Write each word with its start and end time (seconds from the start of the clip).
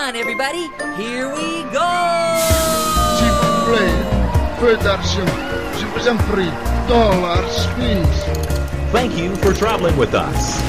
on, 0.00 0.16
everybody. 0.16 0.70
Here 0.96 1.28
we 1.28 1.62
go. 1.72 1.90
Prie. 6.30 6.50
Dollars, 6.88 7.66
please. 7.74 8.24
Thank 8.92 9.16
you 9.16 9.36
for 9.36 9.52
traveling 9.52 9.96
with 9.96 10.14
us. 10.14 10.60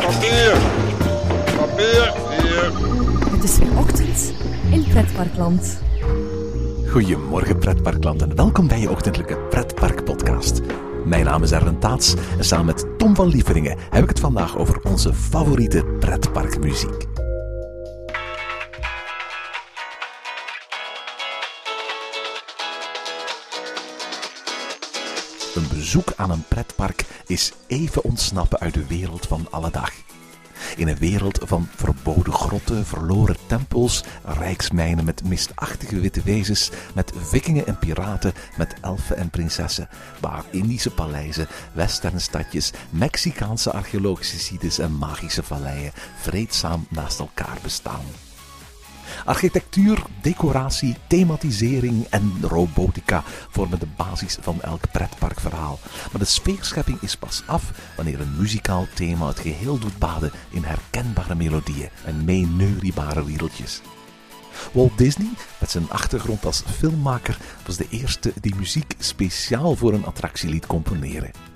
Papier. 0.00 0.56
Papier. 1.56 2.12
Het 3.30 3.44
is 3.44 3.58
weer 3.58 3.78
ochtend 3.78 4.32
in 4.70 4.84
Pretparkland. 4.88 5.80
Goedemorgen 6.90 7.58
pretparkland 7.58 8.22
en 8.22 8.36
welkom 8.36 8.68
bij 8.68 8.80
je 8.80 8.90
ochtendelijke 8.90 9.36
pretpark-podcast. 9.36 10.60
Mijn 11.04 11.24
naam 11.24 11.42
is 11.42 11.52
Erwin 11.52 11.78
Taats 11.78 12.14
en 12.38 12.44
samen 12.44 12.66
met 12.66 12.98
Tom 12.98 13.14
van 13.14 13.28
Lieveringen 13.28 13.78
heb 13.90 14.02
ik 14.02 14.08
het 14.08 14.20
vandaag 14.20 14.56
over 14.56 14.80
onze 14.82 15.14
favoriete 15.14 15.84
pretparkmuziek. 15.84 17.06
Een 25.54 25.68
bezoek 25.74 26.12
aan 26.16 26.30
een 26.30 26.44
pretpark 26.48 27.04
is 27.26 27.52
even 27.66 28.04
ontsnappen 28.04 28.58
uit 28.58 28.74
de 28.74 28.86
wereld 28.86 29.26
van 29.26 29.46
alle 29.50 29.70
dag. 29.70 29.90
In 30.76 30.88
een 30.88 30.96
wereld 30.96 31.38
van 31.42 31.68
verboden 31.76 32.32
grotten, 32.32 32.86
verloren 32.86 33.36
tempels, 33.46 34.04
rijksmijnen 34.24 35.04
met 35.04 35.24
mistachtige 35.24 36.00
witte 36.00 36.22
wezens, 36.22 36.70
met 36.94 37.12
vikingen 37.16 37.66
en 37.66 37.78
piraten, 37.78 38.32
met 38.56 38.74
elfen 38.80 39.16
en 39.16 39.30
prinsessen, 39.30 39.88
waar 40.20 40.44
Indische 40.50 40.90
paleizen, 40.90 41.46
westernstadjes, 41.72 42.72
Mexicaanse 42.90 43.72
archeologische 43.72 44.38
sites 44.38 44.78
en 44.78 44.96
magische 44.96 45.42
valleien 45.42 45.92
vreedzaam 46.20 46.86
naast 46.88 47.18
elkaar 47.18 47.58
bestaan. 47.62 48.21
Architectuur, 49.24 50.02
decoratie, 50.22 50.96
thematisering 51.06 52.06
en 52.10 52.32
robotica 52.40 53.22
vormen 53.50 53.78
de 53.78 53.86
basis 53.96 54.38
van 54.40 54.62
elk 54.62 54.90
pretparkverhaal. 54.92 55.78
Maar 56.10 56.20
de 56.20 56.24
sfeerschepping 56.24 57.00
is 57.00 57.16
pas 57.16 57.42
af 57.46 57.72
wanneer 57.96 58.20
een 58.20 58.36
muzikaal 58.36 58.86
thema 58.94 59.26
het 59.26 59.38
geheel 59.38 59.78
doet 59.78 59.98
baden 59.98 60.32
in 60.50 60.64
herkenbare 60.64 61.34
melodieën 61.34 61.88
en 62.04 62.24
meeneuriebare 62.24 63.22
riedeltjes. 63.22 63.80
Walt 64.72 64.98
Disney, 64.98 65.30
met 65.60 65.70
zijn 65.70 65.90
achtergrond 65.90 66.44
als 66.44 66.62
filmmaker, 66.76 67.38
was 67.66 67.76
de 67.76 67.86
eerste 67.90 68.32
die 68.40 68.54
muziek 68.54 68.94
speciaal 68.98 69.76
voor 69.76 69.92
een 69.92 70.04
attractie 70.04 70.48
liet 70.48 70.66
componeren. 70.66 71.51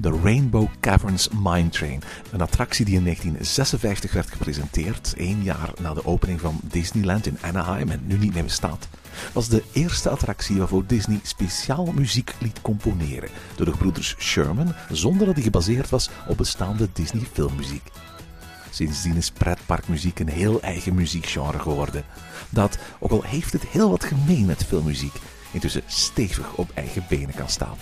De 0.00 0.20
Rainbow 0.22 0.68
Caverns 0.80 1.28
Mine 1.28 1.68
Train, 1.68 2.02
een 2.32 2.40
attractie 2.40 2.84
die 2.84 2.96
in 2.96 3.02
1956 3.02 4.12
werd 4.12 4.30
gepresenteerd, 4.30 5.14
één 5.16 5.42
jaar 5.42 5.70
na 5.80 5.94
de 5.94 6.04
opening 6.04 6.40
van 6.40 6.60
Disneyland 6.62 7.26
in 7.26 7.38
Anaheim 7.40 7.90
en 7.90 8.00
nu 8.06 8.18
niet 8.18 8.34
meer 8.34 8.42
bestaat, 8.42 8.88
was 9.32 9.48
de 9.48 9.62
eerste 9.72 10.08
attractie 10.08 10.58
waarvoor 10.58 10.86
Disney 10.86 11.20
speciaal 11.22 11.84
muziek 11.84 12.34
liet 12.40 12.60
componeren 12.60 13.28
door 13.56 13.66
de 13.66 13.72
gebroeders 13.72 14.14
Sherman, 14.18 14.74
zonder 14.90 15.26
dat 15.26 15.34
die 15.34 15.44
gebaseerd 15.44 15.88
was 15.88 16.10
op 16.28 16.36
bestaande 16.36 16.88
Disney 16.92 17.26
filmmuziek. 17.32 17.90
Sindsdien 18.70 19.16
is 19.16 19.30
pretparkmuziek 19.30 20.18
een 20.18 20.28
heel 20.28 20.60
eigen 20.62 20.94
muziekgenre 20.94 21.58
geworden, 21.58 22.04
dat, 22.50 22.78
ook 22.98 23.10
al 23.10 23.22
heeft 23.22 23.52
het 23.52 23.66
heel 23.66 23.90
wat 23.90 24.04
gemeen 24.04 24.46
met 24.46 24.64
filmmuziek, 24.64 25.14
intussen 25.52 25.82
stevig 25.86 26.54
op 26.54 26.70
eigen 26.74 27.04
benen 27.08 27.34
kan 27.34 27.48
staan. 27.48 27.76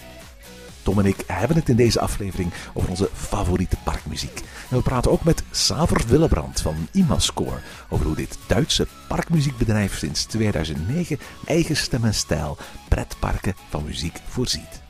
Tom 0.86 0.98
en 0.98 1.06
ik 1.06 1.24
hebben 1.26 1.56
het 1.56 1.68
in 1.68 1.76
deze 1.76 2.00
aflevering 2.00 2.52
over 2.72 2.90
onze 2.90 3.08
favoriete 3.12 3.76
parkmuziek. 3.84 4.42
En 4.70 4.76
we 4.76 4.82
praten 4.82 5.10
ook 5.10 5.24
met 5.24 5.42
Saver 5.50 6.06
Willebrand 6.08 6.60
van 6.60 6.88
Imascore 6.92 7.58
over 7.88 8.06
hoe 8.06 8.14
dit 8.14 8.38
Duitse 8.46 8.86
parkmuziekbedrijf 9.08 9.98
sinds 9.98 10.24
2009 10.24 11.18
eigen 11.46 11.76
stem 11.76 12.04
en 12.04 12.14
stijl 12.14 12.56
pretparken 12.88 13.54
van 13.68 13.84
muziek 13.84 14.18
voorziet. 14.28 14.82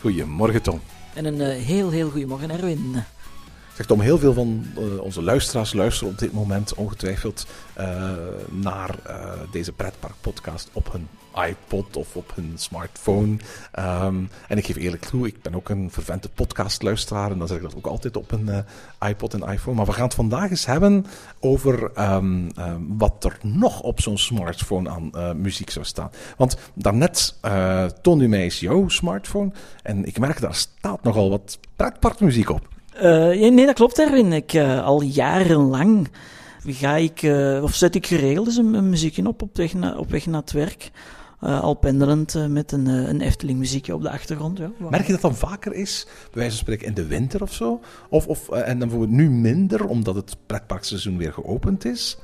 Goedemorgen 0.00 0.62
Tom. 0.62 0.80
En 1.14 1.24
een 1.24 1.40
eh, 1.40 1.64
heel, 1.64 1.90
heel 1.90 2.10
goedemorgen, 2.10 2.50
Erwin. 2.50 3.04
Zegt 3.76 3.88
Tom, 3.88 4.00
heel 4.00 4.18
veel 4.18 4.32
van 4.32 4.66
eh, 4.76 5.00
onze 5.00 5.22
luisteraars 5.22 5.72
luisteren 5.72 6.12
op 6.12 6.18
dit 6.18 6.32
moment 6.32 6.74
ongetwijfeld 6.74 7.46
eh, 7.74 8.12
naar 8.50 8.98
eh, 9.02 9.32
deze 9.50 9.72
pretparkpodcast 9.72 10.68
op 10.72 10.92
hun 10.92 11.08
iPod 11.48 11.96
of 11.96 12.16
op 12.16 12.32
hun 12.34 12.52
smartphone. 12.54 13.36
Ehm, 13.72 14.24
en 14.48 14.58
ik 14.58 14.66
geef 14.66 14.76
eerlijk 14.76 15.04
toe, 15.04 15.26
ik 15.26 15.42
ben 15.42 15.54
ook 15.54 15.68
een 15.68 15.90
vervente 15.90 16.28
podcastluisteraar 16.28 17.30
en 17.30 17.38
dan 17.38 17.48
zeg 17.48 17.56
ik 17.56 17.62
dat 17.62 17.76
ook 17.76 17.86
altijd 17.86 18.16
op 18.16 18.32
een 18.32 18.64
iPod 19.08 19.34
en 19.34 19.52
iPhone. 19.52 19.76
Maar 19.76 19.86
we 19.86 19.92
gaan 19.92 20.04
het 20.04 20.14
vandaag 20.14 20.50
eens 20.50 20.66
hebben 20.66 21.06
over 21.40 21.90
ehm, 21.94 22.48
ehm, 22.48 22.80
wat 22.88 23.24
er 23.24 23.38
nog 23.42 23.80
op 23.80 24.00
zo'n 24.00 24.18
smartphone 24.18 24.90
aan 24.90 25.40
muziek 25.40 25.70
zou 25.70 25.84
staan. 25.84 26.10
Want 26.36 26.56
daarnet 26.74 27.34
toonde 28.02 28.24
u 28.24 28.28
mij 28.28 28.42
eens 28.42 28.60
jouw 28.60 28.88
smartphone 28.88 29.52
en 29.82 30.04
ik 30.04 30.18
merk 30.18 30.40
daar 30.40 30.54
staat 30.54 31.02
nogal 31.02 31.30
wat 31.30 31.58
pretparkmuziek 31.76 32.50
op. 32.50 32.74
Eh, 33.00 33.50
nee, 33.50 33.66
dat 33.66 33.74
klopt, 33.74 33.98
Erwin. 33.98 34.32
Ik, 34.32 34.52
eh, 34.52 34.84
al 34.84 35.02
jarenlang 35.02 36.08
ga 36.66 36.96
ik, 36.96 37.22
eh, 37.22 37.62
of 37.62 37.74
zet 37.74 37.94
ik 37.94 38.06
geregeld 38.06 38.46
eens 38.46 38.56
een, 38.56 38.88
muziekje 38.88 39.26
op 39.26 39.42
op 39.42 39.56
weg, 39.56 39.74
na, 39.74 39.96
op 39.98 40.10
weg 40.10 40.26
naar 40.26 40.40
het 40.40 40.52
werk. 40.52 40.90
Al 41.40 41.74
pendelend 41.74 42.48
met 42.48 42.72
een, 42.72 42.86
een 42.86 43.20
Efteling 43.20 43.58
muziekje 43.58 43.94
op 43.94 44.02
de 44.02 44.10
achtergrond. 44.10 44.58
Ja. 44.58 44.70
Merk 44.90 45.06
je 45.06 45.12
dat 45.12 45.20
dan 45.20 45.36
vaker 45.36 45.72
is, 45.74 46.06
bij 46.06 46.30
wijze 46.32 46.50
van 46.50 46.58
spreken 46.58 46.86
in 46.86 46.94
de 46.94 47.06
winter 47.06 47.42
of 47.42 47.52
zo? 47.52 47.80
Of, 48.08 48.26
of, 48.26 48.48
en 48.48 48.78
dan 48.78 48.88
bijvoorbeeld 48.88 49.18
nu 49.18 49.30
minder, 49.30 49.86
omdat 49.86 50.14
het 50.14 50.36
pretparkseizoen 50.46 51.16
weer 51.16 51.32
geopend 51.32 51.84
is? 51.84 52.18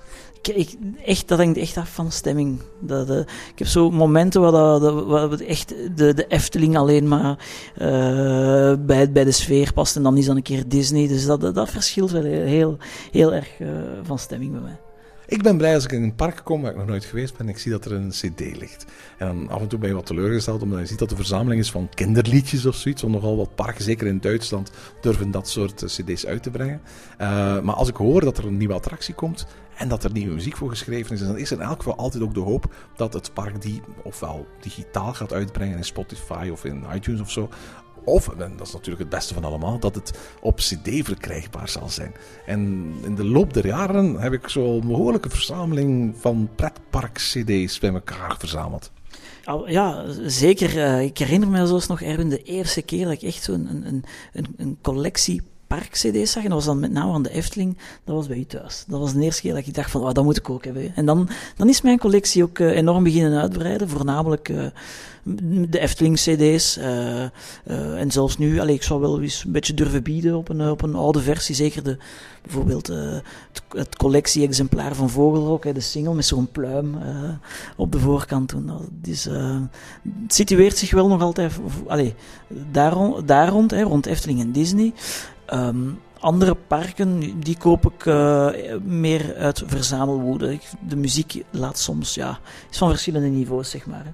Echt, 1.04 1.28
dat 1.28 1.38
hangt 1.38 1.56
echt 1.56 1.76
af 1.76 1.94
van 1.94 2.12
stemming. 2.12 2.60
Dat, 2.80 3.10
eh, 3.10 3.18
ik 3.18 3.58
heb 3.58 3.66
zo 3.66 3.90
momenten 3.90 4.40
waar, 4.40 5.28
dat, 5.30 5.40
echt 5.40 5.74
de, 5.96 6.14
de 6.14 6.26
Efteling 6.26 6.76
alleen 6.76 7.08
maar 7.08 7.38
eh, 7.74 8.74
bij, 8.78 9.12
bij 9.12 9.24
de 9.24 9.32
sfeer 9.32 9.72
past. 9.72 9.96
En 9.96 10.02
dan 10.02 10.16
is 10.16 10.26
dan 10.26 10.36
een 10.36 10.42
keer 10.42 10.68
Disney. 10.68 11.08
Dus 11.08 11.26
dat, 11.26 11.54
dat, 11.54 11.70
verschilt 11.70 12.10
wel 12.10 12.22
heel, 12.22 12.76
heel 13.10 13.34
erg 13.34 13.60
eh, 13.60 13.68
van 14.02 14.18
stemming 14.18 14.52
bij 14.52 14.60
mij. 14.60 14.80
Ik 15.26 15.42
ben 15.42 15.56
blij 15.56 15.74
als 15.74 15.84
ik 15.84 15.92
in 15.92 16.02
een 16.02 16.14
park 16.14 16.40
kom 16.44 16.62
waar 16.62 16.70
ik 16.70 16.76
nog 16.76 16.86
nooit 16.86 17.04
geweest 17.04 17.36
ben 17.36 17.46
en 17.46 17.52
ik 17.52 17.58
zie 17.58 17.70
dat 17.70 17.84
er 17.84 17.92
een 17.92 18.08
cd 18.08 18.40
ligt. 18.40 18.84
En 19.18 19.26
dan 19.26 19.48
af 19.48 19.60
en 19.60 19.68
toe 19.68 19.78
ben 19.78 19.88
je 19.88 19.94
wat 19.94 20.06
teleurgesteld 20.06 20.62
omdat 20.62 20.78
je 20.78 20.86
ziet 20.86 20.98
dat 20.98 21.08
de 21.08 21.16
verzameling 21.16 21.60
is 21.60 21.70
van 21.70 21.88
kinderliedjes 21.94 22.66
of 22.66 22.74
zoiets. 22.74 23.02
Want 23.02 23.14
nogal 23.14 23.36
wat 23.36 23.54
parken, 23.54 23.84
zeker 23.84 24.06
in 24.06 24.20
Duitsland, 24.20 24.70
durven 25.00 25.30
dat 25.30 25.48
soort 25.48 25.84
cd's 25.84 26.26
uit 26.26 26.42
te 26.42 26.50
brengen. 26.50 26.80
Maar 27.64 27.74
als 27.74 27.88
ik 27.88 27.96
hoor 27.96 28.20
dat 28.20 28.38
er 28.38 28.46
een 28.46 28.56
nieuwe 28.56 28.74
attractie 28.74 29.14
komt 29.14 29.46
en 29.76 29.88
dat 29.88 30.04
er 30.04 30.12
nieuwe 30.12 30.34
muziek 30.34 30.56
voor 30.56 30.70
geschreven 30.70 31.14
is, 31.14 31.20
dan 31.20 31.38
is 31.38 31.50
er 31.50 31.56
in 31.56 31.66
elk 31.66 31.76
geval 31.76 31.96
altijd 31.96 32.22
ook 32.22 32.34
de 32.34 32.40
hoop 32.40 32.74
dat 32.96 33.12
het 33.12 33.34
park 33.34 33.62
die 33.62 33.82
ofwel 34.04 34.46
digitaal 34.60 35.14
gaat 35.14 35.32
uitbrengen 35.32 35.76
in 35.76 35.84
Spotify 35.84 36.48
of 36.52 36.64
in 36.64 36.84
iTunes 36.94 37.20
of 37.20 37.30
zo. 37.30 37.48
Of, 38.04 38.28
en 38.28 38.56
dat 38.56 38.66
is 38.66 38.72
natuurlijk 38.72 39.00
het 39.00 39.08
beste 39.08 39.34
van 39.34 39.44
allemaal, 39.44 39.78
dat 39.78 39.94
het 39.94 40.18
op 40.40 40.56
CD 40.56 41.04
verkrijgbaar 41.04 41.68
zal 41.68 41.88
zijn. 41.88 42.14
En 42.46 42.92
in 43.04 43.14
de 43.14 43.24
loop 43.24 43.54
der 43.54 43.66
jaren 43.66 44.20
heb 44.20 44.32
ik 44.32 44.48
zo'n 44.48 44.86
behoorlijke 44.86 45.30
verzameling 45.30 46.14
van 46.16 46.48
pretpark-CD's 46.54 47.78
bij 47.78 47.92
elkaar 47.92 48.36
verzameld. 48.38 48.90
Ja, 49.66 50.04
zeker. 50.26 50.82
Eh, 50.82 51.02
ik 51.02 51.18
herinner 51.18 51.48
me 51.48 51.66
zelfs 51.66 51.86
nog, 51.86 52.00
Erwin, 52.00 52.28
de 52.28 52.42
eerste 52.42 52.82
keer 52.82 53.04
dat 53.04 53.12
ik 53.12 53.22
echt 53.22 53.42
zo'n 53.42 53.66
een, 53.70 54.04
een, 54.32 54.46
een 54.56 54.78
collectie 54.82 55.42
park-cd's 55.74 56.32
zag. 56.32 56.42
En 56.42 56.48
dat 56.48 56.58
was 56.58 56.64
dan 56.64 56.80
met 56.80 56.92
name 56.92 57.12
aan 57.12 57.22
de 57.22 57.30
Efteling. 57.30 57.76
Dat 58.04 58.14
was 58.14 58.26
bij 58.26 58.36
u 58.36 58.44
thuis. 58.44 58.84
Dat 58.86 59.00
was 59.00 59.12
de 59.12 59.20
eerste 59.20 59.40
keer 59.40 59.54
dat 59.54 59.66
ik 59.66 59.74
dacht 59.74 59.90
van, 59.90 60.02
oh, 60.02 60.12
dat 60.12 60.24
moet 60.24 60.36
ik 60.36 60.50
ook 60.50 60.64
hebben. 60.64 60.92
En 60.94 61.06
dan, 61.06 61.28
dan 61.56 61.68
is 61.68 61.82
mijn 61.82 61.98
collectie 61.98 62.42
ook 62.42 62.58
eh, 62.58 62.76
enorm 62.76 63.02
beginnen 63.02 63.40
uitbreiden. 63.40 63.88
Voornamelijk 63.88 64.48
eh, 64.48 64.66
de 65.68 65.78
Efteling-cd's. 65.78 66.76
eh, 66.76 68.00
en 68.00 68.10
zelfs 68.10 68.38
nu, 68.38 68.60
allee, 68.60 68.74
ik 68.74 68.82
zou 68.82 69.00
wel 69.00 69.20
eens 69.20 69.44
een 69.44 69.52
beetje 69.52 69.74
durven 69.74 70.02
bieden 70.02 70.36
op 70.36 70.48
een, 70.48 70.70
op 70.70 70.82
een 70.82 70.94
oude 70.94 71.20
versie. 71.20 71.54
Zeker 71.54 71.82
de, 71.82 71.96
bijvoorbeeld 72.42 72.86
het, 72.86 73.62
het 73.68 73.96
collectie-exemplaar 73.96 74.94
van 74.94 75.10
Vogelrok, 75.10 75.74
de 75.74 75.80
single 75.80 76.14
met 76.14 76.24
zo'n 76.24 76.50
pluim 76.50 76.96
op 77.76 77.92
de 77.92 77.98
voorkant. 77.98 78.48
Toen. 78.48 78.70
Eh, 79.30 79.60
het 80.22 80.34
situeert 80.34 80.78
zich 80.78 80.90
wel 80.90 81.08
nog 81.08 81.22
altijd 81.22 81.52
allee, 81.86 82.14
daar, 82.48 82.94
daar 83.24 83.48
rond, 83.48 83.70
hè, 83.70 83.82
rond 83.82 84.06
Efteling 84.06 84.40
en 84.40 84.52
Disney. 84.52 84.92
Ehm, 85.52 85.90
andere 86.20 86.54
parken, 86.54 87.40
die 87.40 87.56
koop 87.56 87.92
ik 87.92 88.06
eh, 88.06 88.50
meer 88.82 89.36
uit 89.36 89.62
verzamelwoede. 89.66 90.58
De 90.88 90.96
muziek 90.96 91.44
laat 91.50 91.78
soms, 91.78 92.14
ja, 92.14 92.38
is 92.70 92.78
van 92.78 92.88
verschillende 92.88 93.28
niveaus, 93.28 93.70
zeg 93.70 93.86
maar. 93.86 94.04
hè. 94.04 94.10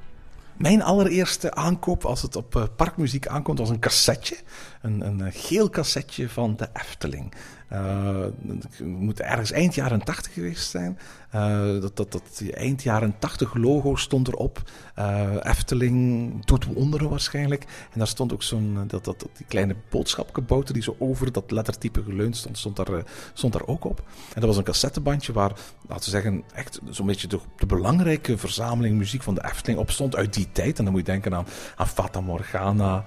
Mijn 0.58 0.82
allereerste 0.82 1.55
aankoop 1.55 2.05
als 2.05 2.23
het 2.23 2.37
op 2.37 2.56
eh, 2.56 2.62
parkmuziek 2.76 3.26
aankomt 3.26 3.58
was 3.58 3.70
een 3.70 3.79
cassetje. 3.79 4.37
Een, 4.82 5.06
een 5.06 5.20
eh, 5.20 5.32
geel 5.32 5.70
cassetje 5.70 6.29
van 6.29 6.56
de 6.56 6.69
Efteling. 6.73 7.32
Uh, 7.73 8.25
het 8.49 8.81
moet 8.81 9.20
ergens 9.20 9.50
eind 9.50 9.75
jaren 9.75 10.05
80 10.05 10.32
geweest 10.32 10.70
zijn. 10.70 10.99
Uh, 11.35 11.81
dat, 11.81 11.97
dat, 11.97 12.13
dat 12.13 12.43
eind 12.51 12.83
jaren 12.83 13.15
80 13.19 13.55
logo 13.55 13.97
stond 13.97 14.29
erop. 14.29 14.63
Uh, 14.99 15.31
Efteling 15.43 16.45
doet 16.45 16.65
wonderen 16.65 17.11
waarschijnlijk. 17.11 17.63
En 17.93 17.99
daar 17.99 18.07
stond 18.07 18.33
ook 18.33 18.43
zo'n, 18.43 18.85
dat, 18.87 19.05
dat, 19.05 19.27
die 19.37 19.47
kleine 19.47 19.77
boodschapkebouter 19.91 20.75
die 20.75 20.83
zo 20.83 20.97
over 20.99 21.33
dat 21.33 21.51
lettertype 21.51 22.03
geleund 22.03 22.37
stond, 22.37 22.59
stond 22.59 22.77
daar, 22.77 23.05
stond 23.33 23.53
daar 23.53 23.67
ook 23.67 23.85
op. 23.85 23.99
En 24.35 24.41
dat 24.41 24.45
was 24.45 24.57
een 24.57 24.65
cassettebandje 24.65 25.33
waar, 25.33 25.53
laten 25.89 26.05
we 26.05 26.11
zeggen, 26.11 26.43
echt 26.55 26.81
zo'n 26.91 27.07
beetje 27.07 27.29
de, 27.29 27.39
de, 27.57 27.67
belangrijke 27.67 28.39
verzameling 28.39 28.97
muziek 28.97 29.23
van 29.23 29.35
de 29.35 29.45
Efteling 29.45 29.81
op 29.81 29.91
stond 29.91 30.17
uit 30.17 30.35
die 30.35 30.49
tijd. 30.53 30.79
En 30.79 30.85
dan 30.85 30.93
moet 30.93 31.07
je 31.07 31.13
denken 31.13 31.35
aan, 31.35 31.47
aan 31.77 31.89
Fata 31.89 32.21
Morgana, 32.21 33.05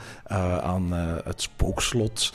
aan 0.62 0.92
het 1.24 1.42
Spookslot, 1.42 2.34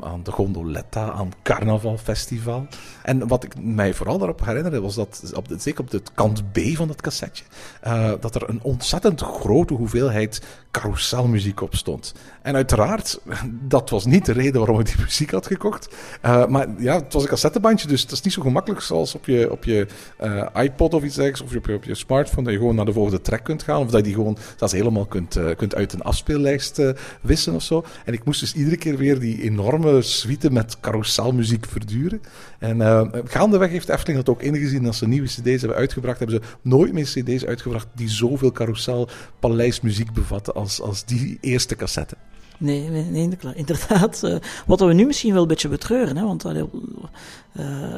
aan 0.00 0.22
de 0.22 0.32
Gondoletta, 0.32 1.10
aan 1.10 1.32
Carnaval 1.42 1.98
Festival. 1.98 2.66
En 3.02 3.28
wat 3.28 3.44
ik 3.44 3.60
mij 3.60 3.94
vooral 3.94 4.18
daarop 4.18 4.44
herinnerde 4.44 4.80
was 4.80 4.94
dat 4.94 5.07
op 5.34 5.48
de, 5.48 5.58
zeker 5.58 5.80
op 5.80 5.90
de 5.90 6.02
kant 6.14 6.52
B 6.52 6.58
van 6.74 6.88
dat 6.88 7.00
cassetje, 7.00 7.44
uh, 7.86 8.12
dat 8.20 8.34
er 8.34 8.48
een 8.48 8.62
ontzettend 8.62 9.20
grote 9.20 9.74
hoeveelheid 9.74 10.40
carouselmuziek 10.70 11.60
op 11.60 11.74
stond. 11.74 12.14
En 12.42 12.54
uiteraard, 12.54 13.20
dat 13.74 13.90
was 13.90 14.04
niet 14.04 14.24
de 14.24 14.32
reden 14.32 14.58
waarom 14.58 14.80
ik 14.80 14.86
die 14.86 15.04
muziek 15.04 15.30
had 15.30 15.46
gekocht. 15.46 15.88
Uh, 16.24 16.46
maar 16.46 16.66
ja, 16.78 16.94
het 16.94 17.12
was 17.12 17.22
een 17.22 17.28
cassettebandje, 17.28 17.88
dus 17.88 18.02
het 18.02 18.12
is 18.12 18.20
niet 18.20 18.32
zo 18.32 18.42
gemakkelijk 18.42 18.82
zoals 18.82 19.14
op 19.14 19.26
je, 19.26 19.50
op 19.50 19.64
je 19.64 19.86
uh, 20.20 20.46
iPod 20.54 20.94
of 20.94 21.02
iets 21.02 21.14
dergelijks, 21.14 21.40
of 21.40 21.56
op 21.56 21.66
je, 21.66 21.74
op 21.74 21.84
je 21.84 21.94
smartphone, 21.94 22.42
dat 22.42 22.52
je 22.52 22.58
gewoon 22.58 22.74
naar 22.74 22.84
de 22.84 22.92
volgende 22.92 23.20
track 23.20 23.44
kunt 23.44 23.62
gaan, 23.62 23.80
of 23.80 23.86
dat 23.86 23.96
je 23.96 24.02
die 24.02 24.14
gewoon 24.14 24.38
zelfs 24.56 24.72
helemaal 24.72 25.06
kunt, 25.06 25.38
kunt 25.56 25.74
uit 25.74 25.92
een 25.92 26.02
afspeellijst 26.02 26.82
wissen 27.20 27.54
of 27.54 27.62
zo. 27.62 27.84
En 28.04 28.12
ik 28.12 28.24
moest 28.24 28.40
dus 28.40 28.54
iedere 28.54 28.76
keer 28.76 28.96
weer 28.96 29.18
die 29.18 29.42
enorme 29.42 30.02
suite 30.02 30.50
met 30.50 30.80
carouselmuziek 30.80 31.66
verduren. 31.66 32.22
En 32.58 33.10
gaandeweg 33.24 33.70
heeft 33.70 33.88
Efteling 33.88 34.24
dat 34.24 34.34
ook 34.34 34.42
ingezien 34.42 34.82
als 35.00 35.08
ze 35.08 35.14
nieuwe 35.14 35.52
cd's 35.52 35.60
hebben 35.60 35.78
uitgebracht, 35.78 36.18
hebben 36.18 36.42
ze 36.42 36.50
nooit 36.62 36.92
meer 36.92 37.04
cd's 37.04 37.44
uitgebracht 37.44 37.86
die 37.94 38.08
zoveel 38.08 38.52
carousel 38.52 39.08
paleismuziek 39.38 40.12
bevatten 40.12 40.54
als, 40.54 40.80
als 40.80 41.04
die 41.04 41.38
eerste 41.40 41.76
cassette. 41.76 42.16
Nee, 42.60 42.88
nee, 42.88 43.30
inderdaad. 43.54 44.22
Uh, 44.24 44.36
wat 44.66 44.80
we 44.80 44.92
nu 44.92 45.06
misschien 45.06 45.32
wel 45.32 45.42
een 45.42 45.48
beetje 45.48 45.68
betreuren, 45.68 46.16
hè, 46.16 46.24
want 46.24 46.44
uh, 46.44 46.62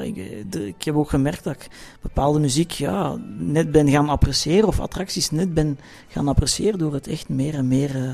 ik, 0.02 0.14
de, 0.52 0.66
ik, 0.66 0.82
heb 0.82 0.94
ook 0.94 1.08
gemerkt 1.08 1.44
dat 1.44 1.54
ik 1.54 1.68
bepaalde 2.00 2.38
muziek 2.38 2.70
ja, 2.70 3.16
net 3.38 3.72
ben 3.72 3.88
gaan 3.88 4.08
appreciëren, 4.08 4.68
of 4.68 4.80
attracties 4.80 5.30
net 5.30 5.54
ben 5.54 5.78
gaan 6.08 6.28
appreciëren 6.28 6.78
door 6.78 6.94
het 6.94 7.06
echt 7.06 7.28
meer 7.28 7.54
en 7.54 7.68
meer, 7.68 7.96
uh, 7.96 8.12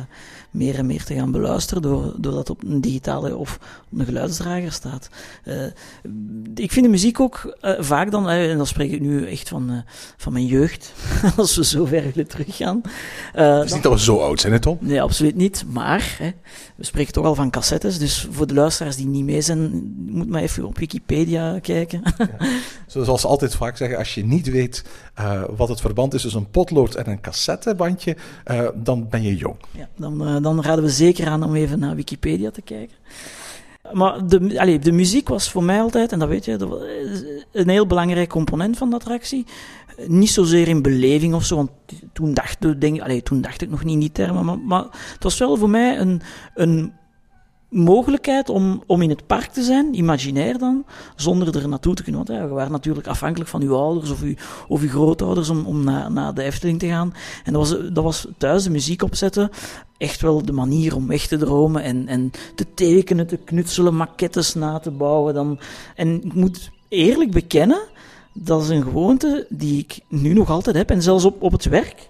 meer, 0.56 0.79
en 0.79 0.87
meer 0.87 1.05
te 1.05 1.14
gaan 1.14 1.31
beluisteren, 1.31 1.82
door, 1.82 2.14
doordat 2.17 2.49
het 2.49 2.50
op 2.50 2.62
een 2.64 2.81
digitale 2.81 3.37
of 3.37 3.58
op 3.91 3.99
een 3.99 4.05
geluidsdrager 4.05 4.73
staat. 4.73 5.08
ik 6.55 6.73
vind 6.73 6.85
de 6.85 6.91
muziek 6.91 7.20
ook 7.20 7.56
vaak 7.79 8.11
dan, 8.11 8.29
en 8.29 8.56
dan 8.56 8.67
spreek 8.67 8.93
ik 8.93 9.00
nu 9.00 9.26
echt 9.31 9.49
van, 9.49 9.85
van 10.17 10.32
mijn 10.32 10.47
jeugd, 10.47 10.93
als 11.37 11.56
we 11.56 11.64
zo 11.64 11.85
ver 11.85 12.03
willen 12.03 12.29
teruggaan. 12.29 12.81
het 13.32 13.64
is 13.64 13.73
niet 13.73 13.82
dat 13.82 13.93
we 13.93 14.00
zo 14.00 14.19
oud 14.19 14.41
zijn, 14.41 14.53
hè 14.53 14.58
Tom? 14.58 14.79
Nee, 14.81 15.03
absoluut 15.03 15.37
niet, 15.37 15.64
maar... 15.69 16.17
Hè, 16.19 16.31
we 16.76 16.85
spreken 16.85 17.12
toch 17.12 17.25
al 17.25 17.35
van 17.35 17.50
cassettes, 17.50 17.99
dus 17.99 18.29
voor 18.31 18.47
de 18.47 18.55
luisteraars 18.55 18.97
die 18.97 19.06
niet 19.06 19.25
mee 19.25 19.41
zijn, 19.41 19.93
moet 20.06 20.29
maar 20.29 20.43
even 20.43 20.64
op 20.64 20.79
Wikipedia 20.79 21.59
kijken. 21.59 22.02
Ja. 22.19 22.29
Zoals 22.87 23.20
ze 23.20 23.26
altijd 23.26 23.55
vaak 23.55 23.76
zeggen, 23.76 23.99
als 23.99 24.14
je 24.14 24.25
niet 24.25 24.50
weet 24.50 24.85
uh, 25.20 25.42
wat 25.56 25.68
het 25.68 25.80
verband 25.80 26.14
is 26.14 26.22
tussen 26.22 26.40
een 26.40 26.50
potlood 26.50 26.94
en 26.94 27.10
een 27.10 27.20
cassettebandje, 27.20 28.16
uh, 28.50 28.68
dan 28.74 29.08
ben 29.08 29.22
je 29.22 29.36
jong. 29.36 29.56
Ja, 29.70 29.88
dan, 29.96 30.28
uh, 30.28 30.42
dan 30.42 30.62
raden 30.62 30.84
we 30.84 30.90
zeker 30.90 31.26
aan 31.26 31.42
om 31.42 31.54
even 31.54 31.78
naar 31.78 31.94
Wikipedia 31.94 32.50
te 32.50 32.62
kijken. 32.62 32.96
Maar 33.92 34.26
de, 34.26 34.60
allez, 34.60 34.84
de 34.84 34.92
muziek 34.92 35.28
was 35.28 35.50
voor 35.50 35.64
mij 35.64 35.80
altijd, 35.80 36.12
en 36.12 36.18
dat 36.18 36.28
weet 36.28 36.44
je, 36.44 37.44
een 37.52 37.68
heel 37.68 37.86
belangrijk 37.86 38.28
component 38.28 38.76
van 38.76 38.90
de 38.90 38.96
attractie. 38.96 39.46
Niet 40.06 40.30
zozeer 40.30 40.68
in 40.68 40.82
beleving 40.82 41.34
of 41.34 41.44
zo, 41.44 41.56
want 41.56 41.70
toen 42.12 42.34
dacht, 42.34 42.80
denk, 42.80 43.00
allez, 43.00 43.22
toen 43.22 43.40
dacht 43.40 43.62
ik 43.62 43.70
nog 43.70 43.84
niet 43.84 43.94
in 43.94 44.00
die 44.00 44.12
termen, 44.12 44.44
maar, 44.44 44.58
maar 44.58 44.84
het 45.12 45.22
was 45.22 45.38
wel 45.38 45.56
voor 45.56 45.70
mij 45.70 45.98
een, 45.98 46.20
een 46.54 46.92
mogelijkheid 47.68 48.48
om, 48.48 48.82
om 48.86 49.02
in 49.02 49.10
het 49.10 49.26
park 49.26 49.52
te 49.52 49.62
zijn, 49.62 49.94
imaginair 49.94 50.58
dan, 50.58 50.84
zonder 51.16 51.56
er 51.56 51.68
naartoe 51.68 51.94
te 51.94 52.02
kunnen. 52.02 52.24
Want 52.24 52.40
we 52.40 52.54
waren 52.54 52.72
natuurlijk 52.72 53.06
afhankelijk 53.06 53.50
van 53.50 53.62
uw 53.62 53.74
ouders 53.74 54.10
of, 54.10 54.22
uw, 54.22 54.34
of 54.68 54.82
uw 54.82 54.88
grootouders 54.88 55.48
om, 55.48 55.66
om 55.66 55.84
naar, 55.84 56.12
naar 56.12 56.34
de 56.34 56.42
Efteling 56.42 56.78
te 56.78 56.86
gaan. 56.86 57.14
En 57.44 57.52
dat 57.52 57.68
was, 57.68 57.92
dat 57.92 58.04
was 58.04 58.26
thuis 58.38 58.62
de 58.62 58.70
muziek 58.70 59.02
opzetten 59.02 59.50
echt 59.98 60.20
wel 60.20 60.44
de 60.44 60.52
manier 60.52 60.94
om 60.94 61.06
weg 61.06 61.26
te 61.26 61.36
dromen 61.36 61.82
en, 61.82 62.08
en 62.08 62.30
te 62.54 62.66
tekenen, 62.74 63.26
te 63.26 63.36
knutselen, 63.36 63.96
maquettes 63.96 64.54
na 64.54 64.78
te 64.78 64.90
bouwen. 64.90 65.34
Dan. 65.34 65.58
En 65.94 66.24
ik 66.24 66.34
moet 66.34 66.70
eerlijk 66.88 67.30
bekennen, 67.30 67.80
dat 68.32 68.62
is 68.62 68.68
een 68.68 68.82
gewoonte 68.82 69.46
die 69.48 69.78
ik 69.78 70.00
nu 70.08 70.32
nog 70.32 70.50
altijd 70.50 70.76
heb. 70.76 70.90
En 70.90 71.02
zelfs 71.02 71.24
op, 71.24 71.42
op 71.42 71.52
het 71.52 71.64
werk 71.64 72.08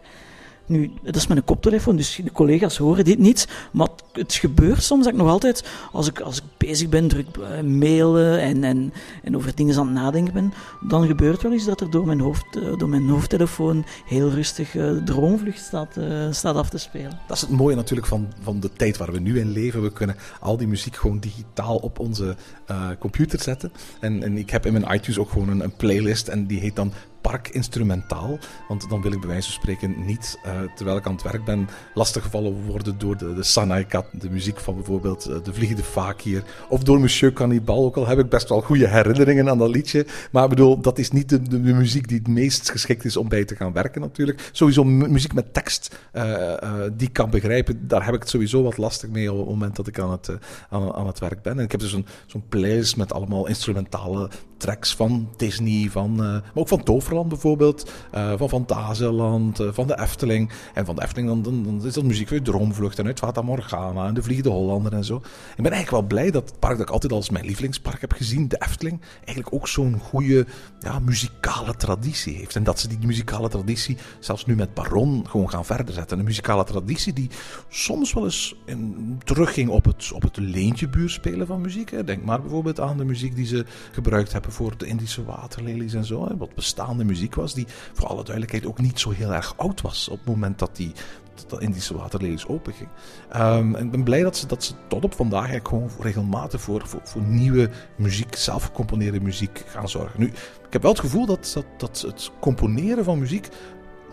nu, 0.67 0.93
dat 1.03 1.17
is 1.17 1.27
mijn 1.27 1.45
koptelefoon, 1.45 1.97
dus 1.97 2.21
de 2.25 2.33
collega's 2.33 2.77
horen 2.77 3.05
dit 3.05 3.19
niet. 3.19 3.49
Maar 3.73 3.89
het 4.13 4.35
gebeurt 4.35 4.83
soms 4.83 5.05
dat 5.05 5.13
ik 5.13 5.19
nog 5.19 5.29
altijd, 5.29 5.65
als 5.93 6.09
ik, 6.09 6.21
als 6.21 6.37
ik 6.37 6.43
bezig 6.57 6.89
ben, 6.89 7.09
druk 7.09 7.27
uh, 7.37 7.61
mailen 7.61 8.41
en, 8.41 8.65
en, 8.65 8.93
en 9.23 9.37
over 9.37 9.55
dingen 9.55 9.77
aan 9.77 9.87
het 9.87 9.95
nadenken 9.95 10.33
ben, 10.33 10.53
dan 10.89 11.07
gebeurt 11.07 11.43
wel 11.43 11.53
eens 11.53 11.65
dat 11.65 11.81
er 11.81 11.91
door 11.91 12.07
mijn, 12.07 12.21
hoofd, 12.21 12.57
uh, 12.57 12.79
door 12.79 12.89
mijn 12.89 13.09
hoofdtelefoon 13.09 13.85
heel 14.07 14.31
rustig 14.31 14.75
uh, 14.75 14.97
Droomvlucht 15.05 15.65
staat, 15.65 15.99
staat 16.31 16.57
af 16.57 16.69
te 16.69 16.79
spelen. 16.79 17.19
Dat 17.27 17.37
is 17.37 17.43
het 17.43 17.51
mooie 17.51 17.77
natuurlijk 17.77 18.09
van, 18.09 18.33
van 18.41 18.61
de 18.61 18.73
tijd 18.73 18.97
waar 18.97 19.13
we 19.13 19.21
nu 19.21 19.39
in 19.39 19.51
leven. 19.51 19.83
We 19.83 19.93
kunnen 19.93 20.17
al 20.41 20.57
die 20.57 20.69
muziek 20.69 20.97
gewoon 20.97 21.19
digitaal 21.19 21.77
op 21.77 21.99
onze 21.99 22.37
computer 22.99 23.43
zetten. 23.43 23.73
En, 24.01 24.23
en 24.23 24.37
ik 24.37 24.51
heb 24.51 24.67
in 24.67 24.73
mijn 24.73 24.95
iTunes 24.95 25.19
ook 25.19 25.31
gewoon 25.31 25.49
een, 25.49 25.61
een 25.61 25.77
playlist 25.77 26.29
en 26.29 26.47
die 26.47 26.61
heet 26.61 26.77
dan 26.77 26.93
park 27.31 27.49
instrumentaal. 27.49 28.39
Want 28.69 28.89
dan 28.89 29.03
wil 29.03 29.13
ik 29.13 29.21
bij 29.21 29.29
wijze 29.29 29.53
van 29.53 29.61
spreken 29.61 30.05
niet, 30.05 30.39
uh, 30.47 30.53
terwijl 30.75 30.97
ik 30.97 31.07
aan 31.07 31.13
het 31.13 31.23
werk 31.23 31.45
ben, 31.45 31.69
lastiggevallen 31.95 32.65
worden 32.67 32.99
door 32.99 33.17
de, 33.17 33.35
de 33.35 33.43
Sanaikat, 33.43 34.07
de 34.13 34.31
muziek 34.31 34.61
van 34.61 34.75
bijvoorbeeld 34.75 35.29
uh, 35.29 35.37
de 35.43 35.53
Vliegende 35.53 35.83
Fakir. 35.83 36.43
Of 36.69 36.83
door 36.83 37.01
Monsieur 37.01 37.33
Cannibal. 37.33 37.85
Ook 37.85 37.97
al 37.97 38.07
heb 38.07 38.19
ik 38.19 38.29
best 38.29 38.49
wel 38.49 38.61
goede 38.61 38.89
herinneringen 38.89 39.49
aan 39.49 39.59
dat 39.59 39.69
liedje. 39.69 40.07
Maar 40.31 40.43
ik 40.43 40.49
bedoel, 40.49 40.81
dat 40.81 40.99
is 40.99 41.11
niet 41.11 41.29
de, 41.29 41.59
muziek 41.59 42.09
die 42.09 42.19
het 42.19 42.29
meest 42.29 42.71
geschikt 42.71 43.05
is 43.05 43.17
om 43.17 43.29
bij 43.29 43.45
te 43.45 43.57
gaan 43.57 43.73
werken 43.73 44.01
natuurlijk. 44.01 44.49
Sowieso 44.53 44.85
muziek 44.85 45.35
met 45.35 45.55
tekst 45.55 45.99
uh, 46.13 46.55
die 46.93 47.09
ik 47.09 47.13
kan 47.13 47.31
begrijpen, 47.31 47.89
daar 47.89 48.05
heb 48.05 48.15
ik 48.15 48.21
het 48.21 48.31
sowieso 48.31 48.63
wat 48.63 48.77
lastig 48.77 49.11
mee 49.11 49.33
op 49.33 49.39
het 49.39 49.49
moment 49.49 49.77
dat 49.77 49.87
ik 49.87 49.99
aan 49.99 50.11
het, 50.11 50.31
aan, 50.71 51.07
het 51.07 51.19
werk 51.19 51.43
ben. 51.43 51.59
En 51.59 51.65
ik 51.65 51.71
heb 51.71 51.81
dus 51.81 51.97
zo'n 52.27 52.49
playlist 52.49 52.97
met 52.97 53.13
allemaal 53.13 53.47
instrumentale 53.47 54.31
tracks 54.57 54.95
van 54.95 55.29
Disney, 55.37 55.89
van, 55.91 56.15
maar 56.15 56.43
ook 56.55 56.69
van 56.69 56.83
Toverland 56.83 57.29
bijvoorbeeld, 57.29 57.91
uh, 58.15 58.33
van 58.37 58.49
Fantasieland, 58.49 59.61
uh, 59.61 59.69
van 59.73 59.87
de 59.87 60.01
Efteling. 60.01 60.51
En 60.75 60.85
van 60.85 60.95
de 60.95 61.03
Efteling 61.03 61.43
dan, 61.43 61.63
dan, 61.63 61.87
is 61.87 61.95
dat 61.95 62.05
muziek 62.05 62.33
uit 62.33 62.45
Droomvlucht 62.45 62.99
en 62.99 63.07
uit 63.07 63.19
Fata 63.19 63.43
Morgana 63.43 64.07
en 64.07 64.15
de 64.15 64.23
Vliegende 64.23 64.51
Hollander 64.51 64.93
en 64.93 65.05
zo. 65.05 65.17
Ik 65.57 65.63
ben 65.63 65.73
eigenlijk 65.73 65.91
wel 65.91 66.03
blij 66.03 66.31
dat 66.31 66.51
het 66.51 66.59
park 66.59 66.79
dat 66.79 66.87
ik 66.87 66.93
altijd 66.93 67.13
als 67.13 67.31
mijn 67.31 67.45
lievelingspark 67.45 68.01
heb 68.01 68.13
gezien, 68.13 68.49
de 68.49 68.63
Efteling, 68.67 69.01
eigenlijk 69.17 69.55
ook 69.55 69.69
zo'n 69.69 69.99
goede 69.99 70.47
ja, 70.81 70.99
muzikale 70.99 71.77
traditie 71.77 72.37
heeft. 72.37 72.57
En 72.57 72.65
dat 72.65 72.81
ze 72.81 72.89
die 72.89 73.07
muzikale 73.07 73.49
traditie 73.49 73.97
zelfs 74.19 74.47
nu 74.47 74.57
met 74.57 74.75
Baron 74.75 75.25
gewoon 75.29 75.51
gaan 75.51 75.65
verder 75.65 75.95
zetten. 75.95 76.19
Een 76.19 76.25
muzikale 76.25 76.65
traditie 76.65 77.13
die 77.13 77.31
soms 77.69 78.13
wel 78.13 78.25
eens 78.25 78.57
in, 78.65 79.21
terugging 79.25 79.69
op 79.71 79.85
het, 79.85 80.13
op 80.13 80.23
het 80.23 80.39
spelen 81.07 81.47
van 81.47 81.61
muziek. 81.61 81.91
Hè. 81.91 82.05
Denk 82.05 82.25
maar 82.25 82.41
bijvoorbeeld 82.41 82.81
aan 82.81 82.97
de 82.97 83.05
muziek 83.05 83.35
die 83.35 83.47
ze 83.47 83.65
gebruikt 83.93 84.33
hebben 84.33 84.46
voor 84.53 84.77
de 84.77 84.87
Indische 84.87 85.25
waterlelies 85.25 85.95
en 85.95 86.05
zo. 86.05 86.37
Wat 86.39 86.55
bestaande 86.55 87.05
muziek 87.05 87.35
was, 87.35 87.55
die 87.55 87.67
voor 87.93 88.07
alle 88.07 88.25
duidelijkheid 88.25 88.67
ook 88.67 88.79
niet 88.79 89.01
zo 89.01 89.11
heel 89.11 89.35
erg 89.35 89.55
oud 89.57 89.81
was 89.81 90.09
op 90.09 90.19
het 90.19 90.27
moment 90.27 90.59
dat 90.59 90.77
die 90.77 90.93
Indische 91.59 91.97
waterlelies 91.97 92.47
openging. 92.47 92.89
Um, 93.37 93.75
en 93.75 93.85
ik 93.85 93.91
ben 93.91 94.05
blij 94.05 94.23
dat 94.23 94.37
ze, 94.37 94.47
dat 94.47 94.65
ze 94.65 94.73
tot 94.89 95.05
op 95.05 95.15
vandaag 95.15 95.51
eigenlijk 95.51 95.69
gewoon 95.69 95.91
regelmatig 96.01 96.61
voor, 96.61 96.87
voor, 96.87 97.01
voor 97.05 97.23
nieuwe 97.23 97.71
muziek, 97.97 98.37
zelf 98.37 98.65
gecomponeerde 98.65 99.21
muziek 99.21 99.65
gaan 99.67 99.89
zorgen. 99.89 100.21
Nu, 100.21 100.27
ik 100.27 100.73
heb 100.73 100.83
wel 100.83 100.91
het 100.91 101.01
gevoel 101.01 101.27
dat, 101.27 101.51
dat, 101.55 101.67
dat 101.77 102.01
het 102.07 102.31
componeren 102.41 103.05
van 103.05 103.19
muziek 103.19 103.49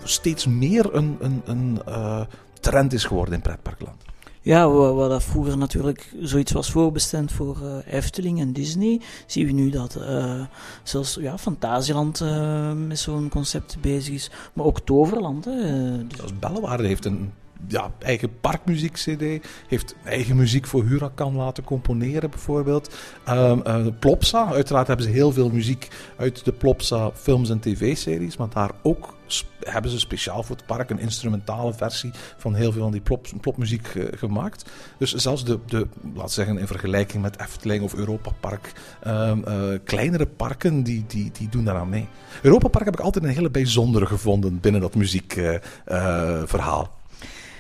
steeds 0.04 0.48
meer 0.48 0.96
een, 0.96 1.18
een, 1.20 1.42
een 1.46 1.80
uh, 1.88 2.22
trend 2.60 2.94
is 2.94 3.04
geworden 3.04 3.34
in 3.34 3.42
pretparkland. 3.42 4.02
Ja, 4.46 4.70
wat 4.70 5.10
dat 5.10 5.24
vroeger 5.24 5.58
natuurlijk 5.58 6.14
zoiets 6.22 6.52
was 6.52 6.72
voorbestemd 6.72 7.32
voor 7.32 7.58
uh, 7.64 7.94
Efteling 7.94 8.40
en 8.40 8.54
Disney, 8.54 9.02
zien 9.26 9.46
we 9.46 9.52
nu 9.52 9.70
dat 9.70 9.98
uh, 9.98 10.42
zelfs 10.84 11.18
ja, 11.22 11.38
Fantasieland 11.38 12.22
uh, 12.22 12.72
met 12.72 13.00
zo'n 13.00 13.30
concept 13.30 13.78
bezig 13.82 14.14
is. 14.14 14.32
Maar 14.54 14.66
ook 14.66 14.80
Toverland. 14.80 15.46
Hè, 15.46 16.08
dus... 16.08 16.18
Zelfs 16.18 16.40
Bellewaarde 16.40 16.88
heeft 16.88 17.06
een 17.06 17.32
ja, 17.68 17.92
eigen 18.00 18.40
parkmuziek-cd. 18.40 19.48
Heeft 19.68 19.96
eigen 20.04 20.36
muziek 20.36 20.68
voor 20.68 20.84
Huracan 20.84 21.36
laten 21.36 21.64
componeren, 21.64 22.30
bijvoorbeeld. 22.30 22.96
Um, 23.30 24.00
Plopsa, 24.00 24.54
uiteraard 24.54 24.88
hebben 24.88 25.06
ze 25.06 25.12
heel 25.12 25.32
veel 25.32 25.50
muziek 25.50 25.88
uit 26.18 26.46
de 26.46 26.52
Plopsa 26.52 27.12
films 27.14 27.50
en 27.50 27.60
tv-series. 27.60 28.38
Maar 28.38 28.50
daar 28.50 28.72
ook 28.82 29.14
hebben 29.60 29.92
ze 29.92 30.00
speciaal 30.00 30.44
voor 30.44 30.56
het 30.56 30.66
park 30.66 30.90
een 30.90 31.00
instrumentale 31.00 31.74
versie 31.74 32.12
van 32.38 32.56
heel 32.56 32.72
veel 32.72 32.82
van 32.82 32.92
die 32.92 33.02
plop, 33.02 33.28
plopmuziek 33.42 33.88
gemaakt. 34.16 34.70
Dus 34.98 35.14
zelfs 35.14 35.46
de, 35.46 35.60
de, 35.66 35.88
laat 36.14 36.32
zeggen 36.32 36.58
in 36.58 36.68
vergelijking 36.68 37.24
met 37.24 37.40
Efteling 37.40 37.84
of 37.84 37.94
Europa 37.94 38.32
Park, 38.40 38.72
um, 39.08 39.44
uh, 39.48 39.80
kleinere 39.84 40.26
parken, 40.26 40.84
die, 40.84 41.06
die, 41.08 41.32
die 41.32 41.50
doen 41.50 41.64
daaraan 41.64 41.90
mee. 41.90 42.08
Europa 42.42 42.68
Park 42.68 42.86
heb 42.86 42.94
ik 42.94 43.00
altijd 43.00 43.24
een 43.24 43.30
hele 43.30 43.52
bijzondere 43.52 44.06
gevonden 44.06 44.60
binnen 44.60 44.82
dat 44.82 44.96
muziekverhaal. 44.96 47.02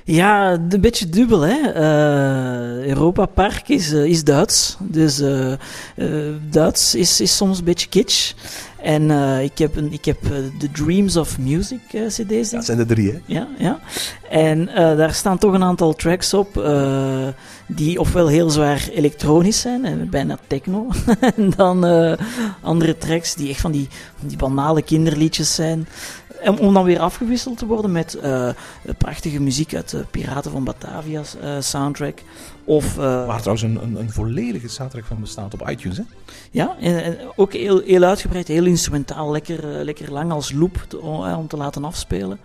Ja, 0.05 0.51
een 0.69 0.81
beetje 0.81 1.09
dubbel. 1.09 1.41
Hè? 1.41 1.57
Uh, 1.75 2.85
Europa 2.87 3.25
Park 3.25 3.69
is, 3.69 3.93
uh, 3.93 4.05
is 4.05 4.23
Duits. 4.23 4.77
Dus 4.79 5.21
uh, 5.21 5.53
Duits 6.49 6.95
is, 6.95 7.21
is 7.21 7.35
soms 7.35 7.57
een 7.57 7.63
beetje 7.63 7.89
kitsch. 7.89 8.33
En 8.81 9.11
ik 9.41 9.57
heb, 9.57 9.75
een, 9.75 9.93
ik 9.93 10.05
heb 10.05 10.17
de 10.59 10.71
Dreams 10.71 11.17
of 11.17 11.39
Music 11.39 11.79
CD's. 12.07 12.49
Dat 12.49 12.65
zijn 12.65 12.77
de 12.77 12.85
drie, 12.85 13.11
hè? 13.11 13.19
Ja, 13.25 13.47
ja. 13.57 13.79
En 14.29 14.65
daar 14.75 15.13
staan 15.13 15.37
toch 15.37 15.53
een 15.53 15.63
aantal 15.63 15.93
tracks 15.93 16.33
op 16.33 16.63
die 17.67 17.99
ofwel 17.99 18.27
heel 18.27 18.49
zwaar 18.49 18.87
elektronisch 18.93 19.59
zijn, 19.59 19.85
en 19.85 20.09
bijna 20.09 20.37
techno. 20.47 20.87
en 21.35 21.49
dan 21.55 21.85
andere 22.61 22.97
tracks 22.97 23.35
die 23.35 23.49
echt 23.49 23.61
van 23.61 23.71
die, 23.71 23.87
van 24.19 24.27
die 24.27 24.37
banale 24.37 24.81
kinderliedjes 24.81 25.55
zijn. 25.55 25.87
Om, 26.45 26.57
om 26.57 26.73
dan 26.73 26.83
weer 26.83 26.99
afgewisseld 26.99 27.57
te 27.57 27.65
worden 27.65 27.91
met 27.91 28.17
uh, 28.23 28.49
prachtige 28.97 29.41
muziek 29.41 29.75
uit 29.75 29.89
de 29.89 30.05
Piraten 30.11 30.51
van 30.51 30.63
Batavia's 30.63 31.35
uh, 31.43 31.55
soundtrack. 31.59 32.21
Of, 32.63 32.97
uh, 32.97 33.25
Waar 33.25 33.41
trouwens 33.41 33.61
een, 33.61 33.83
een, 33.83 33.99
een, 33.99 34.11
volledige 34.11 34.67
soundtrack 34.67 35.05
van 35.05 35.19
bestaat 35.19 35.53
op 35.53 35.69
iTunes, 35.69 35.97
hè? 35.97 36.03
Ja, 36.51 36.75
en, 36.79 37.03
en 37.03 37.17
ook 37.35 37.53
heel, 37.53 37.81
heel 37.81 38.03
uitgebreid, 38.03 38.47
heel 38.47 38.65
instrumentaal, 38.65 39.31
lekker, 39.31 39.83
lekker 39.83 40.11
lang 40.11 40.31
als 40.31 40.51
loop 40.51 40.85
te, 40.87 40.99
om 41.01 41.47
te 41.47 41.57
laten 41.57 41.83
afspelen. 41.83 42.39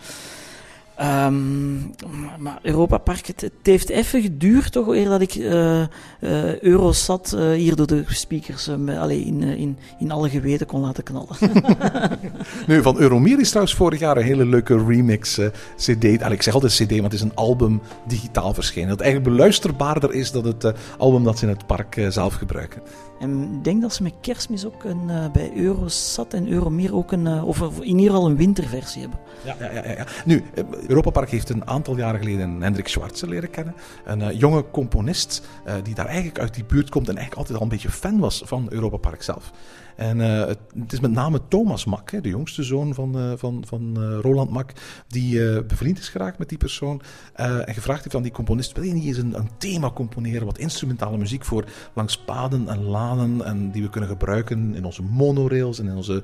Um, 1.00 1.94
maar 2.38 2.58
Europa 2.62 2.98
Park, 2.98 3.26
het, 3.26 3.40
het, 3.40 3.52
heeft 3.62 3.88
even 3.88 4.22
geduurd 4.22 4.72
toch, 4.72 4.88
eer 4.88 5.08
dat 5.08 5.20
ik 5.20 5.34
uh, 5.34 5.80
uh, 6.20 6.60
Eurosat 6.60 7.34
uh, 7.36 7.52
hier 7.52 7.76
door 7.76 7.86
de 7.86 8.04
speakers 8.06 8.68
allee, 8.98 9.24
in, 9.24 9.42
in, 9.42 9.78
in 9.98 10.10
alle 10.10 10.28
geweten 10.28 10.66
kon 10.66 10.80
laten 10.80 11.02
knallen. 11.02 11.36
nu, 12.66 12.82
van 12.82 12.98
Euromir 12.98 13.40
is 13.40 13.48
trouwens 13.48 13.76
vorig 13.76 14.00
jaar 14.00 14.16
een 14.16 14.22
hele 14.22 14.44
leuke 14.44 14.84
remix 14.86 15.40
CD. 15.76 16.22
Allee, 16.22 16.36
ik 16.36 16.42
zeg 16.42 16.54
altijd 16.54 16.72
CD, 16.72 16.90
maar 16.90 17.02
het 17.02 17.12
is 17.12 17.20
een 17.20 17.34
album 17.34 17.80
digitaal 18.06 18.54
verschenen. 18.54 18.88
Dat 18.88 19.00
eigenlijk 19.00 19.30
beluisterbaarder 19.30 20.12
is 20.12 20.32
dan 20.32 20.46
het 20.46 20.72
album 20.98 21.24
dat 21.24 21.38
ze 21.38 21.44
in 21.44 21.52
het 21.52 21.66
park 21.66 22.06
zelf 22.08 22.34
gebruiken. 22.34 22.82
En 23.20 23.42
ik 23.42 23.64
denk 23.64 23.82
dat 23.82 23.94
ze 23.94 24.02
met 24.02 24.12
kerstmis 24.20 24.66
ook 24.66 24.84
een, 24.84 25.10
bij 25.32 25.50
Eurosat 25.56 26.34
en 26.34 26.48
Euromir 26.48 26.94
ook 26.94 27.12
een, 27.12 27.42
of 27.42 27.60
in 27.80 27.98
ieder 27.98 28.14
geval 28.14 28.26
een 28.26 28.36
winterversie 28.36 29.00
hebben. 29.00 29.18
Ja, 29.44 29.56
ja, 29.60 29.72
ja. 29.72 29.92
ja. 29.96 30.06
Nu, 30.24 30.44
Europa 30.88 31.10
Park 31.10 31.30
heeft 31.30 31.48
een 31.48 31.66
aantal 31.66 31.96
jaren 31.96 32.20
geleden 32.20 32.62
Hendrik 32.62 32.88
Schwarze 32.88 33.28
leren 33.28 33.50
kennen. 33.50 33.74
Een 34.04 34.20
uh, 34.20 34.32
jonge 34.32 34.64
componist 34.70 35.46
die 35.82 35.94
daar 35.94 36.06
eigenlijk 36.06 36.38
uit 36.38 36.54
die 36.54 36.64
buurt 36.64 36.90
komt 36.90 37.08
en 37.08 37.16
eigenlijk 37.16 37.38
altijd 37.38 37.58
al 37.58 37.64
een 37.64 37.70
beetje 37.72 37.90
fan 37.90 38.18
was 38.18 38.42
van 38.44 38.66
Europa 38.70 38.96
Park 38.96 39.22
zelf. 39.22 39.52
En 39.98 40.18
uh, 40.18 40.46
het, 40.46 40.92
is 40.92 41.00
met 41.00 41.10
name 41.10 41.40
Thomas 41.48 41.84
Mak, 41.84 42.22
de 42.22 42.28
jongste 42.28 42.62
zoon 42.62 42.94
van, 42.94 43.18
uh, 43.18 43.32
van, 43.36 43.62
van 43.66 43.94
uh, 43.98 44.18
Roland 44.20 44.50
Mak, 44.50 44.72
die 45.08 45.62
bevriend 45.62 45.98
is 45.98 46.08
geraakt 46.08 46.38
met 46.38 46.48
die 46.48 46.58
persoon. 46.58 47.00
en 47.34 47.74
gevraagd 47.74 48.02
heeft 48.02 48.14
aan 48.14 48.22
die 48.22 48.32
componist: 48.32 48.72
wil 48.72 48.82
je 48.82 48.92
niet 48.92 49.06
eens 49.06 49.16
een, 49.16 49.38
een, 49.38 49.50
thema 49.58 49.90
componeren, 49.90 50.46
wat 50.46 50.58
instrumentale 50.58 51.16
muziek 51.16 51.44
voor 51.44 51.64
langs 51.94 52.18
paden 52.18 52.68
en 52.68 52.82
lanen, 52.82 53.44
en 53.44 53.70
die 53.70 53.82
we 53.82 53.90
kunnen 53.90 54.10
gebruiken 54.10 54.74
in 54.74 54.84
onze 54.84 55.02
monorails 55.02 55.78
en 55.78 55.86
in 55.86 55.96
onze 55.96 56.22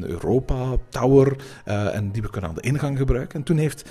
Europa 0.00 0.76
Tower, 0.88 1.36
en 1.64 2.10
die 2.10 2.22
we 2.22 2.30
kunnen 2.30 2.50
aan 2.50 2.56
de 2.56 2.62
ingang 2.62 2.98
gebruiken. 2.98 3.38
En 3.38 3.44
toen 3.44 3.56
heeft 3.56 3.84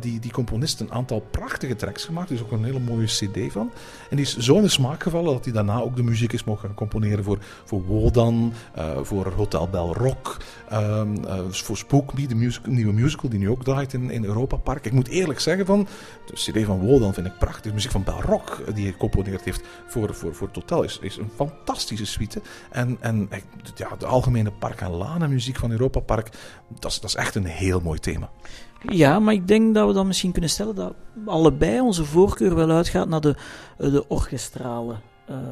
die, 0.00 0.18
die 0.20 0.32
componist 0.32 0.80
een 0.80 0.92
aantal 0.92 1.20
prachtige 1.30 1.76
tracks 1.76 2.04
gemaakt, 2.04 2.30
is 2.30 2.42
ook 2.42 2.52
een 2.52 2.64
hele 2.64 2.80
mooie 2.80 3.06
CD 3.06 3.52
van. 3.52 3.70
En 4.10 4.16
die 4.16 4.24
is 4.24 4.36
zo 4.36 4.56
in 4.56 4.62
de 4.62 4.68
smaak 4.68 5.02
gevallen 5.02 5.32
dat 5.32 5.44
hij 5.44 5.54
daarna 5.54 5.80
ook 5.80 5.96
de 5.96 6.02
muziek 6.02 6.32
is 6.32 6.44
mogen 6.44 6.74
componeren 6.74 7.24
voor, 7.24 7.38
voor 7.64 7.84
Wodan. 7.84 8.37
Uh, 8.44 8.98
voor 9.02 9.32
Hotel 9.36 9.68
Bell 9.68 9.80
Rock, 9.80 10.36
um, 10.72 11.24
uh, 11.24 11.38
voor 11.50 11.76
Spook 11.76 12.28
de 12.28 12.34
musical, 12.34 12.72
nieuwe 12.72 12.92
musical 12.92 13.30
die 13.30 13.38
nu 13.38 13.50
ook 13.50 13.64
draait 13.64 13.92
in, 13.92 14.10
in 14.10 14.24
Europa 14.24 14.56
Park. 14.56 14.86
Ik 14.86 14.92
moet 14.92 15.08
eerlijk 15.08 15.40
zeggen, 15.40 15.66
van, 15.66 15.86
de 16.26 16.32
CD 16.32 16.64
van 16.64 16.78
Wodan 16.78 17.14
vind 17.14 17.26
ik 17.26 17.38
prachtig. 17.38 17.62
De 17.62 17.72
muziek 17.72 17.90
van 17.90 18.04
Bell 18.04 18.20
Rock, 18.20 18.62
die 18.74 18.82
hij 18.82 18.92
gecomponeerd 18.92 19.44
heeft 19.44 19.62
voor, 19.86 20.14
voor, 20.14 20.34
voor 20.34 20.46
het 20.46 20.56
hotel, 20.56 20.82
is, 20.82 20.98
is 20.98 21.16
een 21.16 21.30
fantastische 21.34 22.06
suite. 22.06 22.40
En, 22.70 22.96
en 23.00 23.28
ja, 23.76 23.88
de 23.98 24.06
algemene 24.06 24.50
park- 24.50 24.80
en 24.80 24.90
lanenmuziek 24.90 25.56
van 25.56 25.70
Europa 25.70 26.00
Park, 26.00 26.28
dat 26.80 26.90
is, 26.90 27.00
dat 27.00 27.10
is 27.10 27.16
echt 27.16 27.34
een 27.34 27.44
heel 27.44 27.80
mooi 27.80 27.98
thema. 27.98 28.30
Ja, 28.82 29.18
maar 29.18 29.34
ik 29.34 29.48
denk 29.48 29.74
dat 29.74 29.86
we 29.86 29.92
dan 29.92 30.06
misschien 30.06 30.32
kunnen 30.32 30.50
stellen 30.50 30.74
dat 30.74 30.94
allebei 31.26 31.80
onze 31.80 32.04
voorkeur 32.04 32.54
wel 32.54 32.70
uitgaat 32.70 33.08
naar 33.08 33.20
de, 33.20 33.36
de 33.76 34.08
orchestrale 34.08 34.96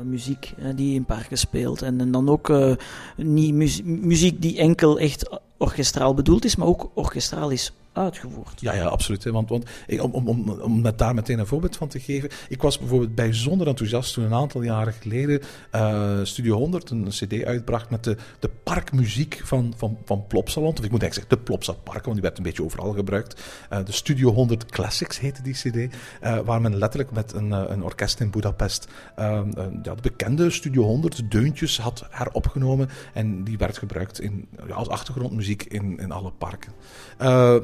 muziek 0.04 0.52
uh, 0.59 0.66
die 0.75 0.95
in 0.95 1.04
parken 1.04 1.38
speelt. 1.38 1.83
En, 1.83 2.00
en 2.00 2.11
dan 2.11 2.28
ook 2.28 2.49
uh, 2.49 2.73
niet 3.16 3.54
muziek, 3.54 3.85
muziek 3.85 4.42
die 4.42 4.59
enkel 4.59 4.99
echt 4.99 5.40
orkestraal 5.56 6.14
bedoeld 6.14 6.45
is, 6.45 6.56
maar 6.56 6.66
ook 6.66 6.90
orkestraal 6.95 7.50
is 7.50 7.73
uitgevoerd. 7.97 8.61
Ja, 8.61 8.75
ja 8.75 8.85
absoluut. 8.85 9.25
Want, 9.25 9.49
want 9.49 9.65
om, 10.00 10.11
om, 10.11 10.29
om, 10.29 10.50
om 10.50 10.81
met 10.81 10.99
daar 10.99 11.15
meteen 11.15 11.38
een 11.38 11.47
voorbeeld 11.47 11.76
van 11.76 11.88
te 11.88 12.00
geven. 12.00 12.31
Ik 12.49 12.62
was 12.62 12.79
bijvoorbeeld 12.79 13.15
bijzonder 13.15 13.67
enthousiast 13.67 14.15
toen 14.15 14.25
een 14.25 14.35
aantal 14.35 14.62
jaren 14.62 14.93
geleden 14.93 15.41
uh, 15.75 16.19
Studio 16.23 16.57
100 16.57 16.91
een 16.91 17.09
cd 17.09 17.45
uitbracht 17.45 17.91
met 17.91 18.05
de, 18.05 18.17
de 18.38 18.50
parkmuziek 18.62 19.41
van, 19.45 19.75
van, 19.76 19.99
van 20.05 20.26
Plopsaland. 20.26 20.79
Of 20.79 20.85
ik 20.85 20.91
moet 20.91 21.03
eigenlijk 21.03 21.31
zeggen 21.31 21.45
de 21.45 21.50
Plopsa 21.50 21.73
Parken, 21.73 22.03
want 22.03 22.15
die 22.15 22.23
werd 22.23 22.38
een 22.38 22.45
beetje 22.45 22.65
overal 22.65 22.93
gebruikt. 22.93 23.43
Uh, 23.73 23.85
de 23.85 23.93
Studio 23.93 24.33
100 24.33 24.67
Classics 24.67 25.19
heette 25.19 25.43
die 25.43 25.55
cd. 25.55 25.76
Uh, 25.76 26.38
waar 26.38 26.61
men 26.61 26.79
letterlijk 26.79 27.12
met 27.12 27.33
een, 27.33 27.50
een 27.50 27.83
orkest 27.83 28.21
in 28.21 28.31
Budapest 28.31 28.88
ja, 29.17 29.95
de 29.95 30.03
bekende 30.03 30.50
Studio 30.50 30.83
100 30.83 31.31
deuntjes 31.31 31.79
had 31.79 32.07
heropgenomen. 32.11 32.88
En 33.15 33.45
die 33.45 33.59
werd 33.59 33.79
gebruikt 33.79 34.21
in, 34.21 34.49
als 34.71 34.88
achtergrondmuziek 34.88 35.62
in, 35.62 35.99
in 35.99 36.12
alle 36.12 36.33
parken. 36.38 36.73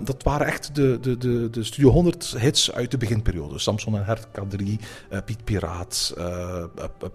dat 0.05 0.22
waren 0.23 0.47
echt 0.47 0.75
de, 0.75 0.99
de, 1.00 1.19
de, 1.19 1.50
de 1.50 1.64
Studio 1.64 1.91
100 1.91 2.35
hits 2.38 2.73
uit 2.73 2.91
de 2.91 2.97
beginperiode. 2.97 3.59
Samson 3.59 3.97
en 3.97 4.05
Hert, 4.05 4.26
K3, 4.26 4.62
uh, 4.62 5.19
Piet 5.25 5.45
Piraat, 5.45 6.14
uh, 6.19 6.64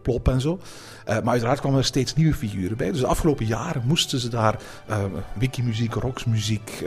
Plop 0.01 0.27
en 0.27 0.41
zo. 0.41 0.59
maar 1.05 1.27
uiteraard 1.27 1.59
kwamen 1.59 1.79
er 1.79 1.85
steeds 1.85 2.15
nieuwe 2.15 2.33
figuren 2.33 2.77
bij. 2.77 2.91
Dus 2.91 2.99
de 2.99 3.07
afgelopen 3.07 3.45
jaren 3.45 3.83
moesten 3.85 4.19
ze 4.19 4.29
daar 4.29 4.59
wikimuziek, 5.33 5.93
rocksmuziek, 5.93 6.85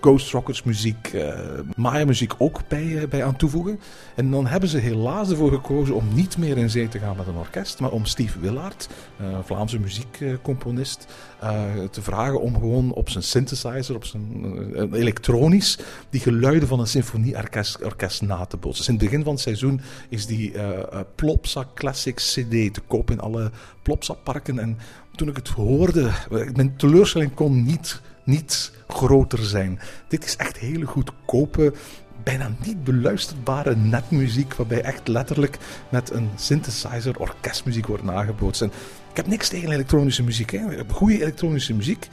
Ghost 0.00 0.32
Rockers 0.32 0.62
muziek, 0.62 1.16
Maya 1.76 2.04
muziek 2.04 2.34
ook 2.38 2.68
bij, 2.68 3.06
bij 3.08 3.24
aan 3.24 3.36
toevoegen. 3.36 3.80
En 4.14 4.30
dan 4.30 4.46
hebben 4.46 4.68
ze 4.68 4.78
helaas 4.78 5.30
ervoor 5.30 5.52
gekozen 5.52 5.94
om 5.94 6.04
niet 6.14 6.38
meer 6.38 6.58
in 6.58 6.70
zee 6.70 6.88
te 6.88 6.98
gaan 6.98 7.16
met 7.16 7.26
een 7.26 7.36
orkest, 7.36 7.80
maar 7.80 7.90
om 7.90 8.04
Steve 8.04 8.40
Willard, 8.40 8.88
Vlaamse 9.42 9.78
muziekcomponist, 9.78 11.06
te 11.90 12.02
vragen 12.02 12.40
om 12.40 12.54
gewoon 12.54 12.92
op 12.92 13.10
zijn 13.10 13.24
synthesizer, 13.24 13.94
op 13.94 14.04
zijn 14.04 14.87
elektronisch 14.94 15.78
die 16.10 16.20
geluiden 16.20 16.68
van 16.68 16.80
een 16.80 16.86
symfonieorkest 16.86 17.82
orkest 17.84 18.22
na 18.22 18.44
te 18.44 18.56
bootsen. 18.56 18.84
Dus 18.84 18.94
in 18.94 18.94
het 18.94 19.04
begin 19.04 19.24
van 19.24 19.32
het 19.32 19.42
seizoen 19.42 19.80
is 20.08 20.26
die 20.26 20.52
uh, 20.52 20.80
Plopsa 21.14 21.66
Classic 21.74 22.16
CD 22.16 22.74
te 22.74 22.80
koop 22.86 23.10
in 23.10 23.20
alle 23.20 23.50
Plopsa-parken. 23.82 24.58
En 24.58 24.78
toen 25.14 25.28
ik 25.28 25.36
het 25.36 25.48
hoorde, 25.48 26.10
mijn 26.54 26.76
teleurstelling 26.76 27.34
kon 27.34 27.64
niet, 27.64 28.00
niet 28.24 28.72
groter 28.88 29.44
zijn. 29.44 29.80
Dit 30.08 30.24
is 30.24 30.36
echt 30.36 30.58
hele 30.58 30.84
goedkope 30.84 31.72
bijna 32.22 32.50
niet 32.64 32.84
beluisterbare 32.84 33.76
netmuziek, 33.76 34.54
waarbij 34.54 34.82
echt 34.82 35.08
letterlijk 35.08 35.58
met 35.88 36.10
een 36.10 36.28
synthesizer 36.36 37.18
orkestmuziek 37.18 37.86
wordt 37.86 38.04
nagebootst. 38.04 38.62
En 38.62 38.72
ik 39.10 39.16
heb 39.16 39.26
niks 39.26 39.48
tegen 39.48 39.70
elektronische 39.70 40.22
muziek. 40.22 40.50
Hè. 40.50 40.60
Goede 40.88 41.20
elektronische 41.20 41.74
muziek 41.74 42.08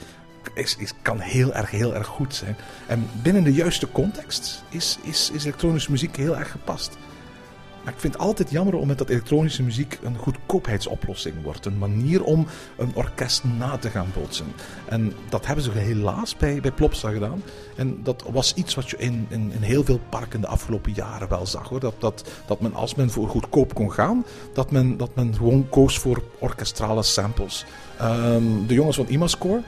is, 0.56 0.76
is, 0.76 0.92
kan 1.02 1.20
heel 1.20 1.54
erg, 1.54 1.70
heel 1.70 1.94
erg 1.94 2.06
goed 2.06 2.34
zijn. 2.34 2.56
En 2.86 3.08
binnen 3.22 3.44
de 3.44 3.52
juiste 3.52 3.92
context 3.92 4.62
is, 4.68 4.98
is, 5.02 5.30
is 5.32 5.44
elektronische 5.44 5.90
muziek 5.90 6.16
heel 6.16 6.36
erg 6.36 6.50
gepast. 6.50 6.96
Maar 7.86 7.94
ik 7.94 8.00
vind 8.00 8.12
het 8.12 8.22
altijd 8.22 8.50
jammer 8.50 8.74
om 8.74 8.86
met 8.86 8.98
dat 8.98 9.08
elektronische 9.08 9.62
muziek 9.62 9.98
een 10.02 10.16
goedkoopheidsoplossing 10.16 11.34
wordt. 11.42 11.66
Een 11.66 11.78
manier 11.78 12.24
om 12.24 12.46
een 12.76 12.90
orkest 12.94 13.44
na 13.44 13.76
te 13.76 13.90
gaan 13.90 14.06
bootsen. 14.14 14.46
En 14.84 15.12
dat 15.28 15.46
hebben 15.46 15.64
ze 15.64 15.70
helaas 15.70 16.36
bij, 16.36 16.60
bij 16.60 16.70
Plopsa 16.70 17.10
gedaan. 17.10 17.42
En 17.76 18.02
dat 18.02 18.24
was 18.30 18.54
iets 18.54 18.74
wat 18.74 18.90
je 18.90 18.96
in, 18.96 19.26
in, 19.28 19.52
in 19.52 19.62
heel 19.62 19.84
veel 19.84 20.00
parken 20.08 20.40
de 20.40 20.46
afgelopen 20.46 20.92
jaren 20.92 21.28
wel 21.28 21.46
zag. 21.46 21.68
Hoor. 21.68 21.80
Dat, 21.80 21.94
dat, 21.98 22.30
dat 22.46 22.60
men 22.60 22.74
als 22.74 22.94
men 22.94 23.10
voor 23.10 23.28
goedkoop 23.28 23.74
kon 23.74 23.92
gaan, 23.92 24.24
dat 24.52 24.70
men, 24.70 24.96
dat 24.96 25.14
men 25.14 25.34
gewoon 25.34 25.68
koos 25.68 25.98
voor 25.98 26.22
orkestrale 26.38 27.02
samples. 27.02 27.64
Um, 28.02 28.66
de 28.66 28.74
jongens 28.74 28.96
van 28.96 29.06
Imascore 29.08 29.62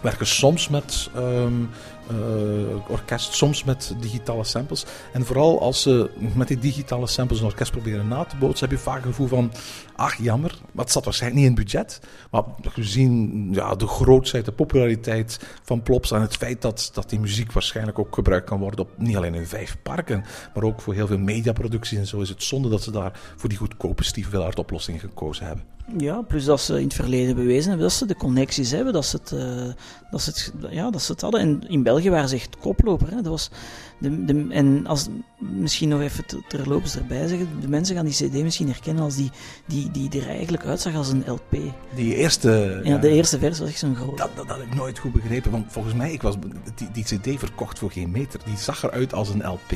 werken 0.00 0.26
soms 0.26 0.68
met 0.68 1.10
eh, 1.14 2.90
orkest, 2.90 3.34
soms 3.34 3.64
met 3.64 3.94
digitale 4.00 4.44
samples. 4.44 4.84
En 5.12 5.26
vooral 5.26 5.60
als 5.60 5.82
ze 5.82 6.10
met 6.34 6.48
die 6.48 6.58
digitale 6.58 7.06
samples 7.06 7.40
een 7.40 7.46
orkest 7.46 7.70
proberen 7.70 8.08
na 8.08 8.24
te 8.24 8.36
bootsen, 8.36 8.68
heb 8.68 8.78
je 8.78 8.84
vaak 8.84 8.96
het 8.96 9.04
gevoel 9.04 9.26
van, 9.26 9.52
ach 9.98 10.16
jammer, 10.16 10.58
maar 10.72 10.84
het 10.84 10.92
zat 10.92 11.04
waarschijnlijk 11.04 11.42
niet 11.42 11.50
in 11.50 11.56
het 11.56 11.64
budget. 11.64 12.00
Maar 12.30 12.42
gezien 12.60 13.48
ja, 13.52 13.74
de 13.74 13.86
grootheid, 13.86 14.44
de 14.44 14.52
populariteit 14.52 15.40
van 15.62 15.82
Plops 15.82 16.10
en 16.10 16.20
het 16.20 16.36
feit 16.36 16.62
dat, 16.62 16.90
dat 16.92 17.10
die 17.10 17.20
muziek 17.20 17.52
waarschijnlijk 17.52 17.98
ook 17.98 18.14
gebruikt 18.14 18.48
kan 18.48 18.58
worden 18.58 18.80
op 18.80 18.90
niet 18.96 19.16
alleen 19.16 19.34
in 19.34 19.46
vijf 19.46 19.76
parken, 19.82 20.24
maar 20.54 20.64
ook 20.64 20.80
voor 20.80 20.94
heel 20.94 21.06
veel 21.06 21.18
mediaproducties 21.18 21.98
en 21.98 22.06
zo, 22.06 22.20
is 22.20 22.28
het 22.28 22.42
zonde 22.42 22.68
dat 22.68 22.82
ze 22.82 22.90
daar 22.90 23.20
voor 23.36 23.48
die 23.48 23.58
goedkope 23.58 24.04
Steve 24.04 24.30
Willard 24.30 24.58
oplossing 24.58 25.00
gekozen 25.00 25.46
hebben. 25.46 25.64
Ja, 25.96 26.22
plus 26.22 26.44
dat 26.44 26.60
ze 26.60 26.76
in 26.76 26.84
het 26.84 26.94
verleden 26.94 27.34
bewezen 27.34 27.68
hebben 27.68 27.88
dat 27.88 27.96
ze 27.96 28.06
de 28.06 28.16
connecties 28.16 28.70
hebben, 28.70 28.92
dat 28.92 29.04
ze 29.04 29.16
het, 29.16 29.30
uh, 29.30 29.72
dat 30.10 30.22
ze 30.22 30.30
het, 30.30 30.52
ja, 30.70 30.90
dat 30.90 31.02
ze 31.02 31.12
het 31.12 31.20
hadden. 31.20 31.40
En 31.40 31.68
in 31.68 31.82
België 31.82 32.10
waren 32.10 32.28
ze 32.28 32.34
echt 32.34 32.56
koploper. 32.56 33.08
Hè. 33.08 33.14
Dat 33.14 33.26
was 33.26 33.50
de, 33.98 34.24
de, 34.24 34.46
en 34.50 34.86
als, 34.86 35.08
misschien 35.38 35.88
nog 35.88 36.00
even 36.00 36.24
terloops 36.48 36.96
erbij 36.96 37.26
zeggen, 37.26 37.48
de 37.60 37.68
mensen 37.68 37.96
gaan 37.96 38.04
die 38.04 38.14
cd 38.14 38.32
misschien 38.32 38.68
herkennen 38.68 39.02
als 39.02 39.16
die, 39.16 39.30
die, 39.66 39.90
die 39.90 40.20
er 40.20 40.28
eigenlijk 40.28 40.64
uitzag 40.64 40.94
als 40.94 41.08
een 41.08 41.24
LP. 41.26 41.56
Die 41.94 42.14
eerste... 42.14 42.80
Ja, 42.84 42.98
de 42.98 43.08
eerste 43.08 43.38
versie 43.38 43.60
was 43.64 43.72
echt 43.72 43.78
zo'n 43.78 43.96
groot. 43.96 44.18
Dat, 44.18 44.30
dat, 44.36 44.46
had 44.46 44.60
ik 44.60 44.74
nooit 44.74 44.98
goed 44.98 45.12
begrepen, 45.12 45.50
want 45.50 45.72
volgens 45.72 45.94
mij, 45.94 46.12
ik 46.12 46.22
was 46.22 46.36
die, 46.74 46.90
die 46.92 47.04
cd 47.04 47.38
verkocht 47.38 47.78
voor 47.78 47.90
geen 47.90 48.10
meter. 48.10 48.40
Die 48.44 48.56
zag 48.56 48.82
eruit 48.82 49.14
als 49.14 49.28
een 49.28 49.46
LP 49.46 49.72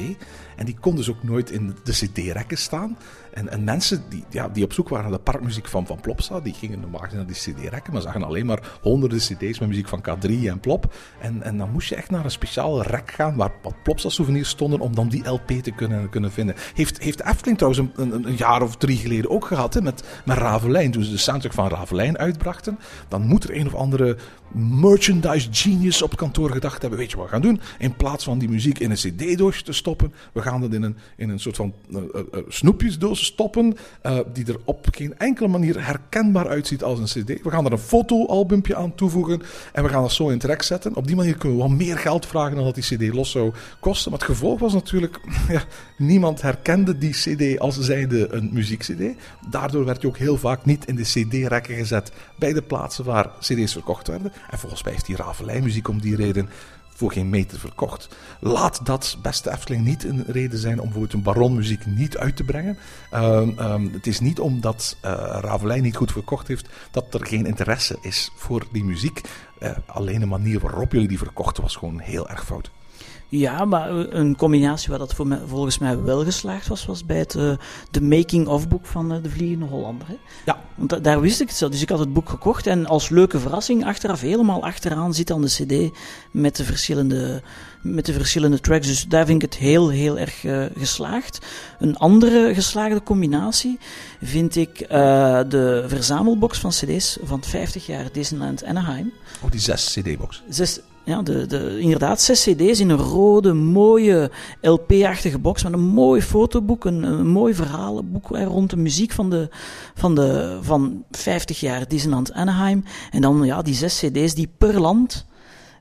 en 0.56 0.64
die 0.64 0.76
kon 0.80 0.96
dus 0.96 1.10
ook 1.10 1.22
nooit 1.22 1.50
in 1.50 1.76
de 1.84 1.92
cd-rekken 1.92 2.58
staan. 2.58 2.96
En, 3.32 3.48
en 3.48 3.64
mensen 3.64 4.02
die, 4.08 4.24
ja, 4.30 4.48
die 4.48 4.64
op 4.64 4.72
zoek 4.72 4.88
waren 4.88 5.08
naar 5.08 5.18
de 5.18 5.24
parkmuziek 5.24 5.68
van, 5.68 5.86
van 5.86 6.00
Plopsa, 6.00 6.40
die 6.40 6.54
gingen 6.54 6.80
normaal 6.80 7.00
naar 7.12 7.26
die 7.26 7.36
cd-rekken, 7.36 7.92
maar 7.92 8.02
zagen 8.02 8.22
alleen 8.22 8.46
maar 8.46 8.78
honderden 8.82 9.18
cd's 9.18 9.58
met 9.58 9.68
muziek 9.68 9.88
van 9.88 10.04
K3 10.08 10.30
en 10.30 10.60
Plop. 10.60 10.94
En, 11.20 11.42
en 11.42 11.56
dan 11.58 11.70
moest 11.70 11.88
je 11.88 11.94
echt 11.94 12.10
naar 12.10 12.24
een 12.24 12.30
speciale 12.30 12.82
rek 12.82 13.10
gaan 13.10 13.36
waar 13.36 13.52
wat 13.62 13.82
Plopsa-souvenirs 13.82 14.48
stonden 14.48 14.80
om 14.80 14.94
dan 14.94 15.08
die 15.08 15.28
LP 15.28 15.50
te 15.50 15.70
kunnen, 15.70 16.08
kunnen 16.08 16.32
vinden. 16.32 16.54
Heeft, 16.74 17.02
heeft 17.02 17.22
Efteling 17.22 17.58
trouwens 17.58 17.90
een, 17.96 18.26
een, 18.26 18.36
jaar 18.36 18.62
of 18.62 18.76
drie 18.76 18.96
geleden 18.96 19.30
ook 19.30 19.44
gehad, 19.44 19.74
hè, 19.74 19.82
met, 19.82 20.04
met 20.24 20.36
Ravelijn. 20.36 20.90
Toen 20.90 21.04
ze 21.04 21.10
de 21.10 21.16
soundtrack 21.16 21.52
van 21.52 21.68
Ravelijn 21.68 22.18
uitbrachten, 22.18 22.78
dan 23.08 23.22
moet 23.26 23.44
er 23.44 23.56
een 23.56 23.66
of 23.66 23.74
andere 23.74 24.16
merchandise 24.54 25.48
genius 25.50 26.02
op 26.02 26.10
het 26.10 26.18
kantoor 26.18 26.50
gedacht 26.50 26.80
hebben, 26.80 26.98
weet 26.98 27.10
je 27.10 27.16
wat 27.16 27.26
we 27.26 27.32
gaan 27.32 27.42
doen? 27.42 27.60
In 27.78 27.96
plaats 27.96 28.24
van 28.24 28.38
die 28.38 28.48
muziek 28.48 28.78
in 28.78 28.90
een 28.90 28.96
cd-doosje 28.96 29.62
te 29.62 29.72
stoppen, 29.72 30.12
we 30.32 30.42
gaan 30.42 30.60
dat 30.60 30.72
in 30.72 30.82
een, 30.82 30.96
in 31.16 31.28
een 31.28 31.40
soort 31.40 31.56
van 31.56 31.72
uh, 31.90 32.00
uh, 32.14 32.40
snoepjesdoos 32.48 33.24
stoppen, 33.24 33.76
die 34.32 34.46
er 34.46 34.56
op 34.64 34.86
geen 34.90 35.18
enkele 35.18 35.48
manier 35.48 35.86
herkenbaar 35.86 36.48
uitziet 36.48 36.82
als 36.82 36.98
een 36.98 37.24
cd. 37.24 37.42
We 37.42 37.50
gaan 37.50 37.64
er 37.64 37.72
een 37.72 37.78
fotoalbumpje 37.78 38.76
aan 38.76 38.94
toevoegen 38.94 39.42
en 39.72 39.82
we 39.82 39.88
gaan 39.88 40.02
dat 40.02 40.12
zo 40.12 40.28
in 40.28 40.38
trek 40.38 40.62
zetten. 40.62 40.96
Op 40.96 41.06
die 41.06 41.16
manier 41.16 41.36
kunnen 41.36 41.58
we 41.58 41.64
wat 41.64 41.72
meer 41.72 41.98
geld 41.98 42.26
vragen 42.26 42.54
dan 42.56 42.64
dat 42.64 42.74
die 42.74 42.96
cd 42.96 43.14
los 43.14 43.30
zou 43.30 43.52
kosten. 43.80 44.10
Maar 44.10 44.20
het 44.20 44.28
gevolg 44.28 44.60
was 44.60 44.72
natuurlijk, 44.72 45.20
ja, 45.48 45.64
niemand 45.98 46.42
herkende 46.42 46.98
die 46.98 47.12
cd 47.12 47.58
als 47.58 47.78
zijnde 47.78 48.32
een 48.32 48.50
muziekcd. 48.52 48.92
Daardoor 49.50 49.84
werd 49.84 50.02
je 50.02 50.08
ook 50.08 50.16
heel 50.16 50.36
vaak 50.36 50.64
niet 50.64 50.86
in 50.86 50.96
de 50.96 51.02
cd-rekken 51.02 51.74
gezet 51.74 52.12
bij 52.38 52.52
de 52.52 52.62
plaatsen 52.62 53.04
waar 53.04 53.30
cd's 53.40 53.72
verkocht 53.72 54.08
werden. 54.08 54.32
En 54.50 54.58
volgens 54.58 54.82
mij 54.82 54.92
heeft 54.92 55.06
die 55.06 55.16
Ravelijn-muziek 55.16 55.88
om 55.88 56.00
die 56.00 56.16
reden 56.16 56.48
voor 56.94 57.12
geen 57.12 57.30
meter 57.30 57.58
verkocht. 57.58 58.08
Laat 58.40 58.86
dat, 58.86 59.18
beste 59.22 59.50
Efteling, 59.50 59.84
niet 59.84 60.04
een 60.04 60.24
reden 60.26 60.58
zijn 60.58 60.78
om 60.78 60.84
bijvoorbeeld 60.84 61.12
een 61.12 61.22
baronmuziek 61.22 61.86
niet 61.86 62.16
uit 62.16 62.36
te 62.36 62.44
brengen. 62.44 62.78
Um, 63.14 63.58
um, 63.58 63.92
het 63.92 64.06
is 64.06 64.20
niet 64.20 64.40
omdat 64.40 64.96
uh, 65.04 65.10
Ravelijn 65.40 65.82
niet 65.82 65.96
goed 65.96 66.12
verkocht 66.12 66.48
heeft, 66.48 66.68
dat 66.90 67.14
er 67.14 67.26
geen 67.26 67.46
interesse 67.46 67.98
is 68.00 68.30
voor 68.36 68.66
die 68.72 68.84
muziek. 68.84 69.20
Uh, 69.62 69.70
alleen 69.86 70.20
de 70.20 70.26
manier 70.26 70.60
waarop 70.60 70.92
jullie 70.92 71.08
die 71.08 71.18
verkochten 71.18 71.62
was 71.62 71.76
gewoon 71.76 71.98
heel 71.98 72.28
erg 72.28 72.44
fout. 72.44 72.70
Ja, 73.32 73.64
maar 73.64 73.90
een 73.90 74.36
combinatie 74.36 74.88
waar 74.88 74.98
dat 74.98 75.14
voor 75.14 75.38
volgens 75.46 75.78
mij 75.78 76.02
wel 76.02 76.24
geslaagd 76.24 76.68
was, 76.68 76.86
was 76.86 77.06
bij 77.06 77.18
het 77.18 77.34
uh, 77.34 77.52
de 77.90 78.02
making-of-boek 78.02 78.86
van 78.86 79.12
uh, 79.12 79.22
De 79.22 79.30
Vliegende 79.30 79.66
Hollander. 79.66 80.06
Hè? 80.06 80.16
Ja. 80.44 80.60
Want 80.74 80.90
da 80.90 80.98
daar 80.98 81.20
wist 81.20 81.40
ik 81.40 81.48
het 81.48 81.56
zo. 81.56 81.68
Dus 81.68 81.82
ik 81.82 81.88
had 81.88 81.98
het 81.98 82.12
boek 82.12 82.28
gekocht 82.28 82.66
en 82.66 82.86
als 82.86 83.08
leuke 83.08 83.38
verrassing 83.38 83.84
achteraf, 83.84 84.20
helemaal 84.20 84.62
achteraan, 84.62 85.14
zit 85.14 85.26
dan 85.26 85.42
de 85.42 85.48
cd 85.48 85.98
met 86.30 86.56
de 86.56 86.64
verschillende, 86.64 87.42
met 87.82 88.06
de 88.06 88.12
verschillende 88.12 88.60
tracks. 88.60 88.86
Dus 88.86 89.06
daar 89.08 89.26
vind 89.26 89.42
ik 89.42 89.50
het 89.50 89.60
heel, 89.60 89.88
heel 89.88 90.18
erg 90.18 90.44
uh, 90.44 90.64
geslaagd. 90.76 91.46
Een 91.78 91.96
andere 91.96 92.54
geslaagde 92.54 93.02
combinatie 93.02 93.78
vind 94.22 94.56
ik 94.56 94.78
de 95.48 95.84
verzamelbox 95.86 96.58
van 96.58 96.70
cd's 96.70 97.18
van 97.22 97.42
50 97.42 97.86
jaar 97.86 98.12
Disneyland 98.12 98.64
Anaheim. 98.64 99.12
Oh, 99.44 99.50
die 99.50 99.60
zes 99.60 99.92
cd-box. 99.92 100.42
Ja, 101.04 101.22
de, 101.22 101.46
de, 101.46 101.78
inderdaad, 101.78 102.20
zes 102.20 102.42
cd's 102.42 102.80
in 102.80 102.90
een 102.90 102.96
rode, 102.96 103.52
mooie 103.52 104.30
LP-achtige 104.60 105.38
box 105.38 105.62
met 105.62 105.72
een 105.72 105.80
mooi 105.80 106.22
fotoboek, 106.22 106.84
een, 106.84 107.02
een 107.02 107.26
mooi 107.26 107.54
verhalenboek 107.54 108.28
rond 108.28 108.70
de 108.70 108.76
muziek 108.76 109.12
van, 109.12 109.30
de, 109.30 109.48
van, 109.94 110.14
de, 110.14 110.58
van 110.60 111.04
50 111.10 111.60
jaar 111.60 111.88
Disneyland 111.88 112.32
Anaheim. 112.32 112.84
En 113.10 113.20
dan 113.20 113.44
ja, 113.44 113.62
die 113.62 113.74
zes 113.74 113.98
cd's 113.98 114.34
die 114.34 114.48
per 114.58 114.80
land 114.80 115.26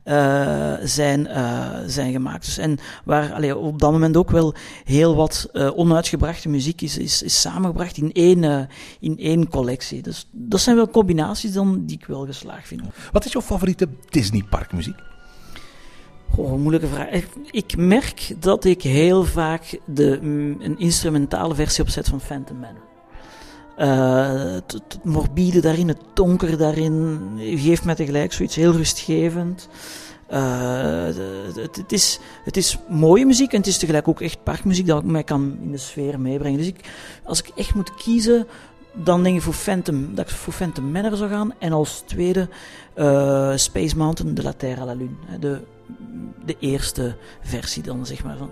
uh, 0.05 0.73
zijn, 0.83 1.27
uh, 1.27 1.69
zijn 1.85 2.11
gemaakt. 2.11 2.45
Dus, 2.45 2.57
en 2.57 2.77
waar 3.03 3.33
allee, 3.33 3.57
op 3.57 3.79
dat 3.79 3.91
moment 3.91 4.17
ook 4.17 4.31
wel 4.31 4.53
heel 4.83 5.15
wat 5.15 5.49
uh, 5.53 5.77
onuitgebrachte 5.77 6.49
muziek 6.49 6.81
is, 6.81 6.97
is, 6.97 7.21
is 7.21 7.41
samengebracht 7.41 7.97
in 7.97 8.11
één, 8.13 8.69
in 8.99 9.17
één 9.17 9.49
collectie. 9.49 10.01
Dus 10.01 10.27
dat 10.31 10.59
zijn 10.59 10.75
wel 10.75 10.89
combinaties 10.89 11.53
dan 11.53 11.85
die 11.85 11.97
ik 11.97 12.05
wel 12.05 12.25
geslaagd 12.25 12.67
vind. 12.67 12.81
Wat 13.11 13.25
is 13.25 13.31
jouw 13.31 13.41
favoriete 13.41 13.87
Disney 14.09 14.43
parkmuziek? 14.49 14.99
Oh, 16.35 16.57
moeilijke 16.57 16.87
vraag. 16.87 17.07
Ik 17.51 17.77
merk 17.77 18.35
dat 18.39 18.65
ik 18.65 18.81
heel 18.81 19.23
vaak 19.23 19.79
de, 19.85 20.19
een 20.59 20.79
instrumentale 20.79 21.55
versie 21.55 21.83
opzet 21.83 22.07
van 22.07 22.21
Phantom 22.21 22.59
Manor. 22.59 22.90
Het, 23.75 24.71
het, 24.71 24.99
morbide 25.03 25.59
daarin, 25.59 25.87
het 25.87 26.01
donker 26.13 26.57
daarin, 26.57 27.19
geeft 27.37 27.83
mij 27.83 27.95
tegelijk 27.95 28.33
zoiets 28.33 28.55
heel 28.55 28.71
rustgevend. 28.71 29.67
Uh, 30.31 31.05
het, 31.55 31.91
is, 31.91 32.19
het 32.43 32.57
is 32.57 32.77
mooie 32.89 33.25
muziek 33.25 33.51
en 33.51 33.57
het 33.57 33.67
is 33.67 33.77
tegelijk 33.77 34.07
ook 34.07 34.21
echt 34.21 34.43
parkmuziek 34.43 34.87
dat 34.87 35.03
mij 35.03 35.23
kan 35.23 35.57
in 35.61 35.71
de 35.71 35.77
sfeer 35.77 36.19
meebrengen. 36.19 36.57
Dus 36.57 36.67
ik, 36.67 36.79
als 37.23 37.41
ik 37.41 37.51
echt 37.55 37.75
moet 37.75 37.95
kiezen, 37.95 38.47
dan 38.93 39.23
denk 39.23 39.35
ik 39.35 39.41
voor 39.41 39.53
Phantom, 39.53 40.15
dat 40.15 40.29
ik 40.29 40.35
voor 40.35 40.53
Phantom 40.53 40.91
Manor 40.91 41.15
zou 41.15 41.29
gaan. 41.29 41.53
En 41.59 41.71
als 41.71 42.03
tweede 42.05 42.49
uh, 42.95 43.51
Space 43.55 43.97
Mountain 43.97 44.33
de 44.33 44.43
la 44.43 44.53
Terre 44.53 44.81
à 44.81 44.85
la 44.85 44.93
Lune. 44.93 45.39
De 45.39 45.59
de 46.45 46.55
eerste 46.59 47.15
versie 47.41 47.83
dan, 47.83 48.05
zeg 48.05 48.23
maar. 48.23 48.37
Van. 48.37 48.49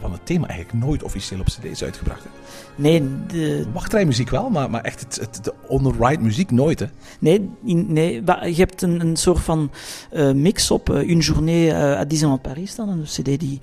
Van 0.00 0.12
het 0.12 0.26
thema 0.26 0.48
eigenlijk 0.48 0.84
nooit 0.84 1.02
officieel 1.02 1.40
op 1.40 1.46
cd 1.46 1.64
is 1.64 1.84
uitgebracht. 1.84 2.22
Hè? 2.22 2.30
Nee, 2.74 3.02
de... 3.26 3.66
Wachtrijmuziek 3.72 4.30
wel, 4.30 4.50
maar, 4.50 4.70
maar 4.70 4.80
echt 4.80 5.00
het, 5.00 5.16
het, 5.16 5.44
de 5.44 5.54
on-the-ride 5.66 6.22
muziek 6.22 6.50
nooit, 6.50 6.78
hè? 6.78 6.86
Nee, 7.18 7.50
nee 7.62 8.12
je 8.24 8.54
hebt 8.54 8.82
een, 8.82 9.00
een 9.00 9.16
soort 9.16 9.40
van 9.40 9.70
uh, 10.12 10.32
mix 10.32 10.70
op 10.70 10.90
uh, 10.90 11.08
Une 11.08 11.22
Journée 11.22 11.66
uh, 11.66 11.98
à 11.98 12.04
Disneyland 12.04 12.42
Paris 12.42 12.74
dan, 12.74 12.88
een 12.88 13.02
cd 13.02 13.40
die 13.40 13.60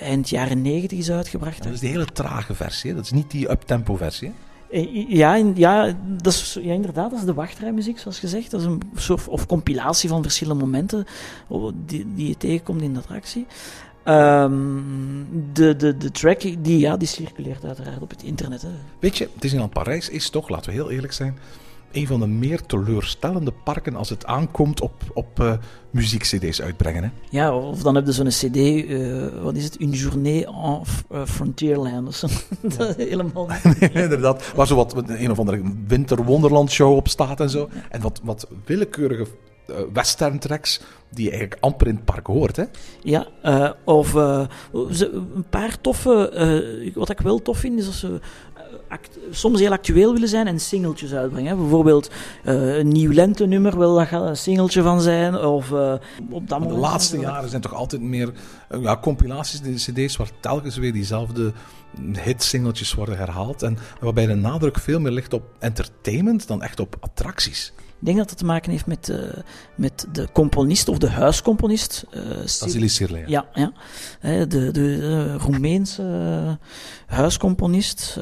eind 0.00 0.28
jaren 0.28 0.62
negentig 0.62 0.98
is 0.98 1.10
uitgebracht. 1.10 1.62
Dat 1.62 1.72
is 1.72 1.80
de 1.80 1.86
hele 1.86 2.04
trage 2.04 2.54
versie, 2.54 2.90
hè? 2.90 2.96
dat 2.96 3.04
is 3.04 3.12
niet 3.12 3.30
die 3.30 3.50
uptempo 3.50 3.96
versie, 3.96 4.28
hè? 4.28 4.34
Ja, 5.08 5.34
ja, 5.54 5.92
dat 6.06 6.32
is, 6.32 6.58
ja, 6.62 6.72
inderdaad, 6.72 7.10
dat 7.10 7.18
is 7.18 7.24
de 7.24 7.34
wachtrijmuziek, 7.34 7.98
zoals 7.98 8.18
gezegd. 8.18 8.50
Dat 8.50 8.60
is 8.60 8.66
een 8.66 8.82
soort 8.94 9.28
of 9.28 9.46
compilatie 9.46 10.08
van 10.08 10.22
verschillende 10.22 10.64
momenten 10.64 11.06
die, 11.86 12.06
die 12.14 12.28
je 12.28 12.36
tegenkomt 12.36 12.82
in 12.82 12.92
de 12.92 12.98
attractie. 12.98 13.46
Um, 14.08 15.28
de, 15.52 15.76
de, 15.76 15.96
de 15.96 16.10
track, 16.10 16.40
die, 16.40 16.78
ja, 16.78 16.96
die 16.96 17.08
circuleert 17.08 17.64
uiteraard 17.64 18.02
op 18.02 18.10
het 18.10 18.22
internet. 18.22 18.62
Hè. 18.62 18.68
Weet 18.98 19.18
je, 19.18 19.28
Disneyland 19.38 19.72
Parijs 19.72 20.08
is 20.08 20.30
toch, 20.30 20.48
laten 20.48 20.70
we 20.70 20.76
heel 20.76 20.90
eerlijk 20.90 21.12
zijn, 21.12 21.38
een 21.92 22.06
van 22.06 22.20
de 22.20 22.26
meer 22.26 22.66
teleurstellende 22.66 23.52
parken 23.64 23.96
als 23.96 24.08
het 24.08 24.26
aankomt 24.26 24.80
op, 24.80 24.92
op 25.14 25.40
uh, 25.40 25.52
muziekcd's 25.90 26.60
uitbrengen. 26.60 27.02
Hè? 27.02 27.10
Ja, 27.30 27.56
of 27.56 27.82
dan 27.82 27.94
heb 27.94 28.06
je 28.06 28.12
zo'n 28.12 28.26
cd, 28.26 28.56
uh, 28.56 29.26
wat 29.42 29.56
is 29.56 29.64
het, 29.64 29.80
Une 29.80 29.96
Journée 29.96 30.46
en 30.46 30.82
uh, 31.12 31.24
Frontierland. 31.24 32.08
Of 32.08 32.14
zo. 32.14 32.26
Ja. 32.78 32.94
helemaal 32.96 33.46
nee, 33.80 33.90
Inderdaad, 33.92 34.52
waar 34.54 34.66
zo 34.66 34.74
wat 34.74 34.94
een 35.06 35.30
of 35.30 35.38
andere 35.38 35.62
winterwonderland 35.86 36.70
show 36.70 36.96
op 36.96 37.08
staat 37.08 37.40
en 37.40 37.50
zo. 37.50 37.68
Ja. 37.74 37.80
En 37.88 38.00
wat, 38.00 38.20
wat 38.24 38.48
willekeurige 38.64 39.26
western 39.92 40.38
tracks 40.38 40.80
die 41.10 41.24
je 41.24 41.30
eigenlijk 41.30 41.62
amper 41.62 41.86
in 41.86 41.94
het 41.94 42.04
park 42.04 42.26
hoort. 42.26 42.56
Hè? 42.56 42.64
Ja, 43.02 43.26
uh, 43.44 43.70
of 43.84 44.14
uh, 44.14 44.46
een 44.72 45.46
paar 45.50 45.80
toffe. 45.80 46.92
wat 46.94 47.10
ik 47.10 47.20
wel 47.20 47.42
tof 47.42 47.58
vind 47.58 47.78
is 47.78 47.86
als 47.86 47.98
ze 47.98 48.20
act, 48.88 49.18
soms 49.30 49.60
heel 49.60 49.72
actueel 49.72 50.12
willen 50.12 50.28
zijn 50.28 50.46
en 50.46 50.60
singeltjes 50.60 51.14
uitbrengen. 51.14 51.50
Hè. 51.50 51.56
Bijvoorbeeld 51.56 52.10
een 52.44 52.88
nieuw 52.88 53.12
lentenummer, 53.12 53.78
wil 53.78 53.94
dat 53.94 54.06
gaat 54.06 54.28
een 54.28 54.36
singeltje 54.36 54.82
van 54.82 55.00
zijn. 55.00 55.36
Of, 55.36 55.72
op 56.30 56.48
dat 56.48 56.62
de 56.62 56.68
laatste 56.68 57.18
jaren 57.18 57.48
zijn 57.48 57.62
toch 57.62 57.74
altijd 57.74 58.02
meer 58.02 58.32
ja, 58.80 58.98
compilaties, 58.98 59.60
de 59.60 59.74
cd's, 59.74 60.16
waar 60.16 60.30
telkens 60.40 60.76
weer 60.76 60.92
diezelfde 60.92 61.52
hit-singeltjes 62.12 62.94
worden 62.94 63.16
herhaald. 63.16 63.62
En 63.62 63.78
waarbij 64.00 64.26
de 64.26 64.34
nadruk 64.34 64.78
veel 64.78 65.00
meer 65.00 65.12
ligt 65.12 65.32
op 65.32 65.42
entertainment 65.58 66.46
dan 66.46 66.62
echt 66.62 66.80
op 66.80 66.96
attracties. 67.00 67.72
Ik 68.00 68.06
denk 68.06 68.18
dat 68.18 68.30
het 68.30 68.38
te 68.38 68.44
maken 68.44 68.70
heeft 68.70 68.86
met, 68.86 69.08
uh, 69.08 69.18
met 69.74 70.06
de 70.12 70.28
componist 70.32 70.88
of 70.88 70.98
de 70.98 71.08
huiscomponist. 71.08 72.04
Uh, 72.14 72.22
Vasily 72.44 72.88
Sirleja. 72.88 73.26
Ja, 73.28 73.46
ja. 73.54 73.72
de, 74.20 74.46
de, 74.46 74.70
de 74.70 75.36
Roemeense 75.36 76.58
huiscomponist. 77.06 78.18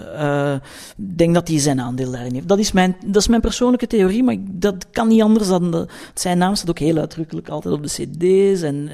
Ik 0.97 1.19
denk 1.19 1.35
dat 1.35 1.49
hij 1.49 1.59
zijn 1.59 1.81
aandeel 1.81 2.11
daarin 2.11 2.35
heeft. 2.35 2.49
Dat 2.49 2.59
is 2.59 2.73
mijn, 2.73 2.97
dat 3.07 3.23
is 3.23 3.29
mijn 3.29 3.41
persoonlijke 3.41 3.87
theorie, 3.87 4.23
maar 4.23 4.37
dat 4.51 4.87
kan 4.91 5.09
niet 5.09 5.23
anders 5.23 5.49
dan... 5.49 5.71
De, 5.71 5.89
zijn 6.15 6.39
naam 6.39 6.55
staat 6.55 6.71
ook 6.71 6.79
heel 6.79 6.97
uitdrukkelijk 6.97 7.49
altijd 7.49 7.75
op 7.75 7.83
de 7.83 7.89
cd's. 7.89 8.63
En, 8.63 8.91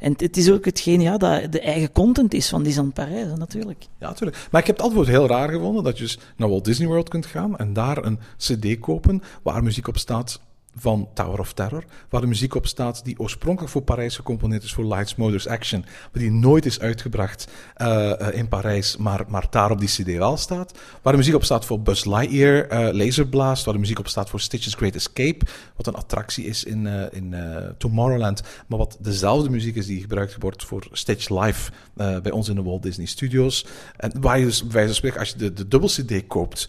en 0.00 0.14
het 0.16 0.36
is 0.36 0.50
ook 0.50 0.64
hetgeen 0.64 1.00
ja, 1.00 1.16
dat 1.16 1.52
de 1.52 1.60
eigen 1.60 1.92
content 1.92 2.34
is 2.34 2.48
van 2.48 2.62
Disneyland 2.62 2.94
Parijs, 2.94 3.26
natuurlijk. 3.36 3.86
Ja, 3.98 4.08
natuurlijk. 4.08 4.46
Maar 4.50 4.60
ik 4.60 4.66
heb 4.66 4.76
het 4.76 4.86
altijd 4.86 5.06
heel 5.06 5.26
raar 5.26 5.48
gevonden 5.48 5.84
dat 5.84 5.98
je 5.98 6.04
dus 6.04 6.18
naar 6.36 6.48
Walt 6.48 6.64
Disney 6.64 6.88
World 6.88 7.08
kunt 7.08 7.26
gaan 7.26 7.56
en 7.56 7.72
daar 7.72 8.04
een 8.04 8.18
cd 8.36 8.78
kopen 8.80 9.22
waar 9.42 9.62
muziek 9.62 9.88
op 9.88 9.94
staat 9.94 10.04
stad. 10.06 10.45
Van 10.78 11.08
Tower 11.14 11.38
of 11.38 11.52
Terror, 11.52 11.84
waar 12.08 12.20
de 12.20 12.26
muziek 12.26 12.54
op 12.54 12.66
staat 12.66 13.04
die 13.04 13.18
oorspronkelijk 13.18 13.72
voor 13.72 13.82
Parijs 13.82 14.16
gecomponeerd 14.16 14.62
is 14.62 14.72
voor 14.74 14.84
Lights, 14.84 15.14
Motors, 15.14 15.46
Action, 15.46 15.80
maar 15.80 16.22
die 16.22 16.30
nooit 16.30 16.66
is 16.66 16.80
uitgebracht 16.80 17.48
uh, 17.76 18.12
in 18.32 18.48
Parijs, 18.48 18.96
maar, 18.96 19.24
maar 19.28 19.46
daar 19.50 19.70
op 19.70 19.78
die 19.78 19.88
cd 19.88 20.16
wel 20.16 20.36
staat. 20.36 20.78
Waar 21.02 21.12
de 21.12 21.18
muziek 21.18 21.34
op 21.34 21.44
staat 21.44 21.64
voor 21.64 21.80
Buzz 21.80 22.04
Lightyear, 22.04 22.72
uh, 22.72 22.94
Laser 22.94 23.26
Blast, 23.26 23.64
waar 23.64 23.74
de 23.74 23.80
muziek 23.80 23.98
op 23.98 24.08
staat 24.08 24.30
voor 24.30 24.40
Stitch's 24.40 24.74
Great 24.74 24.94
Escape, 24.94 25.46
wat 25.76 25.86
een 25.86 25.94
attractie 25.94 26.44
is 26.44 26.64
in, 26.64 26.86
in 27.12 27.34
Tomorrowland, 27.78 28.42
maar 28.66 28.78
wat 28.78 28.96
dezelfde 29.00 29.50
muziek 29.50 29.76
is 29.76 29.86
die 29.86 30.00
gebruikt 30.00 30.36
wordt 30.38 30.64
voor 30.64 30.88
Stitch 30.92 31.28
Live 31.28 31.70
bij 31.94 32.30
ons 32.30 32.48
in 32.48 32.54
de 32.54 32.62
Walt 32.62 32.82
Disney 32.82 33.06
Studios. 33.06 33.66
En 33.96 34.20
waar 34.20 34.38
je 34.38 34.44
dus, 34.44 34.62
bij 34.62 34.72
wijze 34.72 35.00
van 35.00 35.18
als 35.18 35.28
je 35.28 35.36
de, 35.36 35.52
de 35.52 35.68
dubbel 35.68 35.88
cd 35.88 36.26
koopt 36.26 36.68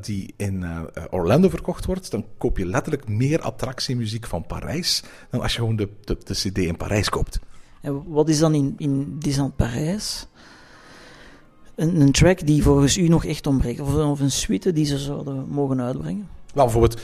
die 0.00 0.34
in 0.36 0.64
Orlando 1.10 1.48
verkocht 1.48 1.84
wordt, 1.84 2.10
dan 2.10 2.24
koop 2.38 2.58
je 2.58 2.66
letterlijk 2.66 3.08
meer 3.20 3.40
attractiemuziek 3.40 4.26
van 4.26 4.46
Parijs 4.46 5.02
dan 5.30 5.40
als 5.40 5.52
je 5.52 5.58
gewoon 5.58 5.76
de, 5.76 5.88
de, 6.04 6.16
de 6.24 6.34
CD 6.34 6.58
in 6.58 6.76
Parijs 6.76 7.08
koopt. 7.08 7.40
En 7.80 8.02
wat 8.06 8.28
is 8.28 8.38
dan 8.38 8.54
in, 8.54 8.74
in 8.78 9.18
Disneyland 9.18 9.56
Parijs 9.56 10.26
een, 11.74 12.00
een, 12.00 12.12
track 12.12 12.46
die 12.46 12.62
volgens 12.62 12.96
u 12.96 13.08
nog 13.08 13.24
echt 13.24 13.46
ontbreekt? 13.46 13.80
Of, 13.80 13.94
of 13.94 14.20
een 14.20 14.30
suite 14.30 14.72
die 14.72 14.84
ze 14.84 14.98
zouden 14.98 15.48
mogen 15.48 15.80
uitbrengen? 15.80 16.28
Wel, 16.54 16.64
bijvoorbeeld 16.64 17.00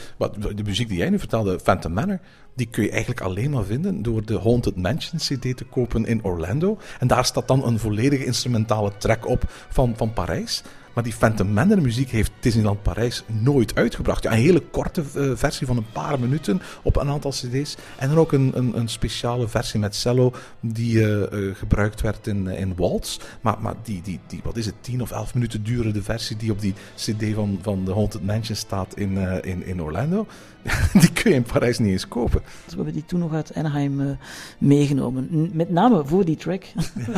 de 0.57 0.65
muziek 0.65 0.89
die 0.89 0.99
jij 0.99 1.11
nu 1.11 1.19
vertelde, 1.19 1.61
Phantom 1.61 1.93
Manor, 1.93 2.21
die 2.55 2.67
kun 2.67 2.83
je 2.83 2.91
eigenlijk 2.91 3.21
alleen 3.21 3.51
maar 3.51 3.65
vinden 3.65 4.03
door 4.03 4.25
de 4.25 4.39
Haunted 4.39 4.77
Mansion 4.77 5.19
CD 5.19 5.57
te 5.57 5.65
kopen 5.65 6.05
in 6.05 6.25
Orlando. 6.25 6.79
En 6.99 7.07
daar 7.07 7.25
staat 7.25 7.49
dan 7.49 7.67
een 7.67 7.79
volledige 7.79 8.25
instrumentale 8.25 8.93
track 8.99 9.29
op 9.29 9.43
van, 9.69 9.95
van 9.97 10.13
Parijs. 10.13 10.63
Maar 10.97 11.05
die 11.05 11.15
Phantom 11.15 11.53
Manor 11.53 11.83
muziek 11.83 12.11
heeft 12.11 12.33
Disneyland 12.41 12.83
Parijs 12.83 13.23
nooit 13.27 13.75
uitgebracht. 13.75 14.23
Ja, 14.23 14.31
een 14.33 14.39
hele 14.39 14.61
korte 14.61 15.03
uh, 15.17 15.31
versie 15.35 15.67
van 15.67 15.77
een 15.77 15.91
paar 15.93 16.21
minuten 16.21 16.63
op 16.83 16.97
een 16.97 17.09
aantal 17.09 17.31
cd's. 17.31 17.77
En 17.99 18.09
dan 18.09 18.19
ook 18.19 18.33
een, 18.33 18.53
een, 18.55 18.79
een 18.79 18.89
speciale 18.89 19.49
versie 19.49 19.81
met 19.81 19.95
cello 19.95 20.33
die 20.61 20.95
uh, 20.95 21.33
uh, 21.33 21.55
gebruikt 21.55 22.01
werd 22.01 22.27
in, 22.27 22.47
in 22.47 22.77
Waltz. 22.77 23.19
Maar, 23.41 23.57
maar 23.61 23.75
die, 23.83 24.03
die, 24.03 24.21
die, 24.27 24.41
wat 24.45 24.57
is 24.57 24.67
het, 24.67 24.75
10 24.81 25.03
of 25.03 25.11
11 25.11 25.35
minuten 25.35 25.65
durende 25.65 26.03
versie 26.03 26.37
die 26.37 26.51
op 26.51 26.61
die 26.61 26.75
cd 26.95 27.35
van, 27.35 27.59
van 27.63 27.85
The 27.85 27.93
Haunted 27.93 28.25
Mansion 28.25 28.57
staat 28.57 28.97
in, 28.97 29.17
in, 29.43 29.67
in 29.67 29.83
Orlando. 29.83 30.27
die 31.03 31.13
kun 31.13 31.31
je 31.31 31.37
in 31.37 31.43
Parijs 31.43 31.79
niet 31.79 31.91
eens 31.91 32.09
kopen. 32.09 32.43
Dus 32.43 32.71
we 32.71 32.77
hebben 32.77 32.93
die 32.93 33.05
toen 33.05 33.21
nog 33.21 33.33
uit 33.33 33.55
Anaheim 33.55 34.19
meegenomen. 34.59 35.51
Met 35.53 35.71
name 35.71 36.05
voor 36.05 36.25
die 36.25 36.37
track. 36.37 36.65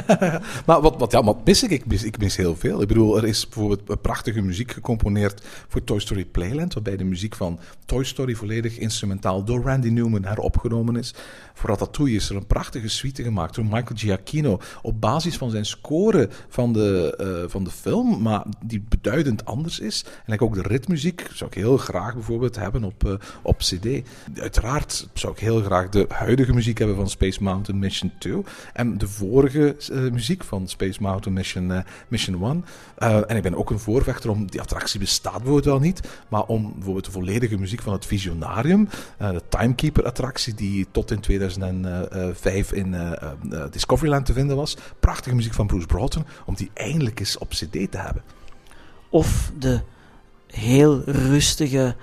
maar 0.67 0.81
wat, 0.81 0.97
wat, 0.99 1.13
ja, 1.13 1.25
wat 1.25 1.45
mis 1.45 1.63
ik? 1.63 1.71
Ik 1.71 1.87
mis, 1.87 2.03
ik 2.03 2.19
mis 2.19 2.37
heel 2.37 2.57
veel. 2.57 2.83
Ik 2.83 2.89
bedoel, 2.89 3.17
er 3.17 3.25
is 3.25 3.49
bijvoorbeeld 3.49 4.03
prachtige 4.03 4.41
muziek 4.41 4.73
gecomponeerd 4.73 5.47
voor 5.69 5.85
Toy 5.85 6.01
Story 6.01 6.25
Playland, 6.25 6.75
waarbij 6.75 6.97
de 6.97 7.05
muziek 7.05 7.35
van 7.35 7.59
Toy 7.85 8.05
Story 8.05 8.35
volledig 8.35 8.79
instrumentaal 8.79 9.45
door 9.45 9.63
Randy 9.63 9.89
Newman 9.89 10.25
heropgenomen 10.25 10.97
is. 10.97 11.15
Voor 11.55 11.71
Ratatouille 11.71 12.17
is 12.17 12.31
er 12.31 12.37
een 12.37 12.47
prachtige 12.47 12.89
suite 12.89 13.23
gemaakt 13.23 13.55
door 13.55 13.65
Michael 13.65 13.95
Giacchino 13.95 14.59
op 14.83 15.01
basis 15.01 15.37
van 15.37 15.51
zijn 15.51 15.67
score 15.67 16.29
van 16.49 16.73
de, 16.73 17.19
uh, 17.45 17.51
van 17.51 17.65
de 17.65 17.71
film, 17.71 18.23
maar 18.23 18.45
die 18.65 18.85
beduidend 18.89 19.45
anders 19.45 19.81
is. 19.81 20.05
En 20.27 20.41
ook 20.41 20.55
de 20.55 20.63
ritmuziek 20.63 21.27
zou 21.33 21.51
ik 21.51 21.57
heel 21.57 21.77
graag 21.77 22.15
bijvoorbeeld 22.15 22.57
hebben 22.57 22.85
op, 22.85 23.05
uh, 23.05 23.13
op 23.43 23.59
CD. 23.59 24.09
Uiteraard 24.41 25.09
zou 25.13 25.33
ik 25.33 25.39
heel 25.39 25.61
graag 25.63 25.89
de 25.89 26.05
huidige 26.09 26.53
muziek 26.53 26.79
hebben 26.79 26.97
van 26.97 27.09
Space 27.09 27.43
Mountain 27.43 27.81
Mission 27.81 28.13
2 28.19 28.43
en 28.73 28.99
de 28.99 29.09
vorige 29.09 29.77
uh, 29.93 30.11
muziek 30.11 30.45
van 30.45 30.69
Space 30.69 31.03
Mountain 31.03 31.37
Mission, 31.37 31.85
Mission 32.09 32.65
1. 32.99 33.25
en 33.29 33.37
ik 33.37 33.43
ben 33.43 33.55
ook 33.55 33.71
een 33.71 33.79
voorvechter 33.79 34.31
om, 34.31 34.51
die 34.51 34.61
attractie 34.61 35.01
bestaat 35.01 35.33
bijvoorbeeld 35.33 35.65
wel 35.65 35.79
niet, 35.79 36.01
maar 36.29 36.45
om 36.45 36.73
bijvoorbeeld 36.75 37.05
de 37.05 37.11
volledige 37.11 37.59
muziek 37.59 37.83
van 37.83 37.93
het 37.93 38.07
Visionarium, 38.07 38.89
de 39.19 39.43
Timekeeper 39.49 40.05
attractie 40.05 40.55
die 40.55 40.87
tot 40.91 41.11
in 41.11 41.21
2000 41.21 41.59
2005 41.59 42.73
in 42.73 42.97
Discoveryland 43.71 44.27
te 44.27 44.33
vinden 44.33 44.57
was. 44.57 44.77
Prachtige 45.01 45.35
muziek 45.35 45.55
van 45.55 45.67
Bruce 45.67 45.87
Broughton, 45.87 46.27
om 46.47 46.55
die 46.55 46.71
eindelijk 46.75 47.21
eens 47.21 47.39
op 47.39 47.51
CD 47.51 47.91
te 47.91 47.99
hebben. 47.99 48.23
Of 49.09 49.53
de 49.59 49.81
heel 50.47 51.03
rustige 51.05 51.97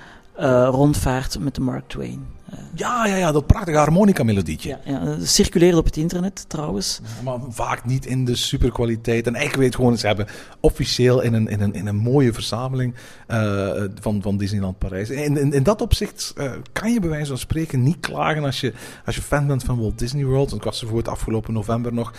rondvaart 0.69 1.39
met 1.39 1.55
de 1.55 1.61
Mark 1.61 1.87
Twain. 1.87 2.34
Ja, 2.75 3.05
ja, 3.05 3.15
ja, 3.15 3.31
dat 3.31 3.47
prachtige 3.47 3.77
harmonica-melodietje. 3.77 4.69
Ja, 4.69 4.79
ja, 4.83 5.17
circuleert 5.25 5.75
op 5.75 5.85
het 5.85 5.97
internet 5.97 6.45
trouwens. 6.47 7.01
maar 7.23 7.39
vaak 7.49 7.85
niet 7.85 8.05
in 8.05 8.25
de 8.25 8.35
superkwaliteit. 8.35 9.27
En 9.27 9.35
eigenlijk 9.35 9.63
weet 9.63 9.75
gewoon, 9.75 9.97
ze 9.97 10.07
hebben 10.07 10.27
officieel 10.59 11.21
in 11.21 11.33
een, 11.33 11.47
in 11.47 11.61
een, 11.61 11.73
in 11.73 11.87
een 11.87 11.95
mooie 11.95 12.33
verzameling 12.33 12.93
uh, 13.27 13.83
van, 13.99 14.21
van 14.21 14.37
Disneyland 14.37 14.77
Parijs. 14.77 15.09
In, 15.09 15.37
in, 15.37 15.53
in 15.53 15.63
dat 15.63 15.81
opzicht 15.81 16.33
uh, 16.37 16.51
kan 16.71 16.93
je 16.93 16.99
bij 16.99 17.09
wijze 17.09 17.27
van 17.27 17.37
spreken 17.37 17.83
niet 17.83 17.99
klagen 17.99 18.43
als 18.43 18.61
je, 18.61 18.73
als 19.05 19.15
je 19.15 19.21
fan 19.21 19.47
bent 19.47 19.63
van 19.63 19.79
Walt 19.79 19.99
Disney 19.99 20.25
World. 20.25 20.49
Want 20.49 20.61
ik 20.61 20.67
was 20.67 20.81
er 20.81 20.87
voor 20.87 20.97
het 20.97 21.07
afgelopen 21.07 21.53
november 21.53 21.93
nog, 21.93 22.13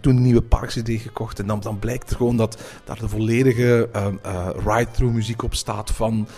toen 0.00 0.16
een 0.16 0.22
nieuwe 0.22 0.42
parks-CD 0.42 0.90
gekocht. 0.90 1.38
En 1.38 1.46
dan, 1.46 1.60
dan 1.60 1.78
blijkt 1.78 2.10
er 2.10 2.16
gewoon 2.16 2.36
dat 2.36 2.62
daar 2.84 2.98
de 2.98 3.08
volledige 3.08 3.88
uh, 3.96 4.48
ride-through 4.66 5.14
muziek 5.14 5.42
op 5.42 5.54
staat 5.54 5.90
van 5.90 6.28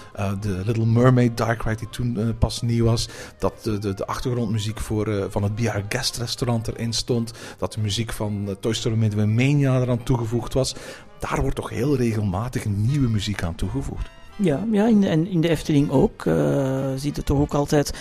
de 0.41 0.63
Little 0.65 0.87
Mermaid 0.87 1.37
Dark 1.37 1.63
Ride, 1.63 1.77
die 1.77 1.89
toen 1.89 2.35
pas 2.39 2.63
nieuw 2.63 2.85
was. 2.85 3.09
Dat 3.39 3.55
de, 3.63 3.95
de, 3.95 4.07
achtergrondmuziek 4.07 4.81
voor, 4.81 5.09
uh, 5.09 5.25
van 5.29 5.43
het 5.43 5.55
BR 5.55 5.79
Guest 5.89 6.17
restaurant 6.17 6.69
erin 6.69 6.93
stond. 6.93 7.33
Dat 7.59 7.73
de 7.73 7.81
muziek 7.81 8.13
van 8.13 8.45
uh, 8.49 8.55
Toy 8.61 8.75
Story 8.75 8.97
Midway 8.97 9.27
Mania 9.27 9.81
eraan 9.81 10.03
toegevoegd 10.03 10.53
was. 10.53 10.75
Daar 11.19 11.41
wordt 11.41 11.57
toch 11.57 11.71
heel 11.71 11.97
regelmatig 11.97 12.65
nieuwe 12.65 13.09
muziek 13.09 13.43
aan 13.43 13.55
toegevoegd. 13.55 14.09
Ja, 14.43 14.65
ja 14.73 14.87
in, 14.87 15.01
de, 15.01 15.09
en 15.09 15.27
in 15.27 15.41
de 15.41 15.49
Efteling 15.49 15.91
ook. 15.91 16.25
Uh, 16.25 16.87
ziet 16.97 17.17
het 17.17 17.27
toch 17.27 17.39
ook 17.39 17.55
altijd. 17.55 17.93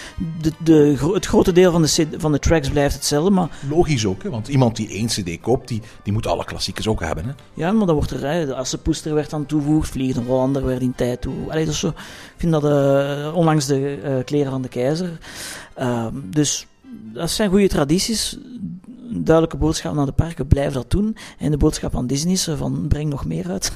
De, 0.41 0.51
de, 0.63 1.09
het 1.13 1.25
grote 1.25 1.51
deel 1.51 1.71
van 1.71 1.81
de, 1.81 2.07
van 2.17 2.31
de 2.31 2.39
tracks 2.39 2.69
blijft 2.69 2.95
hetzelfde. 2.95 3.29
Maar... 3.29 3.49
Logisch 3.69 4.05
ook, 4.05 4.23
hè? 4.23 4.29
want 4.29 4.47
iemand 4.47 4.75
die 4.75 4.89
één 4.89 5.07
CD 5.07 5.39
koopt, 5.41 5.67
die, 5.67 5.81
die 6.03 6.13
moet 6.13 6.27
alle 6.27 6.45
klassiekers 6.45 6.87
ook 6.87 6.99
hebben. 6.99 7.25
Hè? 7.25 7.31
Ja, 7.53 7.71
maar 7.71 7.85
dan 7.85 7.95
wordt 7.95 8.11
er. 8.11 8.45
de 8.45 8.55
Assepoester 8.55 9.13
werd 9.13 9.33
aan 9.33 9.45
toegevoegd, 9.45 9.89
Vliegende 9.89 10.29
Hollander 10.29 10.65
werd 10.65 10.81
in 10.81 10.93
tijd 10.95 11.21
toe. 11.21 11.33
Allee, 11.49 11.65
dat 11.65 11.73
is 11.73 11.79
zo, 11.79 11.87
ik 11.87 11.95
vind 12.37 12.51
dat 12.51 12.63
uh, 12.63 13.35
onlangs 13.35 13.65
de 13.65 13.99
uh, 14.03 14.23
kleren 14.25 14.51
van 14.51 14.61
de 14.61 14.67
keizer. 14.67 15.17
Ehm, 15.73 16.13
dus 16.23 16.67
dat 17.13 17.29
zijn 17.29 17.49
goede 17.49 17.67
tradities 17.67 18.37
duidelijke 19.11 19.57
boodschap 19.57 19.93
naar 19.93 20.05
de 20.05 20.11
parken, 20.11 20.47
blijf 20.47 20.73
dat 20.73 20.91
doen. 20.91 21.17
En 21.37 21.51
de 21.51 21.57
boodschap 21.57 21.95
aan 21.95 22.07
Disney 22.07 22.33
is 22.33 22.49
van, 22.55 22.85
breng 22.87 23.09
nog 23.09 23.25
meer 23.25 23.49
uit. 23.49 23.71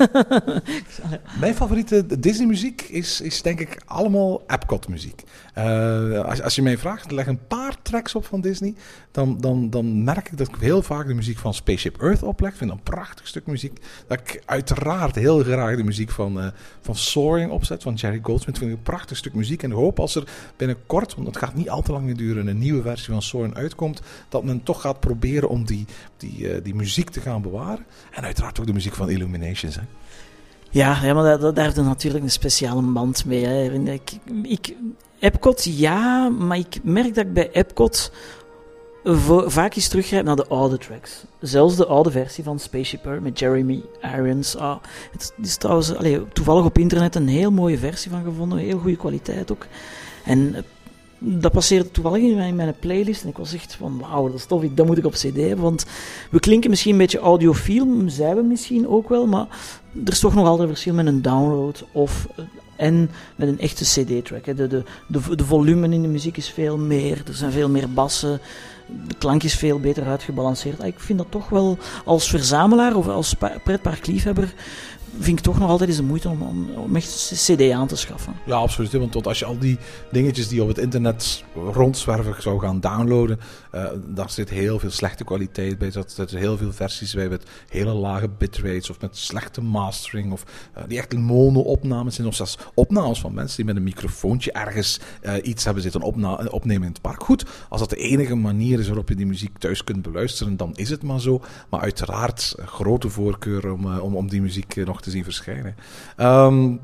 Mijn 1.39 1.56
favoriete 1.56 2.19
Disney-muziek 2.19 2.82
is, 2.82 3.22
is 3.22 3.41
denk 3.41 3.60
ik 3.60 3.82
allemaal 3.86 4.41
Epcot-muziek. 4.48 5.24
Uh, 5.57 6.41
als, 6.41 6.55
je 6.55 6.61
mij 6.61 6.77
vraagt, 6.77 7.11
leg 7.11 7.27
een 7.27 7.47
paar 7.47 7.75
tracks 7.81 8.15
op 8.15 8.25
van 8.25 8.41
Disney, 8.41 8.75
dan, 9.11 9.37
dan, 9.41 9.69
dan 9.69 10.03
merk 10.03 10.31
ik 10.31 10.37
dat 10.37 10.47
ik 10.47 10.55
heel 10.59 10.81
vaak 10.81 11.07
de 11.07 11.13
muziek 11.13 11.37
van 11.37 11.53
Spaceship 11.53 12.01
Earth 12.01 12.23
opleg. 12.23 12.51
Ik 12.51 12.57
vind 12.57 12.69
dat 12.69 12.79
een 12.79 12.93
prachtig 12.93 13.27
stuk 13.27 13.45
muziek. 13.45 13.79
Dat 14.07 14.19
ik 14.19 14.41
uiteraard 14.45 15.15
heel 15.15 15.43
graag 15.43 15.75
de 15.75 15.83
muziek 15.83 16.11
van, 16.11 16.37
uh, 16.37 16.47
van 16.81 16.95
Soaring 16.95 17.51
opzet, 17.51 17.83
van 17.83 17.93
Jerry 17.93 18.19
Goldsmith. 18.21 18.57
Vind 18.57 18.71
ik 18.71 18.77
een 18.77 18.83
prachtig 18.83 19.17
stuk 19.17 19.33
muziek. 19.33 19.63
En 19.63 19.69
ik 19.69 19.75
hoop 19.75 19.99
als 19.99 20.15
er 20.15 20.23
binnenkort, 20.57 21.15
want 21.15 21.27
het 21.27 21.37
gaat 21.37 21.55
niet 21.55 21.69
al 21.69 21.81
te 21.81 21.91
lang 21.91 22.05
meer 22.05 22.17
duren, 22.17 22.47
een 22.47 22.57
nieuwe 22.57 22.81
versie 22.81 23.13
van 23.13 23.21
Soaring 23.21 23.55
uitkomt, 23.55 24.01
dat 24.29 24.43
men 24.43 24.63
toch 24.63 24.81
gaat 24.81 24.99
proberen 24.99 25.49
om 25.49 25.65
die, 25.65 25.85
die, 26.17 26.37
uh, 26.39 26.63
die 26.63 26.75
muziek 26.75 27.09
te 27.09 27.21
gaan 27.21 27.41
bewaren. 27.41 27.85
En 28.11 28.23
uiteraard 28.23 28.59
ook 28.59 28.65
de 28.65 28.73
muziek 28.73 28.93
van 28.93 29.09
Illuminations. 29.09 29.75
Hè. 29.75 29.81
Ja, 30.73 30.99
ja, 31.03 31.13
maar 31.13 31.23
daar, 31.23 31.53
daar 31.53 31.63
heeft 31.63 31.75
natuurlijk 31.75 32.23
een 32.23 32.31
speciale 32.31 32.81
band 32.81 33.25
mee. 33.25 33.45
Hè. 33.45 33.73
Ik, 33.91 34.12
ik, 34.43 34.75
Epcot, 35.19 35.63
ja, 35.63 36.29
maar 36.29 36.57
ik 36.57 36.83
merk 36.83 37.15
dat 37.15 37.25
ik 37.25 37.33
bij 37.33 37.51
Epcot 37.51 38.12
vaak 39.45 39.75
eens 39.75 39.88
teruggrijp 39.88 40.25
naar 40.25 40.36
de 40.36 40.47
oude 40.47 40.77
tracks. 40.77 41.23
Zelfs 41.39 41.75
de 41.75 41.86
oude 41.86 42.12
versie 42.12 42.43
van 42.43 42.59
Spaceship 42.59 43.05
Earth 43.05 43.23
met 43.23 43.39
Jeremy 43.39 43.83
Irons. 44.01 44.57
Ah, 44.57 44.77
het 45.12 45.33
is 45.41 45.55
trouwens 45.55 45.95
allee, 45.95 46.27
toevallig 46.33 46.65
op 46.65 46.77
internet 46.77 47.15
een 47.15 47.27
heel 47.27 47.51
mooie 47.51 47.77
versie 47.77 48.12
van 48.12 48.23
gevonden, 48.23 48.57
heel 48.57 48.79
goede 48.79 48.97
kwaliteit 48.97 49.51
ook. 49.51 49.65
En 50.25 50.65
dat 51.25 51.51
passeerde 51.51 51.91
toevallig 51.91 52.21
in 52.21 52.55
mijn, 52.55 52.75
playlist. 52.79 53.23
En 53.23 53.29
ik 53.29 53.38
was 53.38 53.53
echt 53.53 53.75
van, 53.75 53.99
wauw, 53.99 54.25
dat 54.27 54.36
is 54.36 54.45
tof, 54.45 54.63
dat 54.73 54.86
moet 54.86 54.97
ik 54.97 55.05
op 55.05 55.13
cd 55.13 55.36
hebben. 55.36 55.62
Want 55.62 55.86
we 56.31 56.39
klinken 56.39 56.69
misschien 56.69 56.91
een 56.91 56.97
beetje 56.97 57.19
audiofiel, 57.19 57.88
zijn 58.05 58.36
we 58.36 58.41
misschien 58.41 58.88
ook 58.88 59.09
wel. 59.09 59.25
Maar 59.25 59.47
er 60.05 60.12
is 60.12 60.19
toch 60.19 60.33
nog 60.33 60.47
altijd 60.47 60.69
verschil 60.69 60.93
met 60.93 61.05
een 61.05 61.21
download 61.21 61.86
of 61.91 62.27
en 62.75 63.09
met 63.36 63.47
een 63.47 63.59
echte 63.59 63.83
CD-track. 63.83 64.45
De, 64.45 64.67
de, 64.67 64.83
de, 65.07 65.36
de 65.36 65.45
volume 65.45 65.89
in 65.89 66.01
de 66.01 66.07
muziek 66.07 66.38
is 66.38 66.49
veel 66.49 66.77
meer, 66.77 67.21
er 67.27 67.33
zijn 67.33 67.51
veel 67.51 67.69
meer 67.69 67.93
bassen, 67.93 68.39
de 69.07 69.15
klank 69.17 69.43
is 69.43 69.55
veel 69.55 69.79
beter 69.79 70.03
uitgebalanceerd. 70.03 70.81
Ah, 70.81 70.88
ik 70.88 70.99
vind 70.99 71.17
dat 71.17 71.31
toch 71.31 71.49
wel 71.49 71.77
als 72.05 72.29
verzamelaar 72.29 72.95
of 72.95 73.07
als 73.07 73.36
pretparkliefhebber 73.63 74.53
vind 75.19 75.38
ik 75.38 75.43
toch 75.43 75.60
nog 75.60 75.69
altijd 75.69 75.89
eens 75.89 75.97
de 75.97 76.04
moeite 76.04 76.30
om, 76.30 76.69
om, 76.76 76.95
echt 76.95 77.32
een 77.32 77.56
CD 77.56 77.71
aan 77.71 77.88
te 77.88 77.95
schaffen. 77.95 78.34
Ja, 78.45 78.56
absoluut. 78.56 78.91
Want 78.91 79.12
tot 79.12 79.28
als 79.28 79.39
je 79.39 79.45
al 79.45 79.58
die 79.58 79.78
dingetjes 80.12 80.47
die 80.47 80.62
op 80.62 80.67
het 80.67 80.78
internet 80.78 81.43
rondzwerven 81.71 82.41
zou 82.41 82.60
gaan 82.60 82.80
downloaden, 82.80 83.39
uh, 83.76 83.86
daar 84.08 84.30
zit 84.30 84.49
heel 84.49 84.80
veel 84.80 84.91
slechte 84.91 85.23
kwaliteit 85.23 85.78
bij. 85.78 85.88
Er 85.88 86.04
zitten 86.08 86.38
heel 86.38 86.58
veel 86.58 86.73
versies 86.73 87.13
bij 87.13 87.30
met 87.30 87.43
hele 87.69 87.93
lage 87.93 88.30
bitrates 88.38 88.89
of 88.89 89.02
met 89.02 89.17
slechte 89.17 89.62
mastering. 89.62 90.32
Of 90.32 90.43
uh, 90.78 90.84
die 90.88 90.97
echt 90.97 91.17
mono-opnames 91.17 92.15
zijn. 92.15 92.28
Of 92.28 92.36
zelfs 92.36 92.58
opnames 92.73 93.19
van 93.19 93.34
mensen 93.34 93.56
die 93.56 93.65
met 93.65 93.76
een 93.76 93.84
microfoontje 93.84 94.52
ergens 94.52 94.99
uh, 95.23 95.34
iets 95.41 95.63
hebben 95.63 95.84
zitten 95.84 96.02
opnemen 96.52 96.88
in 96.88 96.93
het 96.93 97.02
park. 97.02 97.23
Goed, 97.23 97.45
als 97.69 97.80
dat 97.80 97.89
de 97.89 97.95
enige 97.95 98.36
manier 98.36 98.80
is 98.80 98.88
waarop 98.88 99.10
je 99.10 99.15
die 99.15 99.26
muziek 99.26 99.58
thuis 99.58 99.84
kunt 99.84 100.02
beluisteren, 100.02 100.58
dan 100.58 100.76
is 100.76 100.89
het 100.89 101.04
maar 101.04 101.19
zo. 101.19 101.41
Maar 101.69 101.82
uiteraard 101.82 102.56
grote 102.65 103.10
voorkeur 103.10 103.71
om, 103.71 103.97
om, 103.99 104.15
om 104.15 104.30
die 104.30 104.41
muziek 104.41 104.76
nog 104.76 105.02
te 105.03 105.09
zien 105.09 105.23
verschijnen. 105.23 105.75
Um, 106.17 106.81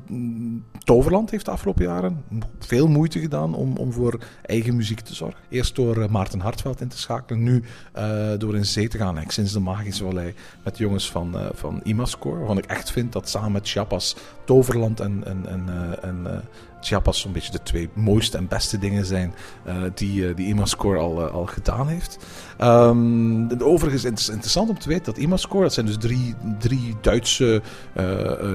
Toverland 0.78 1.30
heeft 1.30 1.44
de 1.44 1.50
afgelopen 1.50 1.84
jaren 1.84 2.24
veel 2.58 2.88
moeite 2.88 3.20
gedaan 3.20 3.54
om, 3.54 3.76
om 3.76 3.92
voor 3.92 4.18
eigen 4.42 4.76
muziek 4.76 5.00
te 5.00 5.14
zorgen. 5.14 5.40
Eerst 5.48 5.74
door 5.74 5.96
uh, 5.96 6.08
Maarten 6.08 6.40
Hartveld 6.40 6.80
in 6.80 6.88
te 6.88 6.98
schakelen, 6.98 7.42
nu 7.42 7.62
uh, 7.96 8.30
door 8.38 8.56
in 8.56 8.66
zee 8.66 8.88
te 8.88 8.98
gaan. 8.98 9.18
Ik 9.18 9.30
sinds 9.30 9.52
de 9.52 9.60
Magische 9.60 10.04
Vallei 10.04 10.34
met 10.64 10.76
de 10.76 10.82
jongens 10.82 11.10
van, 11.10 11.36
uh, 11.36 11.46
van 11.52 11.80
Imascore, 11.82 12.38
waarvan 12.38 12.58
ik 12.58 12.66
echt 12.66 12.90
vind 12.90 13.12
dat 13.12 13.28
samen 13.28 13.52
met 13.52 13.68
Chiapas 13.68 14.16
Toverland 14.44 15.00
en, 15.00 15.22
en, 15.24 15.46
en, 15.46 15.68
en 16.02 16.44
Chiapas 16.80 17.20
zo'n 17.20 17.32
beetje 17.32 17.52
de 17.52 17.62
twee 17.62 17.88
mooiste 17.92 18.36
en 18.36 18.48
beste 18.48 18.78
dingen 18.78 19.04
zijn 19.04 19.34
uh, 19.66 19.82
die, 19.94 20.28
uh, 20.28 20.36
die 20.36 20.46
Imascore 20.46 20.98
al, 20.98 21.20
uh, 21.20 21.32
al 21.32 21.46
gedaan 21.46 21.88
heeft. 21.88 22.18
Um, 22.60 23.62
overigens 23.62 24.04
is 24.04 24.10
het 24.10 24.28
interessant 24.28 24.68
om 24.68 24.78
te 24.78 24.88
weten 24.88 25.04
dat 25.04 25.16
Imascore, 25.16 25.62
dat 25.62 25.72
zijn 25.72 25.86
dus 25.86 25.96
drie, 25.98 26.34
drie 26.58 26.96
Duitse 27.00 27.62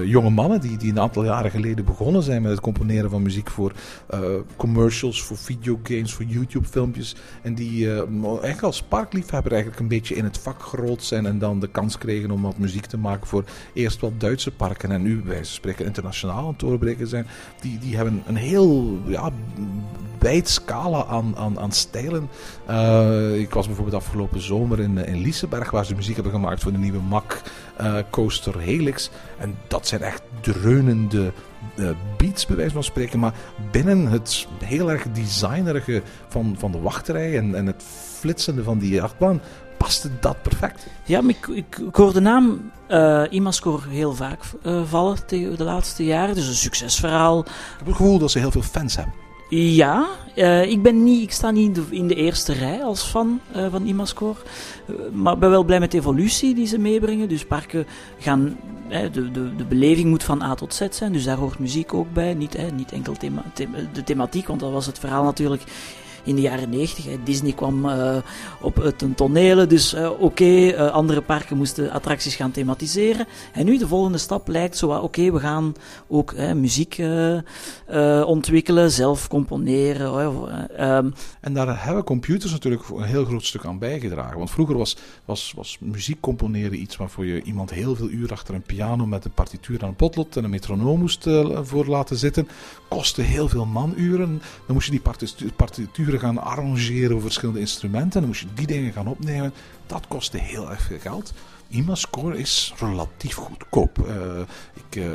jonge 0.05 0.29
mannen 0.29 0.61
die, 0.61 0.77
die 0.77 0.91
een 0.91 0.99
aantal 0.99 1.23
jaren 1.23 1.51
geleden 1.51 1.85
begonnen 1.85 2.23
zijn 2.23 2.41
met 2.41 2.51
het 2.51 2.59
componeren 2.59 3.09
van 3.09 3.21
muziek 3.21 3.49
voor 3.49 3.73
commercials, 4.55 5.23
voor 5.23 5.37
videogames, 5.37 6.13
voor 6.13 6.25
YouTube 6.25 6.67
filmpjes. 6.67 7.15
En 7.41 7.55
die 7.55 7.89
eigenlijk 7.89 8.61
als 8.61 8.81
parkliefhebber 8.81 9.51
eigenlijk 9.51 9.81
een 9.81 9.87
beetje 9.87 10.15
in 10.15 10.23
het 10.23 10.37
vak 10.37 10.63
gerold 10.63 11.03
zijn 11.03 11.25
en 11.25 11.39
dan 11.39 11.59
de 11.59 11.69
kans 11.69 11.97
kregen 11.97 12.31
om 12.31 12.41
wat 12.41 12.57
muziek 12.57 12.85
te 12.85 12.97
maken 12.97 13.27
voor 13.27 13.43
eerst 13.73 13.99
wat 13.99 14.19
Duitse 14.19 14.51
parken 14.51 14.91
en 14.91 15.01
nu 15.01 15.21
wij 15.25 15.43
spreken 15.43 15.85
internationaal 15.85 16.55
aan 16.59 16.69
het 16.71 17.09
zijn. 17.09 17.27
Die, 17.61 17.79
die 17.79 17.95
hebben 17.95 18.14
een, 18.25 18.35
heel 18.35 18.97
ja, 19.05 19.31
wijd 20.19 20.49
scala 20.49 21.05
aan, 21.05 21.37
aan, 21.37 21.59
aan 21.59 21.71
stijlen. 21.71 22.29
Uh, 22.69 23.39
ik 23.39 23.53
was 23.53 23.65
bijvoorbeeld 23.65 24.03
afgelopen 24.03 24.41
zomer 24.41 24.79
in, 24.79 24.97
in 24.97 25.17
Liseberg, 25.17 25.71
waar 25.71 25.85
ze 25.85 25.95
muziek 25.95 26.15
hebben 26.15 26.33
gemaakt 26.33 26.61
voor 26.61 26.71
de 26.71 26.77
nieuwe 26.77 26.99
Mac 26.99 27.41
uh, 27.81 27.97
Coaster 28.09 28.59
Helix. 28.59 29.09
En 29.37 29.57
dat 29.67 29.87
zijn 29.87 30.01
echt 30.01 30.21
dreunende 30.41 31.31
uh, 31.75 31.89
beats, 32.17 32.45
bij 32.45 32.55
wijze 32.55 32.73
van 32.73 32.83
spreken. 32.83 33.19
Maar 33.19 33.33
binnen 33.71 34.07
het 34.07 34.47
heel 34.63 34.91
erg 34.91 35.11
designerige 35.11 36.01
van, 36.27 36.55
van 36.57 36.71
de 36.71 36.79
wachterij 36.79 37.37
en, 37.37 37.55
en 37.55 37.65
het 37.65 37.83
flitsende 38.17 38.63
van 38.63 38.77
die 38.77 39.01
achtbaan 39.01 39.41
paste 39.85 40.09
dat 40.19 40.41
perfect. 40.41 40.87
Ja, 41.03 41.21
maar 41.21 41.29
ik, 41.29 41.47
ik, 41.47 41.77
ik 41.87 41.95
hoor 41.95 42.13
de 42.13 42.19
naam 42.19 42.71
uh, 42.89 43.23
Imascore 43.29 43.89
heel 43.89 44.13
vaak 44.13 44.39
uh, 44.63 44.81
vallen 44.85 45.17
de 45.27 45.63
laatste 45.63 46.05
jaren. 46.05 46.35
Dus 46.35 46.47
een 46.47 46.53
succesverhaal. 46.53 47.39
Ik 47.39 47.45
heb 47.77 47.87
het 47.87 47.95
gevoel 47.95 48.17
dat 48.17 48.31
ze 48.31 48.39
heel 48.39 48.51
veel 48.51 48.61
fans 48.61 48.95
hebben. 48.95 49.13
Ja, 49.49 50.07
uh, 50.35 50.63
ik, 50.63 50.81
ben 50.81 51.03
niet, 51.03 51.21
ik 51.21 51.31
sta 51.31 51.51
niet 51.51 51.65
in 51.65 51.73
de, 51.73 51.95
in 51.95 52.07
de 52.07 52.15
eerste 52.15 52.53
rij 52.53 52.83
als 52.83 53.03
fan 53.03 53.39
uh, 53.55 53.65
van 53.71 53.85
Imascore. 53.85 54.39
Uh, 54.87 54.95
maar 55.13 55.37
ben 55.37 55.49
wel 55.49 55.63
blij 55.63 55.79
met 55.79 55.91
de 55.91 55.97
evolutie 55.97 56.55
die 56.55 56.67
ze 56.67 56.77
meebrengen. 56.77 57.29
Dus 57.29 57.45
parken 57.45 57.85
gaan. 58.19 58.57
de, 58.89 59.31
de, 59.31 59.55
de 59.55 59.65
beleving 59.65 60.09
moet 60.09 60.23
van 60.23 60.41
A 60.41 60.55
tot 60.55 60.73
Z 60.73 60.87
zijn. 60.89 61.11
Dus 61.11 61.23
daar 61.23 61.37
hoort 61.37 61.59
muziek 61.59 61.93
ook 61.93 62.13
bij. 62.13 62.33
Niet, 62.33 62.57
niet 62.75 62.91
enkel 62.91 63.13
thema, 63.13 63.43
thema, 63.53 63.77
de 63.93 64.03
thematiek, 64.03 64.47
want 64.47 64.59
dat 64.59 64.71
was 64.71 64.85
het 64.85 64.99
verhaal 64.99 65.23
natuurlijk 65.23 65.63
in 66.25 66.35
de 66.35 66.41
jaren 66.41 66.69
90. 66.69 67.05
Disney 67.23 67.51
kwam 67.51 67.85
uh, 67.85 68.15
op 68.61 68.75
het 68.75 69.03
tonelen, 69.15 69.69
dus 69.69 69.93
uh, 69.93 70.09
oké, 70.19 70.77
andere 70.91 71.21
parken 71.21 71.57
moesten 71.57 71.91
attracties 71.91 72.35
gaan 72.35 72.51
thematiseren. 72.51 73.27
En 73.53 73.65
nu 73.65 73.77
de 73.77 73.87
volgende 73.87 74.17
stap 74.17 74.47
lijkt 74.47 74.77
zo, 74.77 74.91
oké, 74.91 75.31
we 75.31 75.39
gaan 75.39 75.73
ook 76.07 76.35
muziek 76.37 77.01
ontwikkelen, 78.25 78.91
zelf 78.91 79.27
componeren. 79.27 80.13
Um. 80.79 81.13
En 81.41 81.53
daar 81.53 81.85
hebben 81.85 82.03
computers 82.03 82.51
natuurlijk 82.51 82.89
een 82.89 83.03
heel 83.03 83.25
groot 83.25 83.45
stuk 83.45 83.65
aan 83.65 83.79
bijgedragen. 83.79 84.37
Want 84.37 84.51
vroeger 84.51 84.77
was, 84.77 84.97
was, 85.25 85.53
was 85.55 85.77
muziek 85.79 86.19
componeren 86.19 86.81
iets 86.81 86.95
waarvoor 86.95 87.25
je 87.25 87.41
iemand 87.41 87.69
heel 87.69 87.95
veel 87.95 88.09
uur 88.09 88.31
achter 88.31 88.55
een 88.55 88.61
piano 88.61 89.05
met 89.05 89.25
een 89.25 89.31
partituur 89.31 89.81
aan 89.81 89.89
een 89.89 89.95
potlot 89.95 90.37
en 90.37 90.43
een 90.43 90.49
metronoom 90.49 90.99
moest 90.99 91.29
voor 91.61 91.85
laten 91.85 92.17
zitten. 92.17 92.47
Kostte 92.87 93.21
heel 93.21 93.47
veel 93.47 93.65
manuren. 93.65 94.41
Dan 94.65 94.75
moest 94.75 94.85
je 94.85 94.99
die 95.37 95.51
partituur 95.55 96.14
gaan 96.19 96.41
arrangeren 96.41 97.11
over 97.11 97.21
verschillende 97.21 97.59
instrumenten. 97.59 98.19
Dan 98.19 98.29
moest 98.29 98.41
je 98.41 98.47
die 98.53 98.67
dingen 98.67 98.93
gaan 98.93 99.07
opnemen. 99.07 99.53
Dat 99.87 100.07
kostte 100.07 100.37
heel 100.37 100.69
erg 100.71 100.81
veel 100.81 100.99
geld. 100.99 101.33
IMA-score 101.67 102.37
is 102.37 102.73
relatief 102.79 103.35
goedkoop. 103.35 103.97
Uh, 103.97 104.39
ik 104.73 104.95
uh, 104.95 105.05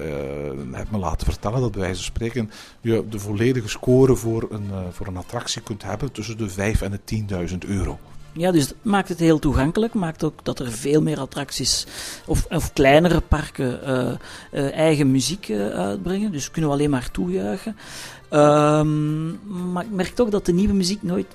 heb 0.72 0.90
me 0.90 0.98
laten 0.98 1.26
vertellen 1.26 1.60
dat 1.60 1.70
bij 1.72 1.80
wijze 1.80 1.96
van 1.96 2.04
spreken 2.04 2.50
je 2.80 3.04
de 3.08 3.18
volledige 3.18 3.68
score 3.68 4.16
voor 4.16 4.46
een, 4.50 4.66
uh, 4.70 4.78
voor 4.90 5.06
een 5.06 5.16
attractie 5.16 5.62
kunt 5.62 5.82
hebben 5.82 6.12
tussen 6.12 6.38
de 6.38 6.48
5 6.48 6.82
en 6.82 6.90
de 7.04 7.24
10.000 7.50 7.58
euro. 7.58 7.98
Ja, 8.32 8.50
dus 8.50 8.68
dat 8.68 8.76
maakt 8.82 9.08
het 9.08 9.18
heel 9.18 9.38
toegankelijk. 9.38 9.94
Maakt 9.94 10.24
ook 10.24 10.44
dat 10.44 10.58
er 10.58 10.72
veel 10.72 11.02
meer 11.02 11.18
attracties 11.18 11.86
of, 12.26 12.46
of 12.48 12.72
kleinere 12.72 13.20
parken 13.20 13.80
eigen 14.52 15.10
muziek 15.10 15.50
uitbrengen. 15.74 16.32
Dus 16.32 16.50
kunnen 16.50 16.70
we 16.70 16.76
alleen 16.76 16.90
maar 16.90 17.10
toejuichen. 17.10 17.76
Um, 18.32 19.38
maar 19.72 19.84
ik 19.84 19.90
merk 19.90 20.14
toch 20.14 20.28
dat 20.28 20.46
de 20.46 20.52
nieuwe 20.52 20.74
muziek 20.74 21.02
nooit 21.02 21.26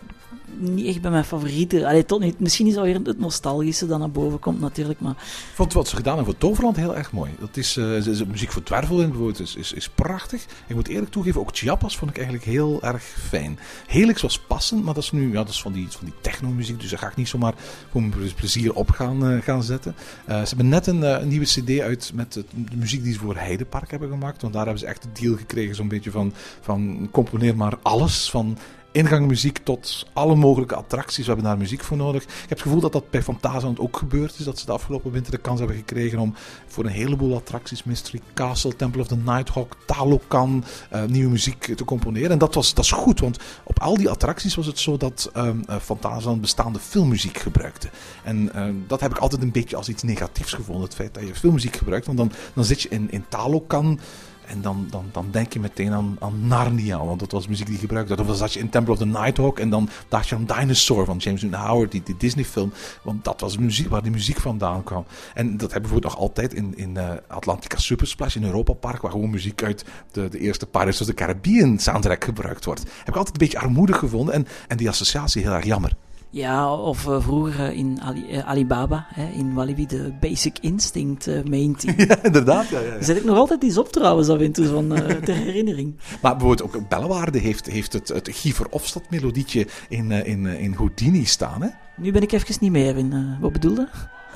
niet 0.59 0.85
echt 0.85 1.01
bij 1.01 1.11
mijn 1.11 1.25
favorieten. 1.25 1.85
Allee, 1.85 2.05
tot 2.05 2.19
niet. 2.19 2.39
Misschien 2.39 2.67
is 2.67 2.75
alweer 2.75 2.99
het 3.03 3.19
nostalgische 3.19 3.87
dat 3.87 3.99
naar 3.99 4.11
boven 4.11 4.39
komt 4.39 4.59
natuurlijk. 4.59 4.99
Maar... 4.99 5.11
Ik 5.11 5.55
vond 5.55 5.73
wat 5.73 5.87
ze 5.87 5.95
gedaan 5.95 6.15
hebben 6.15 6.33
voor 6.33 6.41
Toverland 6.41 6.75
heel 6.75 6.95
erg 6.95 7.11
mooi. 7.11 7.31
Dat 7.39 7.57
is, 7.57 7.77
uh, 7.77 8.27
muziek 8.27 8.51
voor 8.51 8.63
Twervel 8.63 9.01
in 9.01 9.07
bijvoorbeeld 9.09 9.39
is, 9.39 9.73
is, 9.73 9.89
prachtig. 9.89 10.45
Ik 10.67 10.75
moet 10.75 10.87
eerlijk 10.87 11.11
toegeven, 11.11 11.41
ook 11.41 11.49
Chiapas 11.53 11.97
vond 11.97 12.11
ik 12.11 12.17
eigenlijk 12.17 12.45
heel 12.45 12.81
erg 12.81 13.03
fijn. 13.03 13.59
Helix 13.87 14.21
was 14.21 14.39
passend, 14.39 14.83
maar 14.83 14.93
dat 14.93 15.03
is 15.03 15.11
nu 15.11 15.27
ja, 15.27 15.33
dat 15.33 15.49
is 15.49 15.61
van 15.61 15.71
die, 15.71 15.87
van 15.89 16.05
die 16.05 16.13
techno-muziek. 16.21 16.79
Dus 16.79 16.89
daar 16.89 16.99
ga 16.99 17.07
ik 17.07 17.15
niet 17.15 17.27
zomaar 17.27 17.53
voor 17.91 18.01
mijn 18.01 18.33
plezier 18.35 18.73
op 18.73 18.89
gaan, 18.89 19.31
uh, 19.31 19.41
gaan 19.41 19.63
zetten. 19.63 19.95
Uh, 20.29 20.41
ze 20.41 20.47
hebben 20.47 20.69
net 20.69 20.87
een, 20.87 21.27
nieuwe 21.27 21.45
cd 21.45 21.79
uit 21.79 22.11
met 22.13 22.33
de, 22.33 22.45
de, 22.69 22.77
muziek 22.77 23.03
die 23.03 23.13
ze 23.13 23.19
voor 23.19 23.35
Heidepark 23.35 23.91
hebben 23.91 24.09
gemaakt. 24.09 24.41
Want 24.41 24.53
daar 24.53 24.63
hebben 24.63 24.81
ze 24.81 24.87
echt 24.87 25.03
een 25.03 25.23
deal 25.23 25.37
gekregen, 25.37 25.75
zo'n 25.75 25.87
beetje 25.87 26.11
van, 26.11 26.33
van 26.61 27.07
componeer 27.11 27.55
maar 27.55 27.77
alles. 27.81 28.29
Van 28.29 28.57
ingangmuziek 28.95 29.57
tot 29.57 30.05
alle 30.13 30.35
mogelijke 30.35 30.75
attracties. 30.75 31.25
We 31.25 31.31
hebben 31.31 31.45
daar 31.45 31.57
muziek 31.57 31.83
voor 31.83 31.97
nodig. 31.97 32.23
Ik 32.23 32.29
heb 32.29 32.49
het 32.49 32.61
gevoel 32.61 32.79
dat 32.79 32.91
dat 32.91 33.09
bij 33.09 33.23
Fantasyland 33.23 33.79
ook 33.79 33.97
gebeurd 33.97 34.35
is. 34.39 34.45
Dat 34.45 34.59
ze 34.59 34.65
de 34.65 34.71
afgelopen 34.71 35.11
winter 35.11 35.31
de 35.31 35.37
kans 35.37 35.59
hebben 35.59 35.77
gekregen 35.77 36.19
om 36.19 36.35
voor 36.67 36.85
een 36.85 36.91
heleboel 36.91 37.35
attracties, 37.35 37.83
Mystery 37.83 38.21
Castle, 38.33 38.75
Temple 38.75 39.01
of 39.01 39.07
the 39.07 39.15
Nighthawk, 39.15 39.75
Talokan, 39.85 40.63
uh, 40.93 41.03
nieuwe 41.03 41.29
muziek 41.31 41.75
te 41.75 41.85
componeren. 41.85 42.31
En 42.31 42.37
dat 42.37 42.53
was 42.55 42.73
dat 42.73 42.83
is 42.83 42.91
goed, 42.91 43.19
want 43.19 43.37
op 43.63 43.79
al 43.79 43.97
die 43.97 44.09
attracties 44.09 44.55
was 44.55 44.65
het 44.65 44.79
zo 44.79 44.97
dat 44.97 45.31
um, 45.37 45.63
uh, 45.69 45.75
Fantasyland 45.75 46.41
bestaande 46.41 46.79
filmmuziek 46.79 47.37
gebruikte. 47.37 47.89
En 48.23 48.51
dat 48.87 49.01
heb 49.01 49.11
ik 49.11 49.17
altijd 49.17 49.41
een 49.41 49.51
beetje 49.51 49.75
als 49.75 49.89
iets 49.89 50.03
negatiefs 50.03 50.53
gevonden, 50.53 50.83
het 50.83 50.95
feit 50.95 51.13
dat 51.13 51.27
je 51.27 51.35
filmmuziek 51.35 51.75
gebruikt. 51.75 52.05
Want 52.05 52.17
dan, 52.17 52.31
dan 52.53 52.65
zit 52.65 52.81
je 52.81 52.89
in, 52.89 53.11
in 53.11 53.25
Talokan. 53.29 53.99
En 54.47 54.61
dan, 54.61 54.87
dan, 54.89 55.05
dan 55.11 55.27
denk 55.31 55.53
je 55.53 55.59
meteen 55.59 55.91
aan, 55.91 56.17
aan 56.19 56.47
Narnia, 56.47 57.05
want 57.05 57.19
dat 57.19 57.31
was 57.31 57.47
muziek 57.47 57.67
die 57.67 57.77
gebruikt 57.77 58.07
werd. 58.07 58.21
Of 58.21 58.27
dan 58.27 58.35
zat 58.35 58.53
je 58.53 58.59
in 58.59 58.69
Temple 58.69 58.93
of 58.93 58.99
the 58.99 59.05
Nighthawk 59.05 59.59
en 59.59 59.69
dan 59.69 59.89
dacht 60.07 60.27
je 60.27 60.35
aan 60.35 60.45
Dinosaur 60.45 61.05
van 61.05 61.17
James 61.17 61.41
Newton 61.41 61.59
Howard, 61.59 61.91
die, 61.91 62.03
die 62.03 62.17
Disney-film. 62.17 62.71
Want 63.01 63.23
dat 63.23 63.41
was 63.41 63.57
muziek 63.57 63.89
waar 63.89 64.03
die 64.03 64.11
muziek 64.11 64.39
vandaan 64.39 64.83
kwam. 64.83 65.05
En 65.33 65.57
dat 65.57 65.71
hebben 65.71 65.71
we 65.71 65.79
bijvoorbeeld 65.79 66.13
nog 66.13 66.21
altijd 66.21 66.53
in, 66.53 66.77
in 66.77 66.95
uh, 66.95 67.09
Atlantica 67.27 67.77
Supersplash 67.77 68.35
in 68.35 68.43
Europa 68.43 68.73
Park, 68.73 69.01
waar 69.01 69.11
gewoon 69.11 69.29
muziek 69.29 69.63
uit 69.63 69.85
de, 70.11 70.29
de 70.29 70.39
eerste 70.39 70.65
Pirates 70.65 71.01
of 71.01 71.07
the 71.07 71.13
Caribbean 71.13 71.79
soundtrack 71.79 72.23
gebruikt 72.23 72.65
wordt. 72.65 72.83
Heb 72.97 73.07
ik 73.07 73.15
altijd 73.15 73.41
een 73.41 73.47
beetje 73.47 73.59
armoedig 73.59 73.97
gevonden 73.97 74.33
en, 74.33 74.47
en 74.67 74.77
die 74.77 74.89
associatie 74.89 75.41
heel 75.41 75.53
erg 75.53 75.65
jammer. 75.65 75.95
Ja, 76.35 76.73
of 76.73 77.07
uh, 77.07 77.21
vroeger 77.21 77.73
in 77.73 78.01
Ali, 78.01 78.25
uh, 78.31 78.47
Alibaba, 78.47 79.07
hè, 79.09 79.27
in 79.27 79.53
Walibi, 79.53 79.85
de 79.85 80.13
Basic 80.19 80.57
Instinct 80.61 81.27
uh, 81.27 81.43
main 81.43 81.75
team. 81.75 81.95
ja, 82.07 82.23
inderdaad. 82.23 82.67
Ja, 82.67 82.79
ja, 82.79 82.93
ja. 82.93 83.03
Zet 83.03 83.17
ik 83.17 83.23
nog 83.23 83.37
altijd 83.37 83.63
iets 83.63 83.77
op 83.77 83.91
trouwens, 83.91 84.29
af 84.29 84.39
en 84.39 84.51
toe, 84.51 84.67
van, 84.67 84.87
ter 85.25 85.35
herinnering. 85.35 85.95
Maar 86.21 86.37
bijvoorbeeld 86.37 86.75
ook 86.75 86.89
Bellewaarde 86.89 87.39
heeft, 87.39 87.65
heeft 87.65 87.93
het, 87.93 88.07
het 88.07 88.29
Giever 88.31 88.69
Ofstad 88.69 89.09
melodietje 89.09 89.67
in, 89.89 90.11
in, 90.11 90.45
in 90.45 90.73
Houdini 90.73 91.25
staan, 91.25 91.61
hè? 91.61 91.69
Nu 91.97 92.11
ben 92.11 92.21
ik 92.21 92.31
even 92.31 92.55
niet 92.59 92.71
meer 92.71 92.97
in. 92.97 93.37
wat 93.39 93.51
bedoelde? 93.51 93.89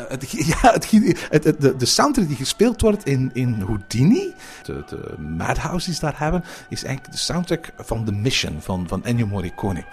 Het, 0.07 0.31
ja, 0.61 0.71
het, 0.71 0.91
het, 1.29 1.43
het, 1.43 1.61
de, 1.61 1.75
de 1.75 1.85
soundtrack 1.85 2.27
die 2.27 2.37
gespeeld 2.37 2.81
wordt 2.81 3.05
in, 3.05 3.29
in 3.33 3.53
Houdini, 3.53 4.33
de, 4.63 4.83
de 4.89 5.15
Madhouse 5.37 5.85
die 5.85 5.95
ze 5.95 6.01
daar 6.01 6.19
hebben, 6.19 6.43
is 6.69 6.83
eigenlijk 6.83 7.13
de 7.15 7.21
soundtrack 7.21 7.71
van 7.77 8.05
The 8.05 8.11
Mission 8.11 8.55
van, 8.59 8.87
van 8.87 9.03
Ennio 9.03 9.27
Morricone. 9.27 9.83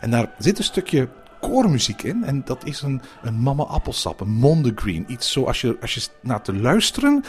En 0.00 0.10
daar 0.10 0.30
zit 0.38 0.58
een 0.58 0.64
stukje 0.64 1.08
koormuziek 1.40 2.02
in. 2.02 2.24
En 2.24 2.42
dat 2.44 2.64
is 2.64 2.82
een, 2.82 3.00
een 3.22 3.42
mama 3.42 3.62
appelsap, 3.62 4.20
een 4.20 4.30
mondegreen. 4.30 5.04
Iets 5.08 5.32
zo 5.32 5.44
als 5.44 5.60
je, 5.60 5.76
als 5.80 5.94
je 5.94 6.08
naar 6.20 6.42
te 6.42 6.54
luisteren, 6.54 7.24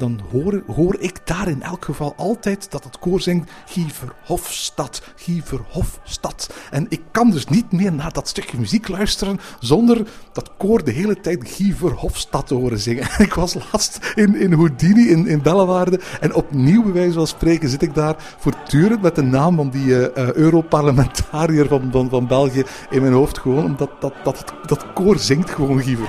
dan 0.00 0.20
hoor, 0.30 0.62
hoor 0.66 0.96
ik 0.98 1.20
daar 1.24 1.48
in 1.48 1.62
elk 1.62 1.84
geval 1.84 2.14
altijd 2.16 2.70
dat 2.70 2.84
het 2.84 2.98
koor 2.98 3.20
zingt 3.20 3.50
Giever 3.66 4.12
Hofstad, 4.24 5.02
Giever 5.16 5.60
Hofstad. 5.68 6.54
En 6.70 6.86
ik 6.88 7.00
kan 7.10 7.30
dus 7.30 7.46
niet 7.46 7.72
meer 7.72 7.92
naar 7.92 8.12
dat 8.12 8.28
stukje 8.28 8.58
muziek 8.58 8.88
luisteren 8.88 9.40
zonder 9.58 10.06
dat 10.32 10.50
koor 10.56 10.84
de 10.84 10.90
hele 10.90 11.20
tijd 11.20 11.48
Giever 11.48 11.90
Hofstad 11.90 12.46
te 12.46 12.54
horen 12.54 12.78
zingen. 12.78 13.02
En 13.10 13.24
ik 13.28 13.34
was 13.34 13.54
laatst 13.54 14.12
in, 14.14 14.36
in 14.36 14.52
Houdini 14.52 15.08
in, 15.08 15.26
in 15.26 15.42
Bellewaarde 15.42 16.00
en 16.20 16.34
opnieuw 16.34 16.82
bij 16.82 16.92
wijze 16.92 17.12
van 17.12 17.26
spreken 17.26 17.68
zit 17.68 17.82
ik 17.82 17.94
daar 17.94 18.16
voortdurend 18.38 19.02
met 19.02 19.14
de 19.14 19.22
naam 19.22 19.56
van 19.56 19.70
die 19.70 19.86
uh, 19.86 20.32
Europarlementariër 20.32 21.66
van, 21.66 21.88
van, 21.90 22.08
van 22.08 22.26
België 22.26 22.64
in 22.90 23.00
mijn 23.00 23.12
hoofd 23.12 23.38
gewoon, 23.38 23.64
omdat 23.64 23.90
dat, 24.00 24.14
dat, 24.24 24.54
dat 24.66 24.92
koor 24.92 25.18
zingt 25.18 25.50
gewoon 25.50 25.82
Giever 25.82 26.08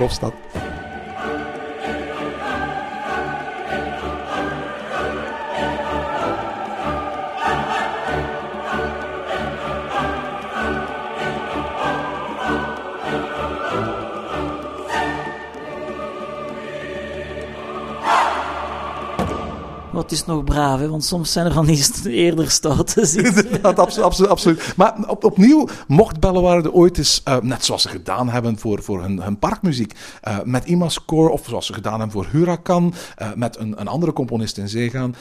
Het 20.02 20.12
is 20.12 20.24
nog 20.24 20.44
braaf, 20.44 20.80
hè? 20.80 20.88
want 20.88 21.04
soms 21.04 21.32
zijn 21.32 21.46
er 21.46 21.52
van 21.52 21.66
die 21.66 22.10
eerder 22.10 22.50
stoten. 22.50 23.16
Inderdaad, 23.44 23.78
absoluut, 23.78 24.28
absoluut. 24.28 24.72
Maar 24.76 25.08
op, 25.08 25.24
opnieuw, 25.24 25.68
mocht 25.86 26.20
Bellewaarde 26.20 26.72
ooit 26.72 26.98
eens, 26.98 27.22
uh, 27.28 27.40
net 27.40 27.64
zoals 27.64 27.82
ze 27.82 27.88
gedaan 27.88 28.28
hebben 28.28 28.58
voor, 28.58 28.82
voor 28.82 29.02
hun, 29.02 29.22
hun 29.22 29.38
parkmuziek, 29.38 29.94
uh, 30.28 30.38
met 30.44 30.64
Imascore, 30.64 31.30
of 31.30 31.46
zoals 31.46 31.66
ze 31.66 31.72
gedaan 31.72 32.00
hebben 32.00 32.10
voor 32.10 32.26
Huracan, 32.30 32.94
uh, 33.22 33.28
met 33.34 33.58
een, 33.58 33.80
een 33.80 33.88
andere 33.88 34.12
componist 34.12 34.58
in 34.58 34.68
zee 34.68 34.90
gaan, 34.90 35.14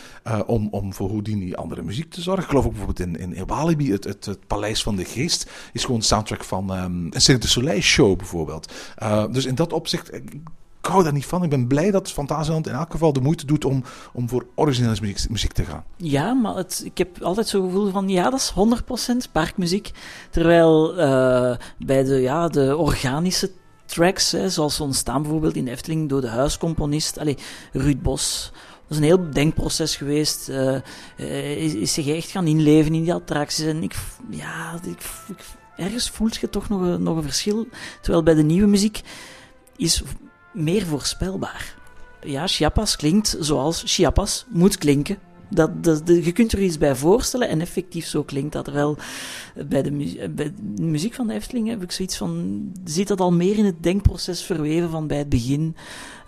om, 0.46 0.68
om 0.72 0.94
voor 0.94 1.10
Houdini 1.10 1.54
andere 1.54 1.82
muziek 1.82 2.12
te 2.12 2.22
zorgen. 2.22 2.44
Ik 2.44 2.50
geloof 2.50 2.66
ook 2.66 2.74
bijvoorbeeld 2.74 3.20
in, 3.20 3.36
in 3.36 3.46
Walibi, 3.46 3.92
het, 3.92 4.04
het, 4.04 4.26
het, 4.26 4.48
Paleis 4.48 4.84
van 4.84 4.96
de 4.96 5.06
Geest, 5.06 5.50
is 5.74 5.82
gewoon 5.82 5.98
een 5.98 6.04
soundtrack 6.04 6.44
van 6.44 6.84
um, 6.84 7.08
een 7.10 7.22
Cirque 7.22 7.42
du 7.42 7.48
Soleil 7.48 7.82
show 7.82 8.18
bijvoorbeeld. 8.18 8.74
dus 9.32 9.46
in 9.46 9.56
dat 9.56 9.74
opzicht 9.74 10.14
ik 10.14 10.42
hou 10.88 11.04
daar 11.04 11.14
niet 11.14 11.26
van. 11.26 11.44
Ik 11.44 11.50
ben 11.50 11.68
blij 11.68 11.92
dat 11.92 12.12
Fantasieland 12.12 12.68
in 12.68 12.74
elk 12.74 12.92
geval 12.92 13.14
de 13.14 13.22
moeite 13.22 13.46
doet 13.46 13.66
om, 13.66 13.84
om 14.14 14.30
voor 14.30 14.46
originele 14.56 14.98
muziek, 15.02 15.30
muziek 15.30 15.52
te 15.52 15.64
gaan. 15.64 15.84
Ja, 15.98 16.34
maar 16.34 16.56
het, 16.56 16.82
ik 16.86 16.98
heb 16.98 17.22
altijd 17.22 17.48
zo'n 17.48 17.66
gevoel 17.66 17.92
van, 17.92 18.10
ja, 18.10 18.30
dat 18.30 18.40
is 18.40 18.54
100% 19.28 19.32
parkmuziek. 19.32 19.92
Terwijl 20.30 21.00
uh, 21.00 21.56
bij 21.78 22.04
de, 22.04 22.16
ja, 22.16 22.48
de 22.48 22.78
organische 22.78 23.52
tracks, 23.86 24.32
hè, 24.32 24.50
zoals 24.50 24.80
ontstaan 24.80 25.22
bijvoorbeeld 25.22 25.56
in 25.56 25.66
de 25.66 25.72
Efteling 25.72 26.10
door 26.10 26.22
de 26.22 26.28
huiscomponist, 26.28 27.18
allez, 27.18 27.42
Ruud 27.72 28.02
Bos... 28.02 28.52
Dat 28.92 29.00
is 29.00 29.06
een 29.06 29.18
heel 29.18 29.32
denkproces 29.32 29.96
geweest. 29.96 30.50
Uh, 30.50 30.76
is, 31.58 31.74
is 31.74 31.94
zich 31.94 32.08
echt 32.08 32.30
gaan 32.30 32.48
inleven 32.48 32.94
in 32.94 33.04
die 33.04 33.14
attracties. 33.14 33.66
En 33.66 33.84
ik, 33.84 33.96
ja, 34.30 34.80
ik, 34.84 35.04
ik, 35.28 35.46
ergens 35.76 36.10
voelt 36.10 36.36
je 36.36 36.50
toch 36.50 36.70
nog 36.70 36.82
een, 36.82 37.04
nog 37.04 37.16
een 37.16 37.24
verschil. 37.24 37.68
Terwijl 38.02 38.24
bij 38.24 38.34
de 38.34 38.44
nieuwe 38.44 38.68
muziek 38.68 39.02
is 39.76 40.04
meer 40.52 40.86
voorspelbaar. 40.86 41.76
Ja, 42.24 42.48
Chiapas 42.48 42.96
klinkt 42.96 43.36
zoals 43.40 43.84
Chiapas 43.86 44.46
moet 44.50 44.78
klinken. 44.78 45.18
Dat, 45.50 45.84
dat, 45.84 46.02
je 46.06 46.32
kunt 46.32 46.52
er 46.52 46.62
iets 46.62 46.78
bij 46.78 46.96
voorstellen 46.96 47.50
en 47.50 47.62
effectief 47.62 48.06
zo 48.06 48.24
klinkt 48.24 48.54
dat 48.54 48.68
wel. 48.68 48.98
Bij 49.68 49.82
de, 49.82 49.92
bij 50.36 50.54
de 50.76 50.84
muziek 50.84 51.14
van 51.14 51.28
de 51.28 51.34
Efteling 51.34 51.68
heb 51.68 51.84
ik 51.84 51.92
zoiets 51.92 52.18
van. 52.18 52.62
Zit 52.84 53.08
dat 53.08 53.20
al 53.20 53.32
meer 53.32 53.58
in 53.58 53.66
het 53.66 53.84
denkproces 53.84 54.44
verweven 54.44 54.90
van 54.90 55.08
bij 55.08 55.18
het 55.18 55.30
begin? 55.30 55.76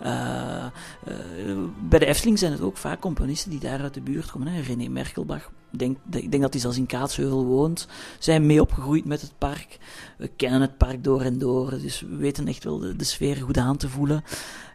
Uh, 0.02 0.66
uh, 1.08 1.58
bij 1.88 1.98
de 1.98 2.06
Efteling 2.06 2.38
zijn 2.38 2.52
het 2.52 2.60
ook 2.60 2.76
vaak 2.76 3.00
componisten 3.00 3.50
die 3.50 3.60
daar 3.60 3.80
uit 3.80 3.94
de 3.94 4.00
buurt 4.00 4.30
komen. 4.30 4.48
Hè. 4.48 4.60
René 4.60 4.88
Merkelbach, 4.88 5.50
denk, 5.70 5.96
ik 6.10 6.30
denk 6.30 6.42
dat 6.42 6.52
hij 6.52 6.62
zelfs 6.62 6.76
in 6.76 6.86
Kaatsheuvel 6.86 7.44
woont. 7.44 7.88
Zijn 8.18 8.46
mee 8.46 8.60
opgegroeid 8.60 9.04
met 9.04 9.20
het 9.20 9.32
park. 9.38 9.78
We 10.18 10.28
kennen 10.36 10.60
het 10.60 10.78
park 10.78 11.04
door 11.04 11.20
en 11.20 11.38
door. 11.38 11.70
Dus 11.70 12.00
we 12.00 12.16
weten 12.16 12.48
echt 12.48 12.64
wel 12.64 12.78
de, 12.78 13.04
sfeer 13.04 13.36
goed 13.36 13.58
aan 13.58 13.76
te 13.76 13.88
voelen. 13.88 14.24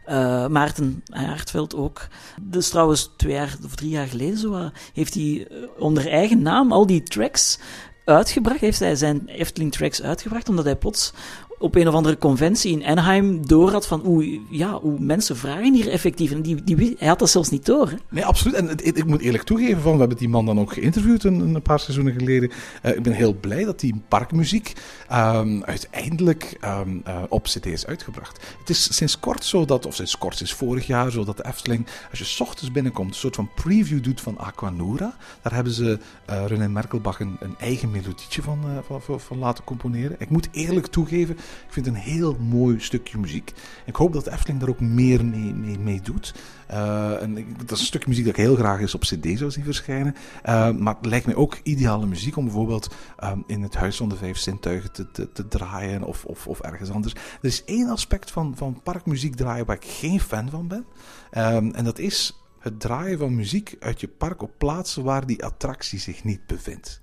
Uh, 0.06 0.46
Maarten 0.46 1.02
Aartveld 1.06 1.74
ook. 1.74 2.08
Dus 2.42 2.68
trouwens 2.68 3.10
twee 3.16 3.32
jaar 3.32 3.56
of 3.64 3.74
drie 3.74 3.90
jaar 3.90 4.06
geleden 4.06 4.38
zo, 4.38 4.70
heeft 4.92 5.14
hij 5.14 5.48
onder 5.78 6.08
eigen 6.08 6.42
naam 6.42 6.72
al 6.72 6.86
die 6.86 7.02
tracks 7.02 7.58
uitgebracht. 8.04 8.60
Heeft 8.60 8.78
hij 8.78 8.96
zijn 8.96 9.26
Efteling 9.26 9.72
tracks 9.72 10.02
uitgebracht, 10.02 10.48
omdat 10.48 10.64
hij 10.64 10.76
plots 10.76 11.12
op 11.60 11.74
een 11.74 11.88
of 11.88 11.94
andere 11.94 12.18
conventie 12.18 12.72
in 12.72 12.84
Anaheim 12.84 13.46
door 13.46 13.70
had 13.70 13.86
van 13.86 14.00
hoe, 14.00 14.40
ja, 14.48 14.80
hoe 14.80 14.98
mensen 14.98 15.36
vragen 15.36 15.74
hier 15.74 15.88
effectief. 15.88 16.30
En 16.30 16.42
die, 16.42 16.64
die, 16.64 16.96
hij 16.98 17.08
had 17.08 17.18
dat 17.18 17.30
zelfs 17.30 17.50
niet 17.50 17.66
door. 17.66 17.88
Hè? 17.88 17.96
Nee, 18.08 18.24
absoluut. 18.24 18.54
En 18.54 18.70
ik, 18.84 19.06
moet 19.06 19.20
eerlijk 19.20 19.42
toegeven, 19.42 19.82
van, 19.82 19.92
we 19.92 19.98
hebben 19.98 20.16
die 20.16 20.28
man 20.28 20.46
dan 20.46 20.60
ook 20.60 20.72
geïnterviewd 20.72 21.24
een, 21.24 21.62
paar 21.62 21.80
seizoenen 21.80 22.12
geleden. 22.12 22.50
Uh, 22.82 22.96
ik 22.96 23.02
ben 23.02 23.12
heel 23.12 23.34
blij 23.34 23.64
dat 23.64 23.80
die 23.80 24.02
parkmuziek 24.08 24.72
um, 25.12 25.64
uiteindelijk 25.64 26.58
um, 26.64 27.02
uh, 27.06 27.22
op 27.28 27.42
cd 27.42 27.66
is 27.66 27.86
uitgebracht. 27.86 28.40
Het 28.58 28.70
is 28.70 28.96
sinds 28.96 29.20
kort 29.20 29.44
zo 29.44 29.64
dat, 29.64 29.86
of 29.86 29.94
sinds 29.94 30.18
kort, 30.18 30.36
sinds 30.36 30.52
vorig 30.52 30.86
jaar, 30.86 31.10
zo 31.10 31.24
dat 31.24 31.36
de 31.36 31.46
Efteling, 31.46 31.86
als 32.10 32.18
je 32.18 32.44
ochtends 32.44 32.72
binnenkomt, 32.72 33.08
een 33.08 33.14
soort 33.14 33.34
van 33.34 33.50
preview 33.54 34.02
doet 34.02 34.20
van 34.20 34.38
Aquanura. 34.38 35.16
Daar 35.42 35.54
hebben 35.54 35.72
ze 35.72 35.98
uh, 36.30 36.46
René 36.46 36.68
Merkelbach 36.68 37.20
een, 37.20 37.36
een 37.40 37.54
eigen 37.58 37.90
melodietje 37.90 38.42
van, 38.42 38.58
van, 38.86 39.02
van, 39.02 39.20
van 39.20 39.38
laten 39.38 39.64
componeren. 39.64 40.16
Ik 40.18 40.30
moet 40.30 40.48
eerlijk 40.52 40.86
toegeven, 40.86 41.36
ik 41.66 41.72
vind 41.72 41.86
het 41.86 41.94
een 41.94 42.00
heel 42.00 42.36
mooi 42.40 42.80
stukje 42.80 43.18
muziek. 43.18 43.52
Ik 43.86 43.96
hoop 43.96 44.12
dat 44.12 44.26
Efteling 44.26 44.60
daar 44.60 44.68
ook 44.68 44.80
meer 44.80 45.24
mee, 45.24 45.78
mee, 45.78 46.00
doet. 46.00 46.34
En 46.66 47.34
dat 47.58 47.70
is 47.70 47.80
een 47.80 47.86
stukje 47.86 48.08
muziek 48.08 48.24
dat 48.24 48.36
ik 48.36 48.44
heel 48.44 48.56
graag 48.56 48.80
eens 48.80 48.94
op 48.94 49.00
cd 49.00 49.38
zou 49.38 49.50
zien 49.50 49.64
verschijnen. 49.64 50.14
Uh, 50.14 50.70
maar 50.70 50.94
het 50.94 51.06
lijkt 51.06 51.26
mij 51.26 51.34
ook 51.34 51.58
ideale 51.62 52.06
muziek 52.06 52.36
om 52.36 52.44
bijvoorbeeld 52.44 52.94
um, 53.24 53.44
in 53.46 53.62
het 53.62 53.74
Huis 53.74 53.96
van 53.96 54.08
de 54.08 54.16
Vijf 54.16 54.38
Zintuigen 54.38 54.92
te, 54.92 55.10
te, 55.10 55.32
te 55.32 55.48
draaien 55.48 56.02
of, 56.02 56.24
of, 56.24 56.46
of, 56.46 56.60
ergens 56.60 56.90
anders. 56.90 57.14
Er 57.14 57.20
is 57.40 57.64
één 57.64 57.88
aspect 57.88 58.30
van, 58.30 58.56
van 58.56 58.80
parkmuziek 58.82 59.34
draaien 59.34 59.66
waar 59.66 59.76
ik 59.76 59.84
geen 59.84 60.20
fan 60.20 60.50
van 60.50 60.68
ben. 60.68 60.84
Um, 61.32 61.74
en 61.74 61.84
dat 61.84 61.98
is 61.98 62.40
het 62.58 62.80
draaien 62.80 63.18
van 63.18 63.34
muziek 63.34 63.76
uit 63.80 64.00
je 64.00 64.08
park 64.08 64.42
op 64.42 64.52
plaatsen 64.58 65.04
waar 65.04 65.26
die 65.26 65.44
attractie 65.44 65.98
zich 65.98 66.24
niet 66.24 66.46
bevindt. 66.46 67.00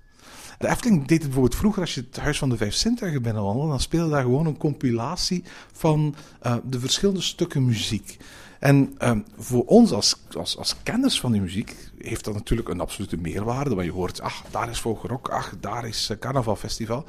De 0.58 0.68
Efteling 0.68 0.98
deed 0.98 1.10
het 1.10 1.20
bijvoorbeeld 1.20 1.54
vroeger, 1.54 1.80
als 1.80 1.94
je 1.94 2.06
het 2.10 2.16
Huis 2.16 2.38
van 2.38 2.48
de 2.48 2.56
Vijf 2.56 2.74
Zintuigen 2.74 3.22
binnenwandelde, 3.22 3.68
dan 3.68 3.80
speelde 3.80 4.10
daar 4.10 4.22
gewoon 4.22 4.46
een 4.46 4.56
compilatie 4.56 5.44
van 5.72 6.14
uh, 6.46 6.56
de 6.64 6.80
verschillende 6.80 7.20
stukken 7.20 7.64
muziek. 7.64 8.16
En 8.58 8.96
um, 8.98 9.24
voor 9.36 9.64
ons 9.64 9.92
als, 9.92 10.16
als, 10.36 10.56
als 10.56 10.76
kenners 10.82 11.20
van 11.20 11.32
die 11.32 11.40
muziek 11.40 11.90
heeft 11.98 12.24
dat 12.24 12.34
natuurlijk 12.34 12.68
een 12.68 12.80
absolute 12.80 13.16
meerwaarde. 13.16 13.74
Want 13.74 13.86
je 13.86 13.92
hoort, 13.92 14.20
ach, 14.20 14.42
daar 14.50 14.70
is 14.70 14.80
Vogelrok, 14.80 15.28
ach, 15.28 15.54
daar 15.60 15.86
is 15.86 16.10
uh, 16.10 16.18
Carnavalfestival. 16.18 17.04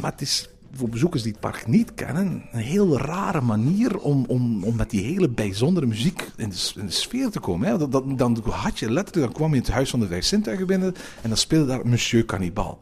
Maar 0.00 0.10
het 0.10 0.20
is 0.20 0.48
voor 0.72 0.88
bezoekers 0.88 1.22
die 1.22 1.32
het 1.32 1.40
park 1.40 1.66
niet 1.66 1.94
kennen, 1.94 2.42
een 2.52 2.60
heel 2.60 2.98
rare 2.98 3.40
manier 3.40 3.98
om, 3.98 4.24
om, 4.28 4.64
om 4.64 4.76
met 4.76 4.90
die 4.90 5.04
hele 5.04 5.28
bijzondere 5.28 5.86
muziek 5.86 6.30
in 6.36 6.50
de, 6.50 6.72
in 6.76 6.86
de 6.86 6.92
sfeer 6.92 7.30
te 7.30 7.40
komen. 7.40 7.68
Hè. 7.68 7.78
Dat, 7.78 7.92
dat, 7.92 8.18
dan 8.18 8.42
had 8.50 8.78
je 8.78 8.90
letterlijk, 8.90 9.26
dan 9.26 9.34
kwam 9.34 9.50
je 9.50 9.56
in 9.56 9.62
het 9.62 9.70
Huis 9.70 9.90
van 9.90 10.00
de 10.00 10.06
Vijf 10.06 10.24
Zintuigen 10.24 10.66
binnen 10.66 10.94
en 11.22 11.28
dan 11.28 11.38
speelde 11.38 11.66
daar 11.66 11.86
Monsieur 11.86 12.24
Cannibal. 12.24 12.80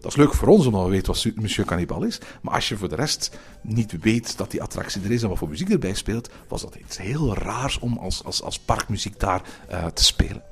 Dat 0.00 0.10
is 0.10 0.16
leuk 0.16 0.34
voor 0.34 0.48
ons 0.48 0.66
omdat 0.66 0.84
we 0.84 0.90
weten 0.90 1.12
wat 1.12 1.26
Monsieur 1.34 1.66
Cannibal 1.66 2.02
is. 2.02 2.20
Maar 2.42 2.54
als 2.54 2.68
je 2.68 2.76
voor 2.76 2.88
de 2.88 2.94
rest 2.94 3.38
niet 3.62 4.00
weet 4.00 4.36
dat 4.36 4.50
die 4.50 4.62
attractie 4.62 5.02
er 5.02 5.10
is 5.10 5.22
en 5.22 5.28
wat 5.28 5.38
voor 5.38 5.48
muziek 5.48 5.70
erbij 5.70 5.94
speelt, 5.94 6.30
was 6.48 6.60
dat 6.60 6.74
iets 6.74 6.98
heel 6.98 7.34
raars 7.34 7.78
om 7.78 7.98
als, 7.98 8.24
als, 8.24 8.42
als 8.42 8.58
parkmuziek 8.58 9.20
daar 9.20 9.42
uh, 9.70 9.86
te 9.86 10.04
spelen. 10.04 10.42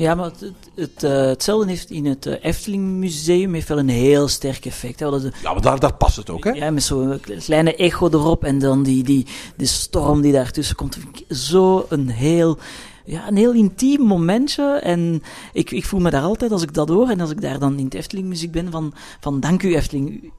Ja, 0.00 0.14
maar 0.14 0.24
het, 0.24 0.52
het, 0.74 1.02
uh, 1.04 1.10
hetzelfde 1.10 1.68
heeft 1.68 1.90
in 1.90 2.06
het 2.06 2.26
uh, 2.26 2.34
Efteling 2.40 2.84
Museum 2.84 3.54
heeft 3.54 3.68
wel 3.68 3.78
een 3.78 3.88
heel 3.88 4.28
sterk 4.28 4.64
effect. 4.64 5.00
Hè? 5.00 5.20
De, 5.20 5.32
ja, 5.42 5.52
maar 5.52 5.62
daar, 5.62 5.80
daar 5.80 5.94
past 5.94 6.16
het 6.16 6.30
ook, 6.30 6.44
hè? 6.44 6.50
Ja, 6.50 6.70
met 6.70 6.82
zo'n 6.82 7.20
kleine 7.44 7.76
echo 7.76 8.08
erop 8.08 8.44
en 8.44 8.58
dan 8.58 8.82
die, 8.82 9.02
die, 9.02 9.26
die 9.56 9.66
storm 9.66 10.20
die 10.20 10.32
daartussen 10.32 10.76
komt. 10.76 10.98
Zo 11.28 11.86
een 11.88 12.08
heel, 12.08 12.58
ja, 13.04 13.28
een 13.28 13.36
heel 13.36 13.52
intiem 13.52 14.00
momentje. 14.00 14.64
En 14.64 15.22
ik, 15.52 15.70
ik 15.70 15.84
voel 15.84 16.00
me 16.00 16.10
daar 16.10 16.22
altijd, 16.22 16.52
als 16.52 16.62
ik 16.62 16.74
dat 16.74 16.88
hoor 16.88 17.08
en 17.08 17.20
als 17.20 17.30
ik 17.30 17.40
daar 17.40 17.58
dan 17.58 17.78
in 17.78 17.84
het 17.84 17.94
Efteling 17.94 18.28
muziek 18.28 18.52
ben, 18.52 18.70
van, 18.70 18.94
van 19.20 19.40
dank 19.40 19.62
u 19.62 19.74
Efteling 19.74 20.32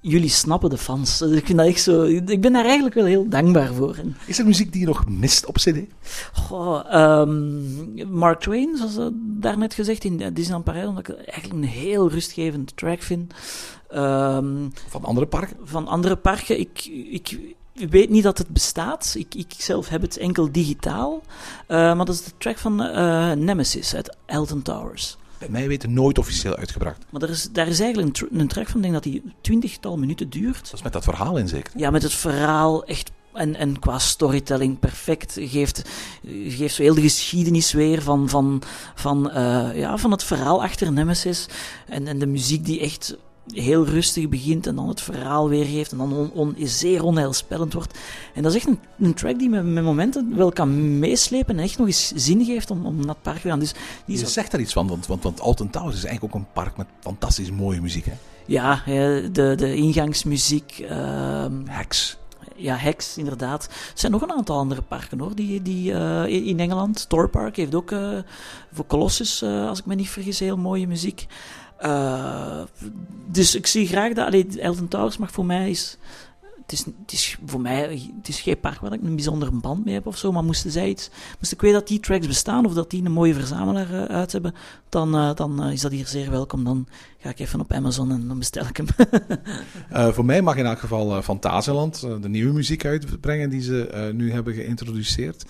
jullie 0.00 0.28
snappen 0.28 0.70
de 0.70 0.78
fans. 0.78 1.22
Ik, 1.22 1.46
vind 1.46 1.58
dat 1.58 1.66
echt 1.66 1.82
zo, 1.82 2.02
ik 2.02 2.40
ben 2.40 2.52
daar 2.52 2.64
eigenlijk 2.64 2.94
wel 2.94 3.04
heel 3.04 3.28
dankbaar 3.28 3.72
voor. 3.74 3.96
Is 4.26 4.38
er 4.38 4.46
muziek 4.46 4.72
die 4.72 4.80
je 4.80 4.86
nog 4.86 5.08
mist 5.08 5.46
op 5.46 5.56
CD? 5.56 5.78
Goh, 6.32 6.94
um, 7.20 8.08
Mark 8.10 8.40
Twain, 8.40 8.76
zoals 8.76 9.12
daarnet 9.20 9.74
gezegd, 9.74 10.04
in 10.04 10.16
Disneyland 10.16 10.64
Parijs, 10.64 10.86
omdat 10.86 11.08
ik 11.08 11.16
het 11.16 11.26
eigenlijk 11.26 11.62
een 11.62 11.68
heel 11.68 12.10
rustgevend 12.10 12.76
track 12.76 13.02
vind. 13.02 13.34
Um, 13.94 14.72
van 14.88 15.04
andere 15.04 15.26
parken? 15.26 15.56
Van 15.62 15.86
andere 15.86 16.16
parken. 16.16 16.60
Ik, 16.60 16.84
ik, 17.10 17.38
weet 17.72 18.10
niet 18.10 18.22
dat 18.22 18.38
het 18.38 18.48
bestaat. 18.48 19.14
Ik, 19.18 19.34
ik 19.34 19.54
zelf 19.56 19.88
heb 19.88 20.02
het 20.02 20.16
enkel 20.16 20.52
digitaal. 20.52 21.22
Uh, 21.68 21.68
maar 21.68 22.04
dat 22.04 22.14
is 22.14 22.24
de 22.24 22.32
track 22.38 22.58
van 22.58 22.82
uh, 22.82 23.32
Nemesis 23.32 23.94
uit 23.94 24.16
Elton 24.26 24.62
Towers. 24.62 25.16
Bij 25.38 25.48
mij 25.48 25.68
weten 25.68 25.92
nooit 25.92 26.18
officieel 26.18 26.56
uitgebracht. 26.56 27.04
Maar 27.10 27.22
er 27.22 27.30
is, 27.30 27.48
daar 27.52 27.68
is 27.68 27.80
eigenlijk 27.80 28.20
een, 28.20 28.40
een 28.40 28.48
track 28.48 28.68
van, 28.68 28.80
denk 28.80 28.92
dat 28.92 29.02
die 29.02 29.22
twintigtal 29.40 29.96
minuten 29.96 30.30
duurt. 30.30 30.64
Dat 30.64 30.72
is 30.72 30.82
met 30.82 30.92
dat 30.92 31.04
verhaal 31.04 31.36
in 31.36 31.48
zeker? 31.48 31.72
Ja, 31.76 31.90
met 31.90 32.02
het 32.02 32.14
verhaal 32.14 32.84
echt 32.84 33.10
en, 33.32 33.54
en 33.54 33.78
qua 33.78 33.98
storytelling 33.98 34.78
perfect. 34.78 35.36
Geeft, 35.40 35.82
geeft 36.48 36.74
zo 36.74 36.82
heel 36.82 36.94
de 36.94 37.00
geschiedenis 37.00 37.72
weer 37.72 38.02
van, 38.02 38.28
van, 38.28 38.62
van, 38.94 39.30
uh, 39.34 39.68
ja, 39.74 39.98
van 39.98 40.10
het 40.10 40.24
verhaal 40.24 40.62
achter 40.62 40.92
Nemesis. 40.92 41.46
En, 41.86 42.06
en 42.06 42.18
de 42.18 42.26
muziek 42.26 42.64
die 42.64 42.80
echt 42.80 43.16
heel 43.52 43.86
rustig 43.86 44.28
begint 44.28 44.66
en 44.66 44.74
dan 44.74 44.88
het 44.88 45.00
verhaal 45.00 45.48
weergeeft 45.48 45.92
en 45.92 45.98
dan 45.98 46.12
on, 46.12 46.30
on, 46.32 46.56
zeer 46.58 47.02
onheilspellend 47.02 47.72
wordt. 47.72 47.98
En 48.34 48.42
dat 48.42 48.52
is 48.52 48.58
echt 48.58 48.68
een, 48.68 48.78
een 48.98 49.14
track 49.14 49.38
die 49.38 49.48
me 49.48 49.62
met 49.62 49.84
momenten 49.84 50.36
wel 50.36 50.52
kan 50.52 50.98
meeslepen 50.98 51.58
en 51.58 51.64
echt 51.64 51.78
nog 51.78 51.86
eens 51.86 52.12
zin 52.14 52.44
geeft 52.44 52.70
om, 52.70 52.86
om 52.86 52.96
naar 52.96 53.08
het 53.08 53.22
park 53.22 53.40
te 53.40 53.48
gaan. 53.48 53.58
Dus 53.58 53.74
die 54.04 54.18
Je 54.18 54.26
zegt 54.26 54.50
daar 54.50 54.60
iets 54.60 54.72
van, 54.72 54.86
want, 54.86 55.06
want, 55.06 55.22
want 55.22 55.40
Alton 55.40 55.70
Towers 55.70 55.96
is 55.96 56.04
eigenlijk 56.04 56.34
ook 56.34 56.40
een 56.40 56.52
park 56.52 56.76
met 56.76 56.86
fantastisch 57.00 57.50
mooie 57.50 57.80
muziek. 57.80 58.04
Hè? 58.04 58.14
Ja, 58.46 58.82
de, 58.86 59.52
de 59.56 59.74
ingangsmuziek. 59.74 60.86
Uh, 60.90 61.46
Hex. 61.64 62.18
Ja, 62.56 62.76
Hex, 62.76 63.18
inderdaad. 63.18 63.64
Er 63.64 63.92
zijn 63.94 64.12
nog 64.12 64.22
een 64.22 64.32
aantal 64.32 64.58
andere 64.58 64.82
parken 64.82 65.18
hoor, 65.18 65.34
die, 65.34 65.62
die 65.62 65.92
uh, 65.92 66.26
in 66.26 66.60
Engeland. 66.60 67.08
Tor 67.08 67.28
Park 67.28 67.56
heeft 67.56 67.74
ook 67.74 67.90
uh, 67.90 68.18
voor 68.72 68.86
Colossus, 68.86 69.42
uh, 69.42 69.68
als 69.68 69.78
ik 69.78 69.86
me 69.86 69.94
niet 69.94 70.08
vergis, 70.10 70.38
heel 70.38 70.56
mooie 70.56 70.86
muziek. 70.86 71.26
Uh, 71.82 72.60
dus 73.26 73.54
ik 73.54 73.66
zie 73.66 73.86
graag 73.86 74.12
dat. 74.12 74.26
Allee, 74.26 74.46
Elton 74.60 74.88
Towers 74.88 75.16
mag 75.16 75.30
voor 75.30 75.46
mij 75.46 75.70
is. 75.70 75.98
Het 76.62 76.78
is, 76.78 76.84
het 76.84 77.12
is 77.12 77.38
voor 77.46 77.60
mij 77.60 78.02
het 78.16 78.28
is 78.28 78.40
geen 78.40 78.60
park 78.60 78.80
waar 78.80 78.92
ik 78.92 79.02
een 79.02 79.14
bijzondere 79.14 79.50
band 79.50 79.84
mee 79.84 79.94
heb 79.94 80.06
of 80.06 80.16
zo. 80.16 80.32
Maar 80.32 80.44
moesten 80.44 80.70
zij 80.70 80.88
iets. 80.88 81.10
Moest 81.38 81.52
ik 81.52 81.60
weten 81.60 81.78
dat 81.78 81.88
die 81.88 82.00
tracks 82.00 82.26
bestaan 82.26 82.64
of 82.64 82.74
dat 82.74 82.90
die 82.90 83.04
een 83.04 83.12
mooie 83.12 83.34
verzamelaar 83.34 83.90
uh, 83.90 84.04
uit 84.04 84.32
hebben. 84.32 84.54
Dan, 84.88 85.14
uh, 85.14 85.34
dan 85.34 85.64
is 85.64 85.80
dat 85.80 85.92
hier 85.92 86.06
zeer 86.06 86.30
welkom. 86.30 86.64
Dan 86.64 86.86
ga 87.18 87.28
ik 87.28 87.38
even 87.38 87.60
op 87.60 87.72
Amazon 87.72 88.12
en 88.12 88.28
dan 88.28 88.38
bestel 88.38 88.66
ik 88.66 88.76
hem. 88.76 88.86
voor 90.14 90.24
mij 90.24 90.42
mag 90.42 90.56
in 90.56 90.66
elk 90.66 90.78
geval 90.78 91.22
Fantasieland 91.22 92.00
de 92.00 92.28
nieuwe 92.28 92.52
muziek 92.52 92.84
uitbrengen 92.84 93.50
die 93.50 93.62
ze 93.62 94.10
nu 94.14 94.32
hebben 94.32 94.54
geïntroduceerd. 94.54 95.44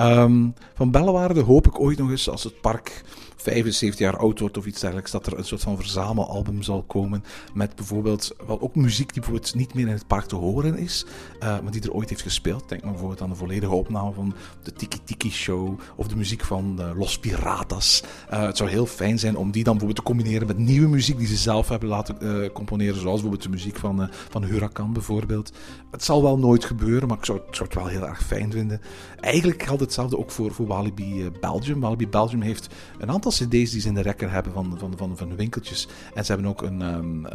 Um, 0.00 0.54
van 0.74 0.90
Bellewaarde 0.90 1.40
hoop 1.40 1.66
ik 1.66 1.80
ooit 1.80 1.98
nog 1.98 2.10
eens 2.10 2.28
als 2.28 2.44
het 2.44 2.60
park 2.60 3.04
75 3.42 3.98
jaar 3.98 4.16
oud 4.16 4.40
wordt 4.40 4.56
of 4.56 4.66
iets 4.66 4.80
dergelijks, 4.80 5.10
dat 5.10 5.26
er 5.26 5.38
een 5.38 5.44
soort 5.44 5.60
van 5.60 5.76
verzamelalbum 5.76 6.62
zal 6.62 6.82
komen 6.82 7.24
met 7.54 7.76
bijvoorbeeld, 7.76 8.34
wel 8.46 8.60
ook 8.60 8.74
muziek 8.74 9.12
die 9.12 9.22
bijvoorbeeld 9.22 9.54
niet 9.54 9.74
meer 9.74 9.86
in 9.86 9.92
het 9.92 10.06
park 10.06 10.24
te 10.24 10.36
horen 10.36 10.78
is, 10.78 11.06
uh, 11.42 11.60
maar 11.60 11.70
die 11.70 11.82
er 11.82 11.92
ooit 11.92 12.08
heeft 12.08 12.22
gespeeld. 12.22 12.68
Denk 12.68 12.82
maar 12.82 12.90
bijvoorbeeld 12.90 13.22
aan 13.22 13.28
de 13.28 13.34
volledige 13.34 13.74
opname 13.74 14.12
van 14.12 14.34
de 14.62 14.72
Tiki 14.72 14.98
Tiki 15.04 15.30
Show 15.30 15.78
of 15.96 16.08
de 16.08 16.16
muziek 16.16 16.44
van 16.44 16.76
uh, 16.78 16.90
Los 16.96 17.18
Piratas. 17.18 18.02
Uh, 18.32 18.42
het 18.46 18.56
zou 18.56 18.70
heel 18.70 18.86
fijn 18.86 19.18
zijn 19.18 19.36
om 19.36 19.50
die 19.50 19.64
dan 19.64 19.78
bijvoorbeeld 19.78 20.06
te 20.06 20.12
combineren 20.12 20.46
met 20.46 20.58
nieuwe 20.58 20.88
muziek 20.88 21.18
die 21.18 21.26
ze 21.26 21.36
zelf 21.36 21.68
hebben 21.68 21.88
laten 21.88 22.52
componeren, 22.52 23.00
zoals 23.00 23.20
bijvoorbeeld 23.20 23.42
de 23.42 23.48
muziek 23.48 23.76
van, 23.76 24.10
van 24.28 24.44
Huracan 24.44 24.92
bijvoorbeeld. 24.92 25.52
Het 25.92 26.04
zal 26.04 26.22
wel 26.22 26.38
nooit 26.38 26.64
gebeuren, 26.64 27.08
maar 27.08 27.18
ik 27.18 27.24
zou, 27.24 27.40
het 27.50 27.74
wel 27.74 27.86
heel 27.86 28.06
erg 28.06 28.22
fijn 28.22 28.52
vinden. 28.52 28.80
Eigenlijk 29.20 29.62
geldt 29.62 29.80
hetzelfde 29.80 30.18
ook 30.18 30.30
voor, 30.30 30.52
voor 30.52 30.66
Walibi 30.66 31.30
Belgium. 31.40 31.80
Walibi 31.80 32.08
Belgium 32.08 32.40
heeft 32.40 32.74
een 32.98 33.10
aantal 33.10 33.30
cd's 33.30 33.48
die 33.48 33.80
ze 33.80 33.88
in 33.88 33.94
de 33.94 34.00
rekker 34.00 34.30
hebben 34.30 34.52
van, 34.52 34.74
van, 34.78 34.92
van, 34.96 35.16
van 35.16 35.36
winkeltjes. 35.36 35.88
En 36.14 36.24
ze 36.24 36.32
hebben 36.32 36.50
ook 36.50 36.62
een, 36.62 36.80
um, 36.80 37.26
uh, 37.26 37.32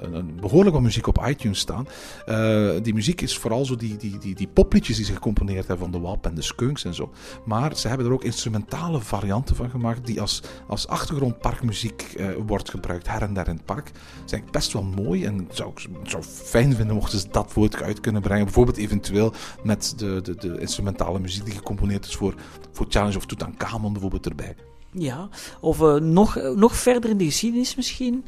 een 0.00 0.36
behoorlijk 0.40 0.74
wat 0.74 0.84
muziek 0.84 1.06
op 1.06 1.24
iTunes 1.26 1.58
staan. 1.58 1.86
Uh, 2.28 2.70
die 2.82 2.94
muziek 2.94 3.20
is 3.20 3.38
vooral 3.38 3.64
zo 3.64 3.76
die, 3.76 3.96
die, 3.96 4.18
die, 4.18 4.34
die 4.34 4.48
popliedjes 4.48 4.96
die 4.96 5.04
ze 5.04 5.12
gecomponeerd 5.12 5.66
hebben 5.66 5.90
van 5.90 6.00
de 6.00 6.06
WAP 6.06 6.26
en 6.26 6.34
de 6.34 6.42
Skunks 6.42 6.84
en 6.84 6.94
zo. 6.94 7.12
Maar 7.44 7.76
ze 7.76 7.88
hebben 7.88 8.06
er 8.06 8.12
ook 8.12 8.24
instrumentale 8.24 9.00
varianten 9.00 9.56
van 9.56 9.70
gemaakt 9.70 10.06
die 10.06 10.20
als, 10.20 10.42
als 10.66 10.86
achtergrondparkmuziek 10.86 12.14
uh, 12.16 12.26
wordt 12.46 12.70
gebruikt 12.70 13.08
her 13.08 13.22
en 13.22 13.34
der 13.34 13.48
in 13.48 13.56
het 13.56 13.64
park. 13.64 13.90
Eigenlijk 14.16 14.50
best 14.50 14.72
wel 14.72 14.82
mooi 14.82 15.24
en 15.24 15.48
zou 15.50 15.70
ik 15.70 15.88
zou 16.02 16.22
fijn 16.22 16.74
vinden 16.74 16.94
mochten 16.94 17.18
ze 17.18 17.28
dat 17.30 17.52
woord 17.52 17.82
uit 17.82 17.91
kunnen 18.00 18.22
brengen. 18.22 18.44
Bijvoorbeeld 18.44 18.76
eventueel 18.76 19.32
met 19.62 19.94
de, 19.96 20.20
de, 20.22 20.34
de 20.34 20.60
instrumentale 20.60 21.18
muziek 21.18 21.44
die 21.44 21.54
gecomponeerd 21.54 22.06
is 22.06 22.16
voor, 22.16 22.34
voor 22.72 22.86
Challenge 22.88 23.16
of 23.16 23.26
Tutankhamon 23.26 23.92
bijvoorbeeld 23.92 24.26
erbij. 24.26 24.54
Ja, 24.94 25.28
of 25.60 25.80
uh, 25.80 25.94
nog, 25.94 26.36
nog 26.54 26.76
verder 26.76 27.10
in 27.10 27.16
de 27.16 27.24
geschiedenis 27.24 27.74
misschien. 27.74 28.24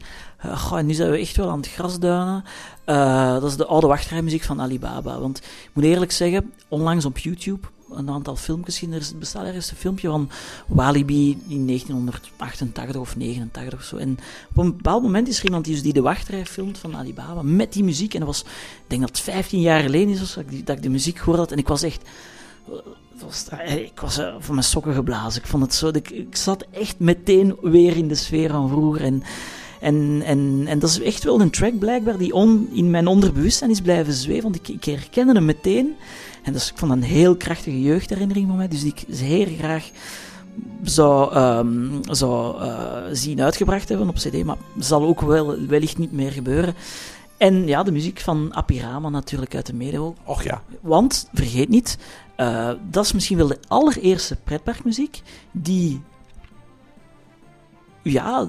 Uh, 0.46 0.58
goh, 0.58 0.80
nu 0.80 0.92
zijn 0.92 1.10
we 1.10 1.18
echt 1.18 1.36
wel 1.36 1.50
aan 1.50 1.56
het 1.56 1.68
grasduinen. 1.68 2.44
Uh, 2.86 3.32
dat 3.32 3.44
is 3.44 3.56
de 3.56 3.66
oude 3.66 3.86
wachtrijmuziek 3.86 4.42
van 4.42 4.60
Alibaba. 4.60 5.20
Want 5.20 5.38
ik 5.38 5.70
moet 5.72 5.84
eerlijk 5.84 6.12
zeggen, 6.12 6.52
onlangs 6.68 7.04
op 7.04 7.18
YouTube 7.18 7.66
een 7.96 8.10
aantal 8.10 8.36
filmpjes 8.36 8.78
gezien. 8.78 8.94
Er 8.94 9.18
bestaat 9.18 9.44
ergens 9.44 9.70
een 9.70 9.76
filmpje 9.76 10.08
van 10.08 10.30
Walibi 10.66 11.30
in 11.48 11.66
1988 11.66 13.00
of 13.00 13.16
89 13.16 13.78
of 13.78 13.84
zo. 13.84 13.96
En 13.96 14.18
op 14.50 14.64
een 14.64 14.76
bepaald 14.76 15.02
moment 15.02 15.28
is 15.28 15.38
er 15.38 15.44
iemand 15.44 15.64
die, 15.64 15.74
dus 15.74 15.82
die 15.82 15.92
de 15.92 16.00
wachtrij 16.00 16.46
filmt 16.46 16.78
van 16.78 16.96
Alibaba 16.96 17.42
met 17.42 17.72
die 17.72 17.84
muziek. 17.84 18.12
En 18.14 18.18
dat 18.18 18.28
was, 18.28 18.40
ik 18.40 18.46
denk 18.86 19.00
dat 19.00 19.10
het 19.10 19.20
15 19.20 19.60
jaar 19.60 19.80
geleden 19.80 20.08
is 20.08 20.34
dat 20.34 20.44
ik, 20.48 20.66
dat 20.66 20.76
ik 20.76 20.82
de 20.82 20.88
muziek 20.88 21.18
gehoord 21.18 21.38
had. 21.38 21.52
En 21.52 21.58
ik 21.58 21.68
was 21.68 21.82
echt 21.82 22.02
was, 23.22 23.46
ik 23.66 24.00
was 24.00 24.18
uh, 24.18 24.34
van 24.38 24.54
mijn 24.54 24.66
sokken 24.66 24.94
geblazen. 24.94 25.42
Ik 25.42 25.48
vond 25.48 25.62
het 25.62 25.74
zo. 25.74 25.88
Ik, 25.88 26.10
ik, 26.10 26.36
zat 26.36 26.66
echt 26.70 26.98
meteen 26.98 27.56
weer 27.62 27.96
in 27.96 28.08
de 28.08 28.14
sfeer 28.14 28.50
van 28.50 28.68
vroeger. 28.68 29.02
En, 29.02 29.22
en, 29.80 30.22
en, 30.24 30.64
en 30.66 30.78
dat 30.78 30.90
is 30.90 31.00
echt 31.00 31.24
wel 31.24 31.40
een 31.40 31.50
track 31.50 31.78
blijkbaar 31.78 32.18
die 32.18 32.34
in 32.72 32.90
mijn 32.90 33.06
onderbewustzijn 33.06 33.70
is 33.70 33.80
blijven 33.80 34.12
zweven. 34.12 34.42
Want 34.42 34.54
ik, 34.56 34.68
ik 34.68 34.84
herkende 34.84 35.32
hem 35.32 35.44
meteen. 35.44 35.94
En 36.44 36.52
dus 36.52 36.70
ik 36.70 36.78
vond 36.78 36.92
een 36.92 37.02
heel 37.02 37.36
krachtige 37.36 37.82
jeugdherinnering 37.82 38.46
van 38.46 38.56
mij. 38.56 38.68
Dus 38.68 38.82
die 38.82 38.94
ik 38.96 39.04
zeer 39.08 39.46
graag 39.46 39.90
zou, 40.82 41.36
um, 41.36 42.00
zou 42.10 42.62
uh, 42.62 43.02
zien 43.12 43.42
uitgebracht 43.42 43.88
hebben 43.88 44.08
op 44.08 44.14
CD. 44.14 44.44
Maar 44.44 44.56
zal 44.78 45.02
ook 45.02 45.20
wel, 45.20 45.66
wellicht 45.66 45.98
niet 45.98 46.12
meer 46.12 46.32
gebeuren. 46.32 46.74
En 47.36 47.66
ja, 47.66 47.82
de 47.82 47.92
muziek 47.92 48.20
van 48.20 48.54
Apirama 48.54 49.08
natuurlijk 49.08 49.54
uit 49.54 49.66
de 49.66 49.74
Medewol. 49.74 50.14
Och 50.24 50.42
ja. 50.42 50.62
Want, 50.80 51.28
vergeet 51.32 51.68
niet, 51.68 51.98
uh, 52.36 52.70
dat 52.90 53.04
is 53.04 53.12
misschien 53.12 53.36
wel 53.36 53.46
de 53.46 53.58
allereerste 53.68 54.36
pretparkmuziek 54.44 55.22
die 55.52 56.02
ja, 58.04 58.46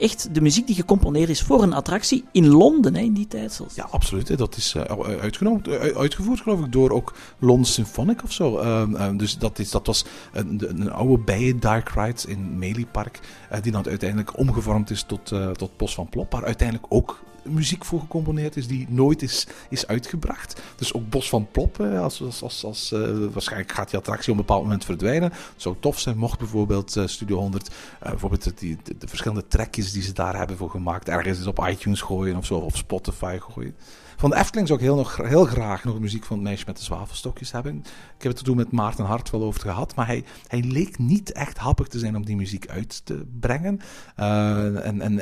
echt 0.00 0.34
de 0.34 0.40
muziek 0.40 0.66
die 0.66 0.74
gecomponeerd 0.74 1.28
is 1.28 1.42
voor 1.42 1.62
een 1.62 1.72
attractie 1.72 2.24
in 2.32 2.48
Londen 2.48 2.94
hè, 2.94 3.00
in 3.00 3.12
die 3.12 3.26
tijd. 3.26 3.60
Ja, 3.74 3.88
absoluut. 3.90 4.28
Hè. 4.28 4.36
Dat 4.36 4.56
is 4.56 4.74
uh, 4.74 4.82
uitgenomen, 5.20 5.62
uitgevoerd, 5.96 6.40
geloof 6.40 6.60
ik, 6.60 6.72
door 6.72 6.90
ook 6.90 7.14
London 7.38 7.64
Symphonic 7.64 8.22
of 8.22 8.32
zo. 8.32 8.60
Uh, 8.60 8.82
uh, 8.88 9.08
dus 9.16 9.38
dat, 9.38 9.58
is, 9.58 9.70
dat 9.70 9.86
was 9.86 10.04
een, 10.32 10.62
een 10.68 10.92
oude 10.92 11.18
bijen 11.18 11.60
Dark 11.60 11.88
Ride 11.88 12.20
in 12.26 12.58
Mealy 12.58 12.86
Park, 12.92 13.20
die 13.62 13.72
dan 13.72 13.86
uiteindelijk 13.86 14.38
omgevormd 14.38 14.90
is 14.90 15.02
tot, 15.02 15.32
tot 15.56 15.76
Bos 15.76 15.94
van 15.94 16.08
Plop, 16.08 16.32
maar 16.32 16.44
uiteindelijk 16.44 16.86
ook 16.88 17.20
muziek 17.42 17.84
voor 17.84 18.00
gecomponeerd 18.00 18.56
is 18.56 18.66
die 18.66 18.86
nooit 18.88 19.22
is, 19.22 19.46
is 19.68 19.86
uitgebracht. 19.86 20.60
Dus 20.76 20.94
ook 20.94 21.10
Bos 21.10 21.28
van 21.28 21.48
Plop, 21.50 21.80
als, 21.80 22.22
als, 22.22 22.42
als, 22.42 22.64
als 22.64 22.92
uh, 22.92 23.26
waarschijnlijk 23.32 23.72
gaat 23.72 23.90
die 23.90 23.98
attractie 23.98 24.32
op 24.32 24.38
een 24.38 24.44
bepaald 24.44 24.62
moment 24.62 24.84
verdwijnen. 24.84 25.30
Het 25.32 25.52
zou 25.56 25.76
tof 25.80 25.98
zijn 25.98 26.18
mocht 26.18 26.38
bijvoorbeeld 26.38 26.96
uh, 26.96 27.06
Studio 27.06 27.36
100 27.36 27.68
uh, 27.68 28.08
bijvoorbeeld 28.08 28.58
de, 28.60 28.76
de, 28.98 29.08
verschillende 29.08 29.48
trekjes 29.48 29.92
die 29.92 30.02
ze 30.02 30.12
daar 30.12 30.36
hebben 30.36 30.56
voor 30.56 30.70
gemaakt 30.70 31.08
ergens 31.08 31.38
eens 31.38 31.46
op 31.46 31.66
iTunes 31.68 32.00
gooien 32.00 32.36
of 32.36 32.46
zo, 32.46 32.54
of 32.54 32.76
Spotify 32.76 33.38
gooien. 33.40 33.74
Van 34.22 34.30
de 34.30 34.36
Efteling 34.36 34.66
zou 34.66 34.78
ik 34.78 34.84
heel, 34.84 34.96
nog, 34.96 35.16
heel 35.16 35.44
graag 35.44 35.84
nog 35.84 36.00
muziek 36.00 36.24
van 36.24 36.36
het 36.36 36.44
meisje 36.44 36.64
met 36.66 36.76
de 36.76 36.84
zwavelstokjes 36.84 37.52
hebben. 37.52 37.76
Ik 38.16 38.22
heb 38.22 38.30
het 38.30 38.38
er 38.38 38.44
toen 38.44 38.56
met 38.56 38.72
Maarten 38.72 39.04
Hart 39.04 39.30
wel 39.30 39.42
over 39.42 39.60
gehad, 39.60 39.94
maar 39.94 40.06
hij, 40.06 40.24
hij 40.46 40.62
leek 40.62 40.98
niet 40.98 41.32
echt 41.32 41.58
happig 41.58 41.88
te 41.88 41.98
zijn 41.98 42.16
om 42.16 42.24
die 42.24 42.36
muziek 42.36 42.68
uit 42.68 43.06
te 43.06 43.26
brengen. 43.40 43.80
Uh, 44.18 44.86
en, 44.86 45.00
en 45.00 45.18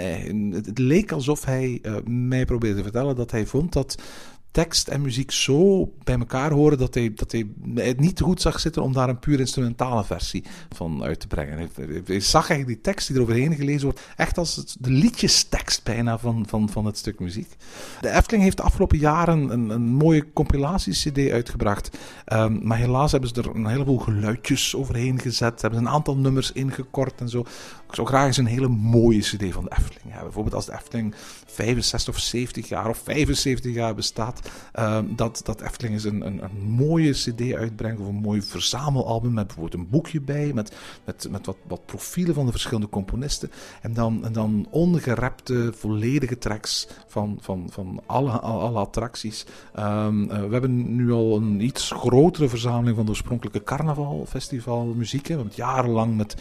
het 0.53 0.79
leek 0.79 1.13
alsof 1.13 1.45
hij 1.45 1.79
uh, 1.83 1.97
mij 2.05 2.45
probeerde 2.45 2.77
te 2.77 2.83
vertellen 2.83 3.17
dat 3.17 3.31
hij 3.31 3.47
vond 3.47 3.73
dat 3.73 4.03
tekst 4.51 4.89
en 4.89 5.01
muziek 5.01 5.31
zo 5.31 5.93
bij 6.05 6.19
elkaar 6.19 6.51
horen 6.51 6.79
dat 6.79 6.95
hij, 6.95 7.13
dat 7.15 7.33
hij 7.33 7.47
het 7.75 8.01
niet 8.01 8.21
goed 8.21 8.41
zag 8.41 8.61
zitten 8.61 8.83
om 8.83 8.93
daar 8.93 9.09
een 9.09 9.19
puur 9.19 9.41
instrumentale 9.41 10.05
versie 10.05 10.45
van 10.69 11.03
uit 11.03 11.21
te 11.21 11.27
brengen. 11.27 11.71
Hij, 12.05 12.21
zag 12.21 12.51
eigenlijk 12.51 12.67
die 12.67 12.93
tekst 12.93 13.07
die 13.07 13.17
er 13.17 13.23
overheen 13.23 13.55
gelezen 13.55 13.83
wordt 13.83 14.01
echt 14.17 14.39
als 14.39 14.57
het, 14.57 14.77
de 14.81 14.91
liedjestekst 14.91 15.85
bijna 15.85 16.19
van, 16.19 16.47
van, 16.49 16.69
van 16.69 16.85
het 16.87 16.99
stuk 16.99 17.21
muziek. 17.21 17.57
De 18.01 18.11
Efteling 18.11 18.43
heeft 18.43 18.57
de 18.57 18.63
afgelopen 18.63 18.99
jaren 18.99 19.51
een, 19.51 19.71
een 19.71 19.87
mooie 19.87 20.33
compilatie-cd 20.33 21.31
uitgebracht. 21.31 21.99
Um, 22.33 22.61
maar 22.63 22.79
helaas 22.79 23.13
hebben 23.13 23.31
ze 23.31 23.43
er 23.43 23.55
een 23.55 23.67
heleboel 23.67 23.99
geluidjes 23.99 24.75
overheen 24.75 25.21
gezet. 25.21 25.61
Hebben 25.61 25.81
ze 25.81 25.87
een 25.87 25.93
aantal 25.93 26.17
nummers 26.17 26.53
ingekort 26.53 27.21
en 27.21 27.29
zo. 27.29 27.45
Ik 27.91 27.97
zou 27.97 28.09
graag 28.09 28.27
eens 28.27 28.37
een 28.37 28.47
hele 28.47 28.69
mooie 28.69 29.21
CD 29.21 29.53
van 29.53 29.65
de 29.65 29.71
Efteling 29.71 30.03
hebben. 30.03 30.23
Bijvoorbeeld 30.23 30.55
als 30.55 30.67
de 30.67 30.73
Efteling 30.73 31.15
65 31.47 32.15
of 32.15 32.21
70 32.21 32.69
jaar 32.69 32.89
of 32.89 32.99
75 32.99 33.75
jaar 33.75 33.95
bestaat, 33.95 34.51
ehm, 34.73 35.05
dat, 35.09 35.41
dat 35.45 35.61
Efteling 35.61 35.95
eens 35.95 36.05
een, 36.05 36.27
een, 36.27 36.41
mooie 36.69 37.13
CD 37.13 37.55
uitbrengt 37.55 38.01
of 38.01 38.07
een 38.07 38.15
mooi 38.15 38.43
verzamelalbum 38.43 39.33
met 39.33 39.47
bijvoorbeeld 39.47 39.83
een 39.83 39.89
boekje 39.91 40.21
bij, 40.21 40.53
met, 40.55 40.77
met, 41.05 41.27
met 41.31 41.47
wat, 41.47 41.57
wat 41.67 41.87
profielen 41.87 42.35
van 42.35 42.45
de 42.45 42.51
verschillende 42.51 42.89
componisten. 42.89 43.51
En 43.83 43.95
dan, 43.95 44.25
en 44.25 44.33
dan 44.33 44.67
ongerepte, 44.71 45.73
volledige 45.77 46.39
tracks 46.39 46.89
van, 47.07 47.39
van, 47.41 47.69
van 47.71 48.03
alle, 48.07 48.31
alle 48.31 48.79
attracties. 48.79 49.47
Ehm, 49.75 50.31
eh, 50.31 50.45
we 50.45 50.53
hebben 50.53 50.97
nu 50.97 51.13
al 51.13 51.37
een 51.37 51.61
iets 51.61 51.91
grotere 51.91 52.49
verzameling 52.49 52.97
van 52.97 53.05
de 53.05 53.11
oorspronkelijke 53.11 53.63
carnavalfestival 53.63 54.85
muziek. 54.85 55.27
Hè. 55.27 55.35
We 55.35 55.41
hebben 55.41 55.47
het 55.47 55.57
jarenlang 55.57 56.17
met 56.17 56.37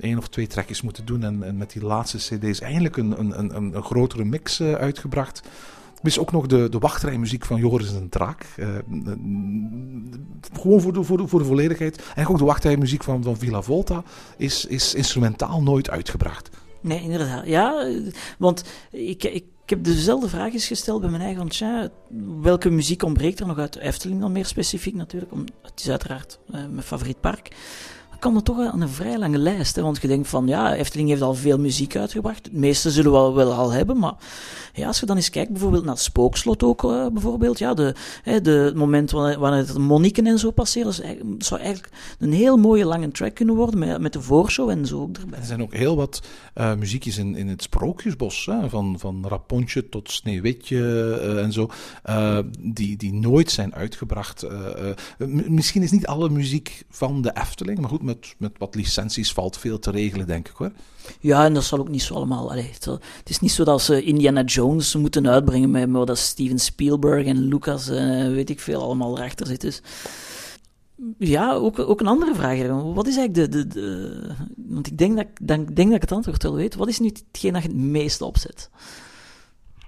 één 0.00 0.18
of 0.18 0.28
twee 0.28 0.46
trackjes 0.46 0.80
moeten 0.82 0.91
doen 1.04 1.22
en, 1.22 1.56
met 1.56 1.72
die 1.72 1.84
laatste 1.84 2.16
cd's 2.16 2.60
eindelijk 2.60 2.96
een, 2.96 3.18
een, 3.18 3.38
een, 3.38 3.74
een 3.74 3.82
grotere 3.82 4.24
mix 4.24 4.60
uh, 4.60 4.72
uitgebracht. 4.72 5.42
Er 6.02 6.08
is 6.08 6.18
ook 6.18 6.32
nog 6.32 6.46
de, 6.46 6.68
de 6.68 6.78
wachtrijmuziek 6.78 7.44
van 7.44 7.60
Joris 7.60 7.94
en 7.94 8.08
Draak. 8.08 8.46
Uh, 8.56 8.68
gewoon 10.52 10.80
voor 10.80 10.92
de, 10.92 11.02
voor, 11.02 11.16
de, 11.16 11.26
voor 11.26 11.38
de 11.38 11.44
volledigheid. 11.44 12.02
En 12.14 12.26
ook 12.26 12.38
de 12.38 12.44
wachtrijmuziek 12.44 13.02
van, 13.02 13.22
van 13.22 13.36
Villa 13.36 13.62
Volta 13.62 14.02
is, 14.36 14.66
is 14.66 14.94
instrumentaal 14.94 15.62
nooit 15.62 15.90
uitgebracht. 15.90 16.50
Nee, 16.80 17.02
inderdaad. 17.02 17.46
Ja, 17.46 17.88
want 18.38 18.64
ik, 18.90 19.24
ik, 19.24 19.44
heb 19.66 19.84
dezelfde 19.84 20.28
vraag 20.28 20.52
eens 20.52 20.66
gesteld 20.66 21.00
bij 21.00 21.10
mijn 21.10 21.22
eigen 21.22 21.48
tja, 21.48 21.90
welke 22.40 22.70
muziek 22.70 23.02
ontbreekt 23.02 23.40
er 23.40 23.46
nog 23.46 23.58
uit 23.58 23.76
Efteling 23.76 24.20
dan 24.20 24.32
meer 24.32 24.46
specifiek 24.46 24.94
natuurlijk. 24.94 25.32
Om, 25.32 25.44
het 25.62 25.80
is 25.80 25.90
uiteraard 25.90 26.38
mijn 26.46 26.82
favoriet 26.82 27.20
park 27.20 27.50
kan 28.22 28.36
er 28.36 28.42
toch 28.42 28.58
aan 28.58 28.80
een 28.80 28.88
vrij 28.88 29.18
lange 29.18 29.38
lijst. 29.38 29.76
Hè? 29.76 29.82
Want 29.82 30.02
je 30.02 30.08
denkt 30.08 30.28
van, 30.28 30.46
ja, 30.46 30.74
Efteling 30.74 31.08
heeft 31.08 31.22
al 31.22 31.34
veel 31.34 31.58
muziek 31.58 31.96
uitgebracht. 31.96 32.44
Het 32.44 32.52
meeste 32.52 32.90
zullen 32.90 33.12
we 33.12 33.32
wel, 33.32 33.52
al 33.52 33.70
hebben, 33.70 33.98
maar 33.98 34.14
ja, 34.72 34.86
als 34.86 35.00
je 35.00 35.06
dan 35.06 35.16
eens 35.16 35.30
kijkt 35.30 35.50
bijvoorbeeld 35.50 35.84
naar 35.84 35.94
het 35.94 36.02
Spookslot 36.02 36.62
ook, 36.62 36.82
uh, 36.82 37.06
bijvoorbeeld, 37.12 37.58
ja, 37.58 37.74
de, 37.74 37.94
hè, 38.22 38.40
de, 38.40 38.50
het 38.50 38.74
moment 38.74 39.10
wanneer, 39.10 39.38
wanneer 39.38 39.58
het 39.58 39.78
Moniken 39.78 40.26
en 40.26 40.38
zo 40.38 40.50
passeren, 40.50 41.20
dat 41.38 41.46
zou 41.46 41.60
eigenlijk 41.60 41.92
een 42.18 42.32
heel 42.32 42.56
mooie 42.56 42.84
lange 42.84 43.10
track 43.10 43.34
kunnen 43.34 43.54
worden, 43.54 43.78
met, 43.78 44.00
met 44.00 44.12
de 44.12 44.20
voorshow 44.20 44.70
en 44.70 44.86
zo 44.86 45.00
ook 45.00 45.16
erbij. 45.16 45.38
Er 45.38 45.44
zijn 45.44 45.62
ook 45.62 45.74
heel 45.74 45.96
wat 45.96 46.22
uh, 46.54 46.74
muziekjes 46.74 47.18
in, 47.18 47.36
in 47.36 47.48
het 47.48 47.62
Sprookjesbos, 47.62 48.46
hè? 48.46 48.68
Van, 48.68 48.98
van 48.98 49.24
Rapontje 49.28 49.88
tot 49.88 50.10
Sneeuwwitje 50.10 50.76
uh, 50.76 51.42
en 51.42 51.52
zo, 51.52 51.70
die, 52.60 52.96
die 52.96 53.12
nooit 53.12 53.50
zijn 53.50 53.74
uitgebracht. 53.74 54.46
misschien 55.48 55.82
is 55.82 55.90
niet 55.90 56.06
alle 56.06 56.30
muziek 56.30 56.84
van 56.90 57.22
de 57.22 57.36
Efteling, 57.36 57.78
maar 57.78 57.88
goed, 57.88 58.02
met, 58.12 58.34
met 58.38 58.58
wat 58.58 58.74
licenties 58.74 59.32
valt 59.32 59.56
veel 59.56 59.78
te 59.78 59.90
regelen, 59.90 60.26
denk 60.26 60.48
ik 60.48 60.54
hoor. 60.56 60.72
Ja, 61.20 61.44
en 61.44 61.54
dat 61.54 61.64
zal 61.64 61.78
ook 61.78 61.88
niet 61.88 62.02
zo 62.02 62.14
allemaal. 62.14 62.50
Allee, 62.50 62.70
het, 62.80 63.30
is 63.30 63.40
niet 63.40 63.52
zo 63.52 63.64
dat 63.64 63.82
ze 63.82 64.02
Indiana 64.02 64.42
Jones 64.42 64.94
moeten 64.94 65.28
uitbrengen, 65.28 65.70
met, 65.70 65.88
maar 65.88 66.06
dat 66.06 66.18
Steven 66.18 66.58
Spielberg 66.58 67.26
en 67.26 67.48
Lucas 67.48 67.88
en 67.88 68.34
weet 68.34 68.50
ik 68.50 68.60
veel 68.60 68.82
allemaal 68.82 69.16
erachter 69.18 69.46
zitten. 69.46 69.70
Dus 69.70 69.80
ja, 71.18 71.52
ook, 71.52 71.78
ook 71.78 72.00
een 72.00 72.06
andere 72.06 72.34
vraag. 72.34 72.66
Wat 72.94 73.06
is 73.06 73.16
eigenlijk 73.16 73.52
de. 73.52 73.58
de, 73.58 73.66
de 73.66 74.34
want 74.56 74.86
ik 74.86 74.98
denk 74.98 75.16
dat, 75.16 75.26
denk, 75.42 75.76
denk 75.76 75.88
dat 75.88 75.96
ik 75.96 76.00
het 76.00 76.12
antwoord 76.12 76.42
wel 76.42 76.54
weet. 76.54 76.74
Wat 76.74 76.88
is 76.88 76.98
nu 76.98 77.06
hetgeen 77.06 77.52
dat 77.52 77.62
je 77.62 77.68
het 77.68 77.76
meeste 77.76 78.24
opzet? 78.24 78.70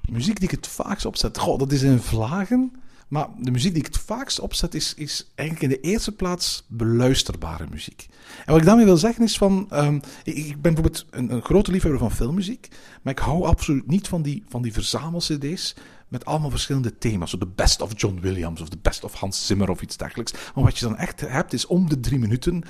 Muziek 0.09 0.41
die 0.41 0.49
ik 0.49 0.57
het 0.57 0.67
vaakst 0.67 1.07
opzet. 1.07 1.39
Goh, 1.39 1.59
dat 1.59 1.73
is 1.73 1.83
in 1.83 1.99
vlagen. 1.99 2.73
Maar 3.15 3.29
de 3.39 3.51
muziek 3.51 3.73
die 3.73 3.83
ik 3.83 3.95
het 3.95 4.03
vaakst 4.03 4.41
opzet 4.41 4.75
is, 4.75 4.95
is 4.95 5.31
eigenlijk 5.35 5.73
in 5.73 5.81
de 5.81 5.89
eerste 5.89 6.13
plaats 6.13 6.65
beluisterbare 6.69 7.67
muziek. 7.71 8.07
En 8.45 8.53
wat 8.53 8.61
ik 8.61 8.67
daarmee 8.67 8.85
wil 8.85 8.97
zeggen 8.97 9.25
is 9.25 9.37
van, 9.37 9.69
um, 9.73 10.01
ik, 10.25 10.63
ben 10.63 10.75
bijvoorbeeld 10.75 11.07
een, 11.11 11.33
een, 11.33 11.43
grote 11.43 11.71
liefhebber 11.71 12.01
van 12.01 12.13
filmmuziek, 12.13 12.69
maar 13.03 13.13
ik 13.13 13.19
hou 13.19 13.45
absoluut 13.45 13.87
niet 13.87 14.09
van 14.09 14.23
die, 14.23 14.43
van 14.49 14.63
die 14.63 14.73
verzamel-cd's 14.73 15.75
met 16.09 16.25
allemaal 16.25 16.51
verschillende 16.51 16.99
thema's. 16.99 17.31
Zo 17.31 17.39
de 17.39 17.53
best 17.55 17.81
of 17.81 17.93
John 17.97 18.19
Williams 18.21 18.61
of 18.61 18.69
de 18.69 18.79
best 18.83 19.05
of 19.05 19.15
Hans 19.15 19.47
Zimmer 19.47 19.71
of 19.71 19.83
iets 19.83 19.97
dergelijks. 19.97 20.33
Maar 20.55 20.65
wat 20.65 20.79
je 20.79 20.85
dan 20.85 20.97
echt 20.97 21.21
hebt 21.21 21.53
is 21.53 21.67
om 21.67 21.89
de 21.89 22.01
drie 22.01 22.19
minuten 22.19 22.63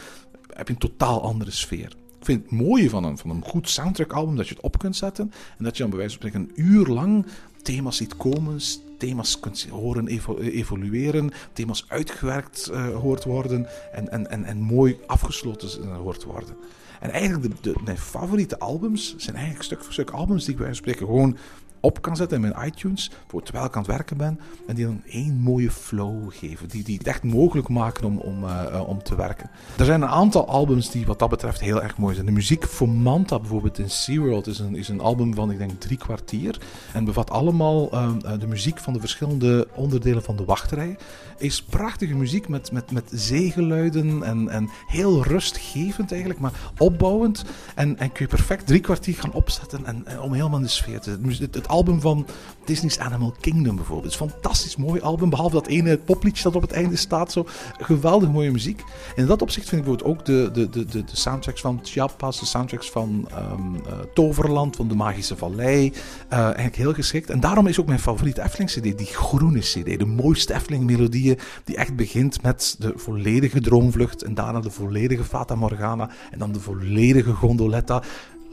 heb 0.54 0.66
je 0.66 0.74
een 0.74 0.80
totaal 0.80 1.22
andere 1.22 1.50
sfeer. 1.50 1.96
Ik 2.18 2.24
vind 2.24 2.42
het 2.42 2.50
mooie 2.50 2.90
van 2.90 3.04
een, 3.04 3.18
van 3.18 3.30
een 3.30 3.44
goed 3.44 3.68
soundtrack-album 3.68 4.36
dat 4.36 4.48
je 4.48 4.54
het 4.54 4.62
op 4.62 4.78
kunt 4.78 4.96
zetten 4.96 5.32
en 5.58 5.64
dat 5.64 5.76
je 5.76 5.82
dan 5.82 5.90
bij 5.90 5.98
wijze 5.98 6.18
van 6.18 6.28
spreken 6.28 6.48
een 6.48 6.64
uur 6.64 6.86
lang 6.86 7.26
thema's 7.62 7.96
ziet 7.96 8.16
komen, 8.16 8.60
thema's 9.04 9.40
kunt 9.40 9.66
horen 9.70 10.06
evolueren, 10.38 11.30
thema's 11.52 11.84
uitgewerkt 11.88 12.70
uh, 12.72 12.96
hoort 12.96 13.24
worden 13.24 13.66
en, 13.92 14.10
en, 14.10 14.30
en, 14.30 14.44
en 14.44 14.58
mooi 14.58 14.98
afgesloten 15.06 15.94
hoort 15.94 16.24
worden. 16.24 16.56
En 17.00 17.10
eigenlijk 17.10 17.62
de, 17.62 17.74
mijn 17.84 17.98
favoriete 17.98 18.58
albums 18.58 19.14
zijn 19.16 19.36
eigenlijk 19.36 19.64
stuk 19.64 19.82
voor 19.82 19.92
stuk 19.92 20.10
albums 20.10 20.44
die 20.44 20.54
ik 20.54 20.60
bij 20.60 20.74
spreken 20.74 21.06
gewoon 21.06 21.36
op 21.84 22.02
kan 22.02 22.16
zetten 22.16 22.42
in 22.42 22.50
mijn 22.50 22.66
iTunes, 22.66 23.10
voor 23.26 23.42
terwijl 23.42 23.66
ik 23.66 23.74
aan 23.74 23.82
het 23.82 23.90
werken 23.90 24.16
ben, 24.16 24.40
en 24.66 24.74
die 24.74 24.84
dan 24.84 25.02
één 25.06 25.34
mooie 25.34 25.70
flow 25.70 26.32
geven, 26.32 26.68
die, 26.68 26.84
die 26.84 26.98
het 26.98 27.06
echt 27.06 27.22
mogelijk 27.22 27.68
maken 27.68 28.04
om, 28.04 28.18
om, 28.18 28.44
uh, 28.44 28.88
om 28.88 29.02
te 29.02 29.16
werken. 29.16 29.50
Er 29.78 29.84
zijn 29.84 30.02
een 30.02 30.08
aantal 30.08 30.48
albums 30.48 30.90
die 30.90 31.06
wat 31.06 31.18
dat 31.18 31.28
betreft 31.28 31.60
heel 31.60 31.82
erg 31.82 31.96
mooi 31.96 32.14
zijn. 32.14 32.26
De 32.26 32.32
muziek 32.32 32.64
voor 32.64 32.88
Manta 32.88 33.38
bijvoorbeeld 33.38 33.78
in 33.78 33.90
SeaWorld 33.90 34.46
is 34.46 34.58
een, 34.58 34.76
is 34.76 34.88
een 34.88 35.00
album 35.00 35.34
van, 35.34 35.50
ik 35.50 35.58
denk, 35.58 35.80
drie 35.80 35.98
kwartier, 35.98 36.60
en 36.92 37.04
bevat 37.04 37.30
allemaal 37.30 37.94
uh, 37.94 38.12
de 38.38 38.46
muziek 38.46 38.78
van 38.78 38.92
de 38.92 39.00
verschillende 39.00 39.68
onderdelen 39.74 40.22
van 40.22 40.36
de 40.36 40.44
wachtrij. 40.44 40.96
Is 41.38 41.62
prachtige 41.62 42.14
muziek 42.14 42.48
met, 42.48 42.72
met, 42.72 42.90
met 42.90 43.10
zeegeluiden 43.12 44.22
en, 44.22 44.48
en 44.48 44.70
heel 44.86 45.22
rustgevend 45.22 46.10
eigenlijk, 46.10 46.40
maar 46.40 46.52
opbouwend. 46.78 47.44
En, 47.74 47.98
en 47.98 48.12
kun 48.12 48.24
je 48.24 48.36
perfect 48.36 48.66
drie 48.66 48.80
kwartier 48.80 49.14
gaan 49.14 49.32
opzetten 49.32 49.86
en, 49.86 50.20
om 50.20 50.32
helemaal 50.32 50.58
in 50.58 50.64
de 50.64 50.70
sfeer 50.70 51.00
te. 51.00 51.18
Het, 51.40 51.54
het 51.54 51.68
album 51.74 52.00
van 52.00 52.26
Disney's 52.64 52.98
Animal 52.98 53.34
Kingdom 53.40 53.76
bijvoorbeeld. 53.76 54.16
Fantastisch 54.16 54.76
mooi 54.76 55.00
album, 55.00 55.30
behalve 55.30 55.54
dat 55.54 55.66
ene 55.66 55.98
popliedje 55.98 56.42
dat 56.42 56.54
op 56.56 56.62
het 56.62 56.72
einde 56.72 56.96
staat. 56.96 57.32
Zo 57.32 57.46
geweldig 57.78 58.30
mooie 58.30 58.50
muziek. 58.50 58.80
En 59.16 59.22
in 59.22 59.26
dat 59.26 59.42
opzicht 59.42 59.68
vind 59.68 59.80
ik 59.80 59.86
bijvoorbeeld 59.86 60.18
ook 60.18 60.26
de, 60.26 60.50
de, 60.52 60.68
de, 60.70 60.84
de, 60.84 61.04
de 61.04 61.16
soundtracks 61.16 61.60
van 61.60 61.80
Chiapas, 61.82 62.40
de 62.40 62.46
soundtracks 62.46 62.90
van 62.90 63.28
um, 63.52 63.74
uh, 63.74 63.80
Toverland, 64.14 64.76
van 64.76 64.88
de 64.88 64.94
Magische 64.94 65.36
Vallei, 65.36 65.92
uh, 66.32 66.38
eigenlijk 66.38 66.76
heel 66.76 66.94
geschikt. 66.94 67.30
En 67.30 67.40
daarom 67.40 67.66
is 67.66 67.80
ook 67.80 67.86
mijn 67.86 67.98
favoriete 67.98 68.42
Efteling-cd 68.42 68.98
die 68.98 69.06
groene 69.06 69.60
cd. 69.60 69.98
De 69.98 70.06
mooiste 70.06 70.54
Efteling-melodieën, 70.54 71.38
die 71.64 71.76
echt 71.76 71.96
begint 71.96 72.42
met 72.42 72.76
de 72.78 72.92
volledige 72.96 73.60
Droomvlucht 73.60 74.22
en 74.22 74.34
daarna 74.34 74.60
de 74.60 74.70
volledige 74.70 75.24
Fata 75.24 75.54
Morgana 75.54 76.10
en 76.30 76.38
dan 76.38 76.52
de 76.52 76.60
volledige 76.60 77.32
Gondoletta 77.32 78.02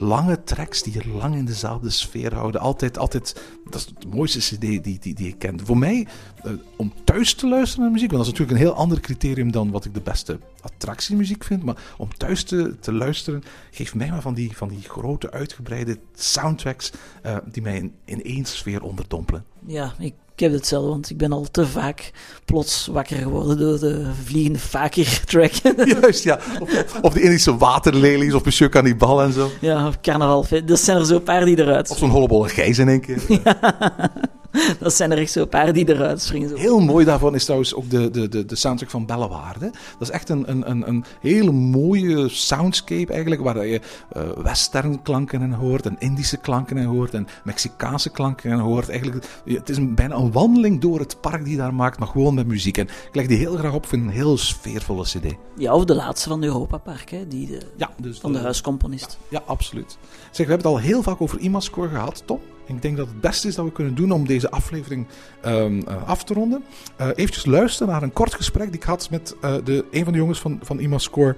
lange 0.01 0.43
tracks 0.43 0.83
die 0.83 0.93
je 0.93 1.07
lang 1.07 1.35
in 1.35 1.45
dezelfde 1.45 1.89
sfeer 1.89 2.33
houden. 2.33 2.61
Altijd, 2.61 2.97
altijd, 2.97 3.41
dat 3.65 3.75
is 3.75 3.85
de 3.85 4.07
mooiste 4.07 4.39
CD 4.39 4.59
die, 4.59 4.99
die, 4.99 5.13
die 5.13 5.27
ik 5.27 5.39
ken. 5.39 5.65
Voor 5.65 5.77
mij, 5.77 6.07
uh, 6.45 6.51
om 6.75 6.93
thuis 7.03 7.33
te 7.33 7.47
luisteren 7.47 7.83
naar 7.83 7.93
muziek, 7.93 8.11
want 8.11 8.23
dat 8.23 8.33
is 8.33 8.39
natuurlijk 8.39 8.59
een 8.59 8.73
heel 8.73 8.81
ander 8.83 8.99
criterium 8.99 9.51
dan 9.51 9.71
wat 9.71 9.85
ik 9.85 9.93
de 9.93 10.01
beste 10.01 10.39
attractiemuziek 10.61 11.43
vind. 11.43 11.63
Maar 11.63 11.93
om 11.97 12.17
thuis 12.17 12.43
te, 12.43 12.75
te 12.79 12.93
luisteren, 12.93 13.43
geeft 13.71 13.95
mij 13.95 14.09
maar 14.09 14.21
van 14.21 14.33
die, 14.33 14.57
van 14.57 14.69
die 14.69 14.81
grote, 14.81 15.31
uitgebreide 15.31 15.97
soundtracks 16.13 16.91
uh, 17.25 17.37
die 17.51 17.61
mij 17.61 17.75
in, 17.75 17.93
in 18.05 18.23
één 18.23 18.45
sfeer 18.45 18.83
onderdompelen. 18.83 19.45
Ja, 19.65 19.93
ik 19.99 20.13
ik 20.33 20.39
heb 20.39 20.51
hetzelfde, 20.51 20.89
want 20.89 21.09
ik 21.09 21.17
ben 21.17 21.31
al 21.31 21.47
te 21.51 21.67
vaak 21.67 22.11
plots 22.45 22.87
wakker 22.91 23.17
geworden 23.17 23.57
door 23.57 23.79
de 23.79 24.05
vliegende 24.23 24.59
Fakir-track. 24.59 25.51
Juist, 26.01 26.23
ja. 26.23 26.39
Of, 26.59 26.99
of 27.01 27.13
de 27.13 27.21
Indische 27.21 27.57
waterlelies, 27.57 28.33
of 28.33 28.43
Monsieur 28.43 28.69
Cannibal 28.71 29.21
en 29.21 29.33
zo. 29.33 29.49
Ja, 29.59 29.87
of 29.87 30.01
Carnaval. 30.01 30.45
Dat 30.65 30.79
zijn 30.79 30.97
er 30.97 31.05
zo 31.05 31.15
een 31.15 31.23
paar 31.23 31.45
die 31.45 31.59
eruit 31.59 31.89
Of 31.89 31.97
zo'n 31.97 32.09
hollebolle 32.09 32.49
gijs 32.49 32.77
in 32.77 32.87
één 32.87 33.01
keer. 33.01 33.21
Ja. 33.43 34.11
dat 34.79 34.93
zijn 34.93 35.11
er 35.11 35.17
echt 35.17 35.31
zo'n 35.31 35.49
paar 35.49 35.73
die 35.73 35.89
eruit 35.89 36.21
springen. 36.21 36.49
Zo. 36.49 36.55
Heel 36.55 36.79
mooi 36.79 37.05
daarvan 37.05 37.35
is 37.35 37.43
trouwens 37.43 37.73
ook 37.73 37.89
de, 37.89 38.09
de, 38.09 38.29
de, 38.29 38.45
de 38.45 38.55
soundtrack 38.55 38.89
van 38.89 39.05
Bellewaarde. 39.05 39.71
Dat 39.99 40.01
is 40.01 40.09
echt 40.09 40.29
een, 40.29 40.49
een, 40.49 40.69
een, 40.69 40.87
een 40.87 41.05
hele 41.21 41.51
mooie 41.51 42.29
soundscape 42.29 43.11
eigenlijk, 43.11 43.41
waar 43.41 43.65
je 43.65 43.81
uh, 44.17 44.23
western 44.43 45.01
klanken 45.01 45.41
in 45.41 45.51
hoort, 45.51 45.85
en 45.85 45.95
Indische 45.99 46.37
klanken 46.37 46.77
in 46.77 46.85
hoort, 46.85 47.13
en 47.13 47.27
Mexicaanse 47.43 48.09
klanken 48.09 48.51
in 48.51 48.57
hoort. 48.57 48.89
Eigenlijk, 48.89 49.25
het 49.45 49.69
is 49.69 49.77
een, 49.77 49.95
bijna 49.95 50.15
een 50.15 50.31
wandeling 50.31 50.81
door 50.81 50.99
het 50.99 51.21
park 51.21 51.45
die 51.45 51.57
daar 51.57 51.73
maakt, 51.73 51.99
maar 51.99 52.07
gewoon 52.07 52.33
met 52.33 52.47
muziek. 52.47 52.77
En 52.77 52.87
ik 52.87 53.15
leg 53.15 53.27
die 53.27 53.37
heel 53.37 53.55
graag 53.55 53.73
op, 53.73 53.85
vind 53.85 54.03
een 54.03 54.09
heel 54.09 54.37
sfeervolle 54.37 55.03
cd. 55.03 55.35
Ja, 55.57 55.73
of 55.73 55.85
de 55.85 55.95
laatste 55.95 56.29
van 56.29 56.43
Europa 56.43 56.77
Park, 56.77 57.09
hè? 57.09 57.27
Die 57.27 57.47
de, 57.47 57.61
ja, 57.77 57.89
dus 57.97 58.19
van 58.19 58.31
de, 58.31 58.37
de 58.37 58.43
huiscomponist. 58.43 59.17
Ja, 59.29 59.39
ja, 59.39 59.43
absoluut. 59.45 59.97
Zeg, 60.31 60.45
we 60.45 60.51
hebben 60.53 60.57
het 60.57 60.65
al 60.65 60.87
heel 60.87 61.01
vaak 61.01 61.21
over 61.21 61.39
IMAScore 61.39 61.89
gehad, 61.89 62.23
Tom. 62.25 62.39
Ik 62.65 62.81
denk 62.81 62.97
dat 62.97 63.07
het 63.07 63.21
beste 63.21 63.47
is 63.47 63.55
dat 63.55 63.65
we 63.65 63.71
kunnen 63.71 63.95
doen 63.95 64.11
om 64.11 64.27
deze 64.27 64.51
aflevering 64.51 65.07
um, 65.45 65.77
uh, 65.77 66.07
af 66.07 66.23
te 66.23 66.33
ronden. 66.33 66.63
Uh, 67.01 67.07
eventjes 67.07 67.45
luisteren 67.45 67.93
naar 67.93 68.03
een 68.03 68.13
kort 68.13 68.33
gesprek 68.33 68.67
die 68.67 68.75
ik 68.75 68.83
had 68.83 69.09
met 69.09 69.35
uh, 69.41 69.55
de, 69.63 69.85
een 69.91 70.03
van 70.03 70.13
de 70.13 70.19
jongens 70.19 70.39
van, 70.39 70.59
van 70.61 70.79
IMAScore 70.79 71.35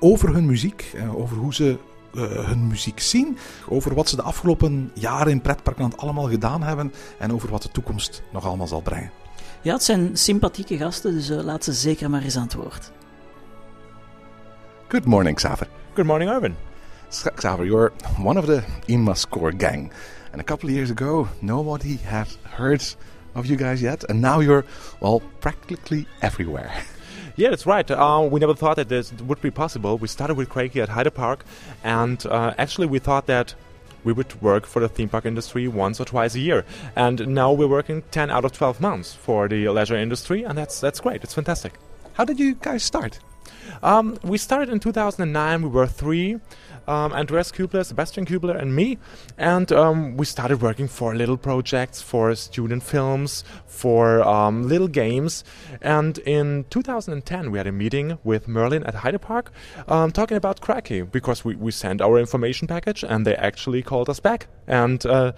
over 0.00 0.34
hun 0.34 0.46
muziek. 0.46 0.94
over 1.14 1.36
hoe 1.36 1.54
ze 1.54 1.76
hun 2.46 2.66
muziek 2.66 3.00
zien. 3.00 3.38
Over 3.68 3.94
wat 3.94 4.08
ze 4.08 4.16
de 4.16 4.22
afgelopen 4.22 4.90
jaren 4.94 5.32
in 5.32 5.40
pretparkland 5.40 5.96
allemaal 5.96 6.28
gedaan 6.28 6.62
hebben. 6.62 6.92
En 7.18 7.32
over 7.32 7.50
wat 7.50 7.62
de 7.62 7.70
toekomst 7.70 8.22
nog 8.32 8.46
allemaal 8.46 8.66
zal 8.66 8.80
brengen. 8.80 9.10
Ja, 9.62 9.72
het 9.72 9.82
zijn 9.82 10.16
sympathieke 10.16 10.76
gasten, 10.76 11.14
dus 11.14 11.28
laat 11.28 11.64
ze 11.64 11.72
zeker 11.72 12.10
maar 12.10 12.22
eens 12.22 12.36
aan 12.36 12.42
het 12.42 12.54
woord. 12.54 12.92
Good 14.88 15.04
morning, 15.04 15.36
Xaver. 15.36 15.68
Good 15.94 16.06
morning, 16.06 16.30
Arvin. 16.30 16.56
Xaver, 17.34 17.64
you're 17.64 17.92
one 18.18 18.38
of 18.38 18.44
the 18.44 18.62
IMA 18.86 19.14
Score 19.14 19.52
gang. 19.56 19.92
And 20.32 20.40
a 20.40 20.44
couple 20.44 20.68
of 20.68 20.74
years 20.74 20.90
ago, 20.90 21.28
nobody 21.40 21.96
had 21.96 22.28
heard 22.44 22.82
of 23.34 23.46
you 23.46 23.56
guys 23.56 23.82
yet. 23.82 24.04
And 24.08 24.20
now 24.20 24.40
you're, 24.40 24.64
well, 25.00 25.20
practically 25.40 26.06
everywhere. 26.20 26.72
Yeah, 27.34 27.48
that's 27.48 27.64
right. 27.64 27.90
Uh, 27.90 28.28
we 28.30 28.40
never 28.40 28.54
thought 28.54 28.76
that 28.76 28.90
this 28.90 29.10
would 29.14 29.40
be 29.40 29.50
possible. 29.50 29.96
We 29.96 30.06
started 30.06 30.34
with 30.34 30.50
Craigie 30.50 30.82
at 30.82 30.90
Hyde 30.90 31.14
Park, 31.14 31.46
and 31.82 32.24
uh, 32.26 32.52
actually 32.58 32.88
we 32.88 32.98
thought 32.98 33.24
that 33.26 33.54
we 34.04 34.12
would 34.12 34.40
work 34.42 34.66
for 34.66 34.80
the 34.80 34.88
theme 34.88 35.08
park 35.08 35.24
industry 35.24 35.66
once 35.66 35.98
or 35.98 36.04
twice 36.04 36.34
a 36.34 36.40
year. 36.40 36.66
And 36.94 37.28
now 37.28 37.52
we're 37.52 37.68
working 37.68 38.02
10 38.10 38.30
out 38.30 38.44
of 38.44 38.52
12 38.52 38.82
months 38.82 39.14
for 39.14 39.48
the 39.48 39.66
leisure 39.70 39.96
industry, 39.96 40.42
and 40.42 40.58
that's, 40.58 40.78
that's 40.78 41.00
great. 41.00 41.24
It's 41.24 41.32
fantastic. 41.32 41.72
How 42.12 42.24
did 42.26 42.38
you 42.38 42.54
guys 42.56 42.82
start? 42.82 43.18
Um, 43.82 44.18
we 44.22 44.38
started 44.38 44.68
in 44.68 44.80
2009. 44.80 45.62
We 45.62 45.68
were 45.68 45.86
three 45.86 46.38
um, 46.88 47.12
Andreas 47.12 47.52
Kubler, 47.52 47.84
Sebastian 47.84 48.26
Kubler, 48.26 48.60
and 48.60 48.74
me. 48.74 48.98
And 49.38 49.70
um, 49.72 50.16
we 50.16 50.26
started 50.26 50.62
working 50.62 50.88
for 50.88 51.14
little 51.14 51.36
projects, 51.36 52.02
for 52.02 52.34
student 52.34 52.82
films, 52.82 53.44
for 53.66 54.22
um, 54.22 54.68
little 54.68 54.88
games. 54.88 55.44
And 55.80 56.18
in 56.18 56.64
2010, 56.70 57.50
we 57.50 57.58
had 57.58 57.66
a 57.66 57.72
meeting 57.72 58.18
with 58.24 58.48
Merlin 58.48 58.84
at 58.84 58.94
Hyde 58.96 59.20
Park 59.20 59.52
um, 59.88 60.12
talking 60.12 60.36
about 60.36 60.60
Cracky 60.60 61.02
because 61.02 61.44
we, 61.44 61.54
we 61.54 61.70
sent 61.70 62.00
our 62.00 62.18
information 62.18 62.68
package 62.68 63.04
and 63.04 63.26
they 63.26 63.34
actually 63.36 63.82
called 63.82 64.08
us 64.08 64.20
back. 64.20 64.46
And 64.66 65.04
uh, 65.06 65.32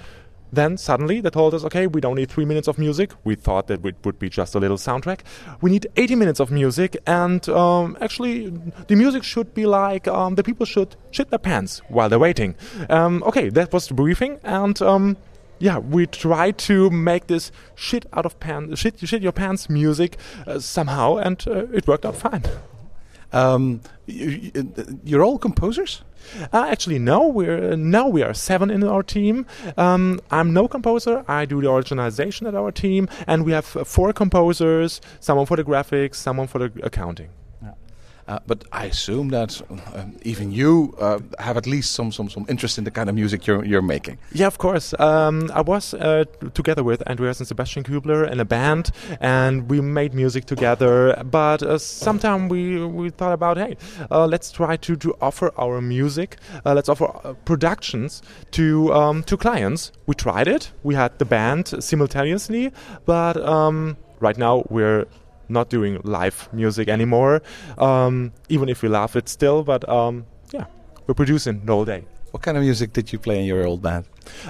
then 0.56 0.76
suddenly 0.76 1.20
they 1.20 1.30
told 1.30 1.54
us, 1.54 1.64
okay, 1.64 1.86
we 1.86 2.00
don't 2.00 2.16
need 2.16 2.30
three 2.30 2.44
minutes 2.44 2.68
of 2.68 2.78
music. 2.78 3.12
We 3.24 3.34
thought 3.34 3.66
that 3.68 3.84
it 3.84 3.96
would 4.04 4.18
be 4.18 4.28
just 4.28 4.54
a 4.54 4.58
little 4.58 4.76
soundtrack. 4.76 5.20
We 5.60 5.70
need 5.70 5.86
80 5.96 6.14
minutes 6.16 6.40
of 6.40 6.50
music, 6.50 6.96
and 7.06 7.46
um, 7.48 7.96
actually, 8.00 8.50
the 8.88 8.96
music 8.96 9.24
should 9.24 9.54
be 9.54 9.66
like 9.66 10.08
um, 10.08 10.34
the 10.34 10.42
people 10.42 10.66
should 10.66 10.96
shit 11.10 11.30
their 11.30 11.38
pants 11.38 11.80
while 11.88 12.08
they're 12.08 12.18
waiting. 12.18 12.54
Um, 12.88 13.22
okay, 13.24 13.48
that 13.50 13.72
was 13.72 13.88
the 13.88 13.94
briefing, 13.94 14.38
and 14.42 14.80
um, 14.82 15.16
yeah, 15.58 15.78
we 15.78 16.06
tried 16.06 16.58
to 16.58 16.90
make 16.90 17.26
this 17.26 17.52
shit 17.74 18.06
out 18.12 18.26
of 18.26 18.38
pants, 18.40 18.80
shit, 18.80 18.98
shit 19.00 19.22
your 19.22 19.32
pants 19.32 19.70
music 19.70 20.16
uh, 20.46 20.58
somehow, 20.58 21.16
and 21.16 21.42
uh, 21.46 21.66
it 21.72 21.86
worked 21.86 22.04
out 22.04 22.16
fine. 22.16 22.42
Um, 23.34 23.80
you, 24.06 24.52
you're 25.04 25.24
all 25.24 25.38
composers? 25.38 26.02
Uh, 26.52 26.66
actually, 26.70 26.98
no. 26.98 27.28
We're 27.28 27.72
uh, 27.72 27.76
now 27.76 28.08
we 28.08 28.22
are 28.22 28.32
seven 28.32 28.70
in 28.70 28.82
our 28.84 29.02
team. 29.02 29.46
Um, 29.76 30.20
I'm 30.30 30.52
no 30.52 30.68
composer. 30.68 31.24
I 31.28 31.44
do 31.44 31.60
the 31.60 31.68
originalization 31.68 32.48
at 32.48 32.54
our 32.54 32.70
team, 32.70 33.08
and 33.26 33.44
we 33.44 33.52
have 33.52 33.76
uh, 33.76 33.84
four 33.84 34.12
composers: 34.12 35.00
someone 35.20 35.46
for 35.46 35.56
the 35.56 35.64
graphics, 35.64 36.14
someone 36.14 36.46
for 36.46 36.58
the 36.58 36.72
accounting. 36.82 37.28
Uh, 38.26 38.38
but 38.46 38.64
I 38.72 38.86
assume 38.86 39.28
that 39.30 39.60
um, 39.94 40.16
even 40.22 40.50
you 40.50 40.94
uh, 40.98 41.20
have 41.38 41.56
at 41.56 41.66
least 41.66 41.92
some, 41.92 42.10
some, 42.10 42.30
some 42.30 42.46
interest 42.48 42.78
in 42.78 42.84
the 42.84 42.90
kind 42.90 43.08
of 43.08 43.14
music 43.14 43.46
you're, 43.46 43.64
you're 43.64 43.82
making. 43.82 44.18
Yeah, 44.32 44.46
of 44.46 44.58
course. 44.58 44.94
Um, 44.98 45.50
I 45.52 45.60
was 45.60 45.94
uh, 45.94 46.24
together 46.54 46.82
with 46.82 47.02
Andreas 47.06 47.38
and 47.40 47.46
Sebastian 47.46 47.84
Kubler 47.84 48.30
in 48.30 48.40
a 48.40 48.44
band, 48.44 48.90
and 49.20 49.68
we 49.70 49.80
made 49.80 50.14
music 50.14 50.46
together. 50.46 51.22
But 51.30 51.62
uh, 51.62 51.78
sometime 51.78 52.48
we, 52.48 52.84
we 52.84 53.10
thought 53.10 53.32
about, 53.32 53.58
hey, 53.58 53.76
uh, 54.10 54.26
let's 54.26 54.50
try 54.50 54.76
to, 54.76 54.96
to 54.96 55.14
offer 55.20 55.52
our 55.58 55.80
music, 55.80 56.36
let's 56.64 56.88
offer 56.88 57.36
productions 57.44 58.22
to 58.52 58.92
um, 58.92 59.22
to 59.24 59.36
clients. 59.36 59.92
We 60.06 60.14
tried 60.14 60.48
it. 60.48 60.72
We 60.82 60.94
had 60.94 61.18
the 61.18 61.24
band 61.24 61.82
simultaneously, 61.82 62.72
but 63.04 63.36
um, 63.36 63.96
right 64.20 64.36
now 64.36 64.64
we're 64.70 65.06
not 65.48 65.68
doing 65.70 66.00
live 66.04 66.48
music 66.52 66.88
anymore. 66.88 67.42
Um, 67.78 68.32
even 68.48 68.68
if 68.68 68.82
we 68.82 68.88
love 68.88 69.16
it 69.16 69.28
still, 69.28 69.62
but 69.62 69.88
um, 69.88 70.26
yeah, 70.52 70.66
we're 71.06 71.14
producing 71.14 71.64
the 71.64 71.72
whole 71.72 71.84
day. 71.84 72.04
What 72.30 72.42
kind 72.42 72.56
of 72.56 72.64
music 72.64 72.92
did 72.92 73.12
you 73.12 73.18
play 73.18 73.40
in 73.40 73.46
your 73.46 73.66
old 73.66 73.82
band? 73.82 74.06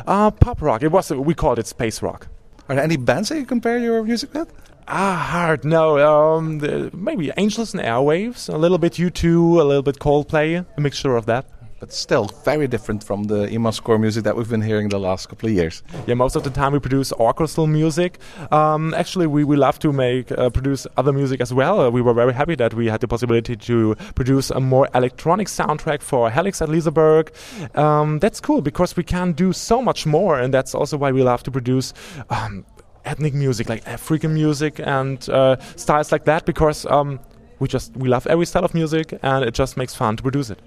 Uh, 0.06 0.30
pop 0.30 0.62
rock. 0.62 0.82
It 0.82 0.88
was 0.88 1.10
we 1.10 1.34
called 1.34 1.58
it 1.58 1.66
space 1.66 2.02
rock. 2.02 2.28
Are 2.68 2.74
there 2.74 2.84
any 2.84 2.96
bands 2.96 3.28
that 3.28 3.38
you 3.38 3.44
compare 3.44 3.78
your 3.78 4.02
music 4.02 4.32
with? 4.32 4.50
Ah, 4.88 5.28
hard. 5.30 5.64
No, 5.64 5.98
um, 5.98 6.58
the, 6.58 6.90
maybe 6.94 7.30
Angels 7.36 7.74
and 7.74 7.82
Airwaves, 7.82 8.52
a 8.52 8.56
little 8.56 8.78
bit 8.78 8.94
U2, 8.94 9.60
a 9.60 9.64
little 9.64 9.82
bit 9.82 9.98
Coldplay, 9.98 10.64
a 10.76 10.80
mixture 10.80 11.16
of 11.16 11.26
that 11.26 11.46
but 11.84 11.92
still 11.92 12.24
very 12.44 12.66
different 12.66 13.04
from 13.04 13.24
the 13.24 13.46
IMA 13.52 13.70
score 13.70 13.98
music 13.98 14.24
that 14.24 14.34
we've 14.34 14.48
been 14.48 14.62
hearing 14.62 14.88
the 14.88 14.98
last 14.98 15.28
couple 15.28 15.50
of 15.50 15.54
years. 15.54 15.82
Yeah, 16.06 16.14
most 16.14 16.34
of 16.34 16.42
the 16.42 16.48
time 16.48 16.72
we 16.72 16.78
produce 16.78 17.12
orchestral 17.12 17.66
music. 17.66 18.18
Um, 18.50 18.94
actually, 18.94 19.26
we, 19.26 19.44
we 19.44 19.56
love 19.56 19.78
to 19.80 19.92
make 19.92 20.32
uh, 20.32 20.48
produce 20.48 20.86
other 20.96 21.12
music 21.12 21.42
as 21.42 21.52
well. 21.52 21.80
Uh, 21.82 21.90
we 21.90 22.00
were 22.00 22.14
very 22.14 22.32
happy 22.32 22.54
that 22.54 22.72
we 22.72 22.86
had 22.86 23.02
the 23.02 23.08
possibility 23.08 23.54
to 23.54 23.96
produce 24.14 24.50
a 24.50 24.60
more 24.60 24.88
electronic 24.94 25.46
soundtrack 25.46 26.00
for 26.00 26.30
Helix 26.30 26.62
at 26.62 26.70
Liseberg. 26.70 27.28
Um, 27.76 28.18
that's 28.18 28.40
cool 28.40 28.62
because 28.62 28.96
we 28.96 29.02
can 29.02 29.32
do 29.32 29.52
so 29.52 29.82
much 29.82 30.06
more, 30.06 30.40
and 30.40 30.54
that's 30.54 30.74
also 30.74 30.96
why 30.96 31.12
we 31.12 31.22
love 31.22 31.42
to 31.42 31.50
produce. 31.50 31.92
Um, 32.30 32.64
ethnic 33.04 33.34
music 33.34 33.68
like 33.68 33.86
African 33.86 34.32
music 34.32 34.80
and 34.82 35.28
uh, 35.28 35.56
styles 35.76 36.10
like 36.10 36.24
that 36.24 36.46
because 36.46 36.86
um, 36.86 37.20
we 37.58 37.68
just 37.68 37.94
we 37.94 38.08
love 38.08 38.26
every 38.26 38.46
style 38.46 38.64
of 38.64 38.72
music 38.72 39.18
and 39.22 39.44
it 39.44 39.52
just 39.52 39.76
makes 39.76 39.94
fun 39.94 40.16
to 40.16 40.22
produce 40.22 40.48
it. 40.48 40.58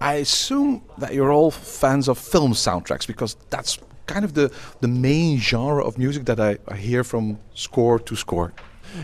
I 0.00 0.14
assume 0.14 0.82
that 0.98 1.14
you're 1.14 1.32
all 1.32 1.50
fans 1.50 2.08
of 2.08 2.18
film 2.18 2.52
soundtracks 2.52 3.06
because 3.06 3.36
that's 3.50 3.78
kind 4.06 4.24
of 4.24 4.34
the, 4.34 4.52
the 4.80 4.88
main 4.88 5.38
genre 5.38 5.84
of 5.84 5.98
music 5.98 6.24
that 6.26 6.40
I, 6.40 6.58
I 6.68 6.76
hear 6.76 7.04
from 7.04 7.38
score 7.54 7.98
to 7.98 8.16
score. 8.16 8.52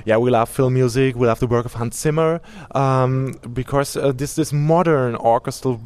Yeah, 0.04 0.16
we 0.16 0.30
love 0.30 0.48
film 0.48 0.74
music. 0.74 1.14
We 1.14 1.26
love 1.26 1.40
the 1.40 1.46
work 1.46 1.66
of 1.66 1.74
Hans 1.74 1.98
Zimmer 1.98 2.40
um, 2.74 3.34
because 3.52 3.96
uh, 3.96 4.12
this 4.12 4.34
this 4.34 4.52
modern 4.52 5.14
orchestral 5.16 5.78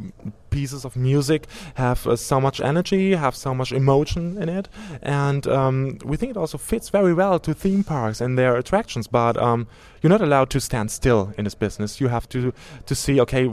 pieces 0.50 0.84
of 0.84 0.96
music 0.96 1.46
have 1.74 2.06
uh, 2.06 2.16
so 2.16 2.40
much 2.40 2.60
energy, 2.60 3.14
have 3.14 3.34
so 3.34 3.54
much 3.54 3.72
emotion 3.72 4.40
in 4.40 4.48
it, 4.48 4.68
and 5.02 5.46
um, 5.48 5.98
we 6.04 6.16
think 6.16 6.30
it 6.30 6.36
also 6.36 6.58
fits 6.58 6.90
very 6.90 7.12
well 7.12 7.38
to 7.40 7.52
theme 7.52 7.84
parks 7.84 8.20
and 8.20 8.38
their 8.38 8.56
attractions. 8.56 9.08
But 9.08 9.36
um, 9.36 9.66
you're 10.00 10.10
not 10.10 10.22
allowed 10.22 10.50
to 10.50 10.60
stand 10.60 10.90
still 10.90 11.32
in 11.36 11.44
this 11.44 11.54
business. 11.54 12.00
You 12.00 12.08
have 12.08 12.28
to 12.30 12.52
to 12.86 12.94
see 12.94 13.20
okay 13.20 13.46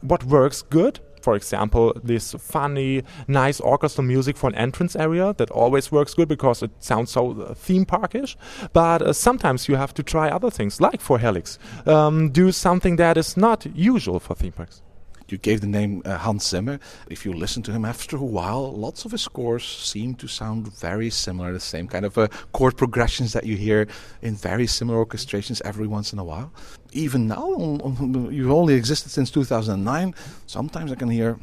what 0.00 0.24
works 0.24 0.62
good 0.62 1.00
for 1.26 1.34
example, 1.34 1.92
this 2.04 2.34
funny, 2.38 3.02
nice 3.26 3.60
orchestral 3.60 4.06
music 4.06 4.36
for 4.36 4.48
an 4.48 4.54
entrance 4.54 4.94
area 4.94 5.34
that 5.38 5.50
always 5.50 5.90
works 5.90 6.14
good 6.14 6.28
because 6.28 6.62
it 6.62 6.70
sounds 6.78 7.10
so 7.10 7.32
uh, 7.32 7.52
theme 7.52 7.84
parkish. 7.84 8.36
But 8.72 9.02
uh, 9.02 9.12
sometimes 9.12 9.68
you 9.68 9.74
have 9.74 9.92
to 9.94 10.04
try 10.04 10.28
other 10.28 10.50
things, 10.52 10.80
like 10.80 11.00
for 11.00 11.18
Helix, 11.18 11.58
um, 11.84 12.30
do 12.30 12.52
something 12.52 12.94
that 12.96 13.16
is 13.16 13.36
not 13.36 13.66
usual 13.74 14.20
for 14.20 14.36
theme 14.36 14.52
parks. 14.52 14.82
You 15.28 15.38
gave 15.38 15.60
the 15.60 15.66
name 15.66 16.02
uh, 16.04 16.18
Hans 16.18 16.46
Zimmer. 16.46 16.78
If 17.10 17.26
you 17.26 17.32
listen 17.32 17.60
to 17.64 17.72
him 17.72 17.84
after 17.84 18.16
a 18.16 18.22
while, 18.38 18.72
lots 18.72 19.04
of 19.04 19.10
his 19.10 19.22
scores 19.22 19.64
seem 19.64 20.14
to 20.16 20.28
sound 20.28 20.72
very 20.78 21.10
similar. 21.10 21.52
The 21.52 21.58
same 21.58 21.88
kind 21.88 22.04
of 22.04 22.16
uh, 22.16 22.28
chord 22.52 22.76
progressions 22.76 23.32
that 23.32 23.44
you 23.44 23.56
hear 23.56 23.88
in 24.22 24.36
very 24.36 24.68
similar 24.68 25.04
orchestrations 25.04 25.60
every 25.64 25.88
once 25.88 26.12
in 26.12 26.20
a 26.20 26.24
while. 26.24 26.52
Even 26.92 27.26
now, 27.28 27.88
you've 28.30 28.50
only 28.50 28.74
existed 28.74 29.10
since 29.10 29.30
2009. 29.30 30.14
Sometimes 30.46 30.92
I 30.92 30.94
can 30.94 31.10
hear 31.10 31.38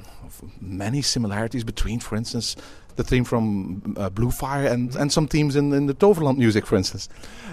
many 0.59 1.01
similarities 1.01 1.63
between, 1.63 1.99
for 1.99 2.15
instance, 2.15 2.55
the 2.95 3.03
theme 3.03 3.23
from 3.23 3.95
uh, 3.97 4.09
Blue 4.09 4.31
Fire 4.31 4.67
and, 4.67 4.95
and 4.95 5.11
some 5.11 5.27
themes 5.27 5.55
in, 5.55 5.73
in 5.73 5.87
the 5.87 5.93
Toverland 5.93 6.37
music, 6.37 6.65
for 6.65 6.75
instance. 6.75 7.09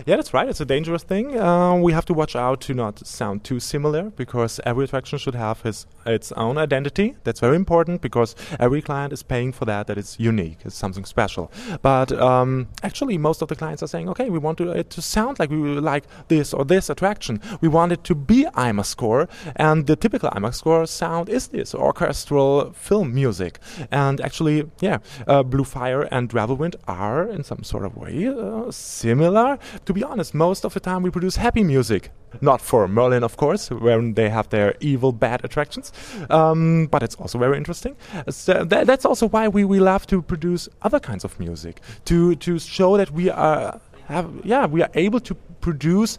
Yeah, 0.07 0.17
that's 0.17 0.33
right. 0.33 0.49
It's 0.49 0.61
a 0.61 0.65
dangerous 0.65 1.03
thing. 1.03 1.39
Uh, 1.39 1.77
we 1.77 1.93
have 1.93 2.07
to 2.07 2.15
watch 2.15 2.35
out 2.35 2.61
to 2.63 2.75
not 2.75 3.07
sound 3.07 3.45
too 3.45 3.61
similar 3.61 4.11
because 4.11 4.61
every 4.65 4.85
attraction 4.85 5.19
should 5.19 5.35
have 5.35 5.63
his 5.63 5.87
its 6.07 6.33
own 6.33 6.57
identity. 6.57 7.17
That's 7.25 7.41
very 7.41 7.57
important 7.57 8.01
because 8.01 8.35
every 8.59 8.81
client 8.81 9.13
is 9.13 9.23
paying 9.23 9.53
for 9.53 9.67
that. 9.67 9.87
That 9.87 9.99
it's 9.99 10.19
unique. 10.19 10.59
It's 10.65 10.77
something 10.77 11.05
special. 11.05 11.53
But 11.83 12.13
um, 12.13 12.69
actually, 12.83 13.19
most 13.19 13.43
of 13.43 13.49
the 13.49 13.57
clients 13.57 13.83
are 13.83 13.87
saying, 13.89 14.09
okay, 14.09 14.31
we 14.31 14.39
want 14.39 14.59
to, 14.59 14.71
it 14.71 14.91
to 14.91 15.03
sound 15.03 15.39
like 15.39 15.51
we 15.51 15.57
like 15.59 16.05
this 16.29 16.55
or 16.55 16.65
this 16.65 16.89
attraction. 16.89 17.41
We 17.61 17.69
want 17.69 17.90
it 17.93 18.05
to 18.05 18.15
be 18.15 18.47
IMA 18.57 18.85
score, 18.85 19.29
and 19.57 19.87
the 19.87 19.97
typical 19.97 20.31
IMA 20.37 20.53
score 20.53 20.87
sound 20.87 21.29
is 21.29 21.49
this 21.49 21.75
orchestral 21.75 22.73
film 22.73 23.15
music. 23.15 23.59
And 23.91 24.21
actually, 24.21 24.71
yeah 24.81 24.99
uh, 25.27 25.43
Blue 25.43 25.65
Fire 25.65 26.03
and 26.03 26.29
Gravelwind 26.29 26.77
are, 26.87 27.29
in 27.29 27.45
some 27.45 27.63
sort 27.63 27.85
of 27.85 27.97
way, 27.97 28.29
uh, 28.29 28.71
similar. 28.71 29.59
To 29.87 29.93
be 29.93 30.03
honest, 30.03 30.35
most 30.35 30.65
of 30.65 30.75
the 30.75 30.81
time 30.81 31.03
we 31.03 31.11
produce 31.11 31.37
happy 31.37 31.63
music. 31.63 32.11
Not 32.41 32.61
for 32.61 32.87
Merlin, 32.87 33.25
of 33.25 33.37
course, 33.37 33.71
when 33.71 34.15
they 34.15 34.29
have 34.29 34.49
their 34.51 34.75
evil, 34.81 35.11
bad 35.13 35.45
attractions. 35.45 35.93
Um, 36.31 36.87
but 36.87 37.03
it's 37.03 37.17
also 37.17 37.39
very 37.39 37.57
interesting. 37.57 37.97
So 38.29 38.65
th 38.65 38.87
that's 38.87 39.05
also 39.05 39.27
why 39.29 39.49
we, 39.49 39.65
we 39.65 39.81
love 39.81 40.07
to 40.07 40.23
produce 40.23 40.69
other 40.83 41.01
kinds 41.01 41.25
of 41.25 41.39
music 41.41 41.81
to 42.05 42.37
to 42.37 42.59
show 42.59 42.97
that 42.97 43.11
we 43.11 43.31
are 43.31 43.81
have 44.07 44.29
yeah 44.45 44.67
we 44.67 44.83
are 44.83 44.91
able 44.95 45.21
to 45.21 45.35
produce 45.61 46.19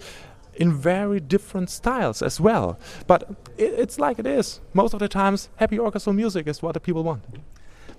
in 0.55 0.73
very 0.73 1.19
different 1.19 1.69
styles 1.69 2.21
as 2.21 2.39
well. 2.39 2.77
But 3.07 3.23
it, 3.57 3.73
it's 3.79 3.99
like 3.99 4.19
it 4.19 4.25
is. 4.27 4.59
Most 4.73 4.93
of 4.93 4.99
the 4.99 5.07
times, 5.07 5.49
happy 5.57 5.79
orchestral 5.79 6.13
music 6.13 6.47
is 6.47 6.61
what 6.61 6.73
the 6.73 6.79
people 6.79 7.03
want. 7.03 7.23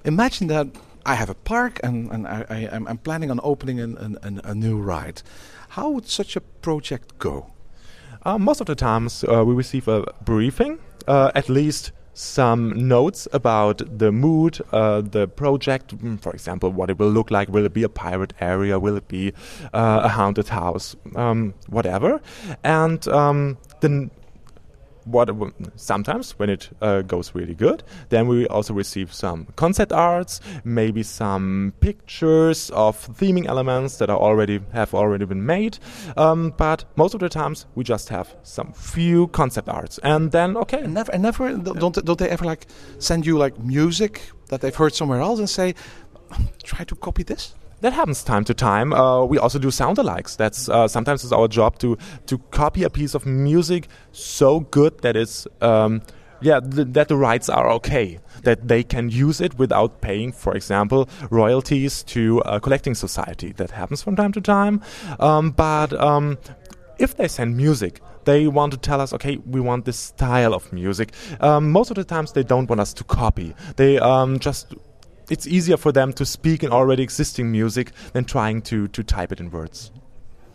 Imagine 0.05 0.49
that 0.49 0.67
I 1.05 1.15
have 1.15 1.31
a 1.31 1.35
park 1.35 1.81
and, 1.83 2.11
and 2.11 2.27
I, 2.27 2.45
I, 2.49 2.77
am 2.77 2.99
planning 2.99 3.31
on 3.31 3.41
opening 3.43 3.81
an, 3.81 4.19
an, 4.23 4.41
a 4.45 4.55
new 4.55 4.79
ride. 4.79 5.23
How 5.71 5.91
would 5.91 6.07
such 6.07 6.37
a 6.37 6.41
project 6.41 7.19
go? 7.19 7.47
Uh, 8.25 8.39
most 8.39 8.61
of 8.61 8.67
the 8.67 8.75
times 8.75 9.25
uh, 9.25 9.45
we 9.45 9.55
receive 9.55 9.89
a 9.89 10.05
briefing, 10.25 10.79
uh, 11.09 11.33
at 11.35 11.49
least 11.49 11.93
some 12.15 12.89
notes 12.89 13.27
about 13.33 13.83
the 13.99 14.13
mood, 14.13 14.61
uh, 14.73 15.01
the 15.01 15.27
project, 15.29 15.97
mm, 15.97 16.21
for 16.21 16.33
example, 16.33 16.71
what 16.71 16.91
it 16.91 16.99
will 16.99 17.11
look 17.11 17.31
like. 17.31 17.49
Will 17.49 17.65
it 17.65 17.73
be 17.73 17.83
a 17.83 17.89
pirate 17.89 18.35
area? 18.41 18.79
Will 18.79 18.97
it 18.97 19.09
be 19.09 19.33
uh, 19.73 20.01
a 20.05 20.09
haunted 20.09 20.49
house? 20.49 20.95
Um, 21.17 21.55
whatever. 21.69 22.21
And 22.63 23.07
um, 23.09 23.59
then 23.81 24.11
what 25.05 25.31
sometimes 25.77 26.39
when 26.39 26.51
it 26.51 26.71
uh, 26.81 27.03
goes 27.03 27.35
really 27.35 27.55
good 27.55 27.83
then 28.09 28.27
we 28.29 28.47
also 28.49 28.75
receive 28.75 29.13
some 29.13 29.47
concept 29.57 29.93
arts 29.93 30.41
maybe 30.65 31.03
some 31.03 31.73
pictures 31.81 32.71
of 32.71 32.97
theming 33.19 33.47
elements 33.47 33.99
that 33.99 34.11
are 34.11 34.19
already 34.19 34.61
have 34.73 34.95
already 34.95 35.25
been 35.25 35.45
made. 35.45 35.79
Um, 36.17 36.55
but 36.57 36.85
most 36.97 37.15
of 37.15 37.21
the 37.21 37.29
times 37.29 37.67
we 37.75 37.85
just 37.85 38.09
have 38.09 38.35
some 38.43 38.73
few 38.73 39.29
concept 39.29 39.69
arts. 39.69 39.99
And 40.03 40.33
then 40.33 40.57
okay. 40.57 40.83
And 40.83 40.95
never 40.95 41.13
and 41.13 41.23
never 41.23 41.57
don't 41.57 41.95
don't 42.05 42.19
they 42.19 42.29
ever 42.29 42.45
like 42.45 42.67
send 42.99 43.27
you 43.27 43.39
like 43.39 43.59
music 43.59 44.31
that 44.49 44.61
they've 44.61 44.75
heard 44.75 44.95
somewhere 44.95 45.21
else 45.21 45.39
and 45.39 45.49
say 45.49 45.75
try 46.63 46.85
to 46.85 46.95
copy 46.97 47.23
this 47.23 47.55
that 47.83 47.93
happens 47.93 48.23
time 48.25 48.45
to 48.45 48.55
time. 48.55 48.93
Uh, 48.93 49.25
we 49.25 49.39
also 49.39 49.59
do 49.59 49.71
sound 49.71 49.99
alikes. 49.99 50.37
That's 50.37 50.69
uh, 50.69 50.89
sometimes 50.89 51.25
it's 51.25 51.33
our 51.33 51.49
job 51.49 51.79
to 51.79 51.99
to 52.27 52.39
copy 52.51 52.85
a 52.85 52.91
piece 52.91 53.15
of 53.15 53.27
music 53.27 53.89
so 54.13 54.61
good 54.61 55.03
that 55.03 55.17
it's 55.17 55.47
um, 55.61 56.03
yeah 56.41 56.61
th 56.61 56.87
that 56.95 57.09
the 57.09 57.17
rights 57.17 57.49
are 57.49 57.69
okay 57.79 58.19
that 58.43 58.69
they 58.69 58.83
can 58.83 59.09
use 59.09 59.41
it 59.41 59.59
without 59.59 60.01
paying, 60.01 60.33
for 60.33 60.55
example, 60.55 61.09
royalties 61.31 62.03
to 62.05 62.39
a 62.41 62.61
collecting 62.61 62.95
society. 62.95 63.53
That 63.53 63.71
happens 63.71 64.03
from 64.03 64.17
time 64.17 64.33
to 64.33 64.41
time. 64.41 64.81
Um, 65.21 65.51
but 65.51 65.93
um, 65.93 66.39
if 66.99 67.17
they 67.17 67.29
send 67.29 67.57
music, 67.57 68.01
they 68.25 68.47
want 68.47 68.73
to 68.73 68.79
tell 68.79 69.01
us, 69.01 69.13
okay, 69.13 69.37
we 69.47 69.61
want 69.61 69.85
this 69.85 69.99
style 69.99 70.55
of 70.55 70.73
music. 70.73 71.13
Um, 71.41 71.71
most 71.73 71.91
of 71.91 71.97
the 71.97 72.05
times, 72.05 72.33
they 72.33 72.43
don't 72.45 72.69
want 72.69 72.81
us 72.81 72.93
to 72.95 73.05
copy. 73.05 73.55
They 73.77 73.99
um, 73.99 74.39
just 74.39 74.75
it's 75.33 75.47
easier 75.47 75.79
for 75.79 75.93
them 75.93 76.13
to 76.13 76.27
speak 76.27 76.63
in 76.63 76.71
already 76.71 77.03
existing 77.03 77.51
music 77.51 77.91
than 78.13 78.23
trying 78.27 78.61
to, 78.61 78.87
to 78.89 79.03
type 79.03 79.33
it 79.33 79.41
in 79.41 79.51
words. 79.51 79.91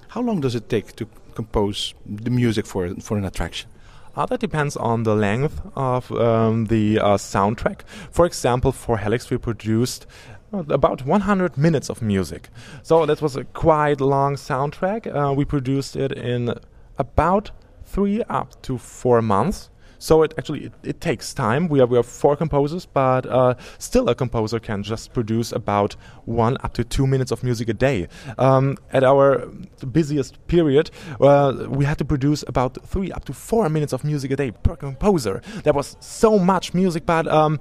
How 0.10 0.22
long 0.22 0.40
does 0.40 0.54
it 0.54 0.70
take 0.70 0.96
to 0.98 1.08
compose 1.34 1.96
the 2.06 2.30
music 2.30 2.68
for, 2.68 2.94
for 3.02 3.18
an 3.18 3.26
attraction? 3.26 3.72
Uh, 4.16 4.28
that 4.28 4.40
depends 4.40 4.78
on 4.78 5.02
the 5.02 5.16
length 5.16 5.60
of 5.76 6.12
um, 6.12 6.66
the 6.66 7.00
uh, 7.00 7.18
soundtrack. 7.18 7.82
For 8.12 8.28
example, 8.28 8.72
for 8.72 9.00
Helix, 9.00 9.32
we 9.32 9.38
produced 9.40 10.06
uh, 10.54 10.64
about 10.70 11.04
100 11.06 11.58
minutes 11.58 11.90
of 11.90 12.04
music. 12.04 12.50
So 12.84 13.08
that 13.08 13.20
was 13.20 13.36
a 13.36 13.46
quite 13.46 14.00
long 14.00 14.36
soundtrack. 14.36 15.08
Uh, 15.08 15.34
we 15.34 15.44
produced 15.44 15.96
it 15.96 16.12
in 16.12 16.54
about 17.00 17.50
three 17.84 18.22
up 18.30 18.62
to 18.62 18.78
four 18.78 19.24
months. 19.24 19.72
So 20.00 20.24
it 20.24 20.34
actually 20.38 20.66
it, 20.66 20.74
it, 20.84 21.02
takes 21.02 21.34
time. 21.34 21.68
We 21.68 21.80
are 21.82 21.86
we 21.86 21.98
are 21.98 22.04
four 22.04 22.36
composers, 22.36 22.86
but 22.86 23.26
uh, 23.26 23.56
still 23.78 24.10
a 24.10 24.16
composer 24.16 24.60
can 24.60 24.84
just 24.84 25.14
produce 25.14 25.52
about 25.52 25.95
one 26.26 26.58
up 26.64 26.74
to 26.74 26.84
two 26.84 27.08
minutes 27.08 27.32
of 27.32 27.43
music 27.43 27.70
a 27.70 27.74
day. 27.74 28.08
Um, 28.38 28.78
at 28.91 29.04
our 29.04 29.48
busiest 29.91 30.45
period, 30.48 30.91
uh, 31.22 31.68
we 31.70 31.86
had 31.86 31.98
to 31.98 32.06
produce 32.06 32.43
about 32.48 32.78
three 32.86 33.12
up 33.12 33.26
to 33.26 33.34
four 33.34 33.70
minutes 33.70 33.93
of 33.93 34.04
music 34.04 34.32
a 34.32 34.36
day 34.36 34.52
per 34.52 34.76
composer. 34.76 35.41
There 35.64 35.74
was 35.74 35.98
so 36.00 36.39
much 36.39 36.74
music, 36.74 37.06
but 37.06 37.28
um, 37.28 37.60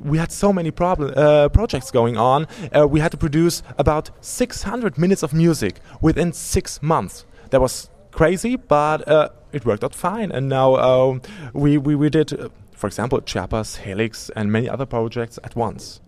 we 0.00 0.18
had 0.18 0.30
so 0.30 0.52
many 0.52 0.70
problem, 0.70 1.12
uh, 1.16 1.48
projects 1.48 1.90
going 1.90 2.16
on. 2.16 2.46
Uh, 2.76 2.86
we 2.86 3.00
had 3.00 3.10
to 3.10 3.16
produce 3.16 3.62
about 3.78 4.10
600 4.20 4.98
minutes 4.98 5.22
of 5.22 5.32
music 5.32 5.80
within 6.00 6.32
six 6.32 6.82
months. 6.82 7.24
That 7.50 7.60
was 7.60 7.90
crazy, 8.18 8.56
but 8.56 9.06
uh, 9.06 9.28
it 9.52 9.64
worked 9.64 9.84
out 9.84 9.94
fine. 9.94 10.32
And 10.32 10.48
now 10.48 10.74
uh, 10.74 11.18
we, 11.52 11.78
we, 11.78 11.94
we 11.94 12.10
did, 12.10 12.32
uh, 12.32 12.48
for 12.72 12.88
example, 12.88 13.20
Chiapas, 13.20 13.76
Helix, 13.76 14.28
and 14.34 14.50
many 14.50 14.68
other 14.68 14.86
projects 14.86 15.38
at 15.44 15.54
once. 15.54 16.00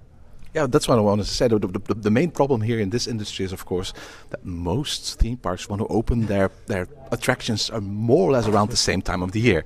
Yeah, 0.53 0.67
that's 0.67 0.89
what 0.89 0.99
I 0.99 1.03
wanted 1.03 1.27
to 1.27 1.31
say. 1.31 1.47
The, 1.47 1.61
the, 1.61 1.95
the, 1.95 2.11
main 2.11 2.33
problem 2.33 2.63
here 2.63 2.81
in 2.81 2.91
this 2.91 3.07
industry 3.07 3.45
is, 3.45 3.53
of 3.53 3.65
course, 3.65 3.93
that 4.31 4.45
most 4.45 5.21
theme 5.21 5.37
parks 5.37 5.69
want 5.69 5.83
to 5.83 5.87
open 5.87 6.27
their, 6.27 6.51
their 6.67 6.89
attractions 7.13 7.71
more 7.81 8.29
or 8.29 8.33
less 8.33 8.49
around 8.49 8.71
the 8.71 8.77
same 8.77 9.03
time 9.03 9.23
of 9.23 9.31
the 9.31 9.41
year. 9.41 9.65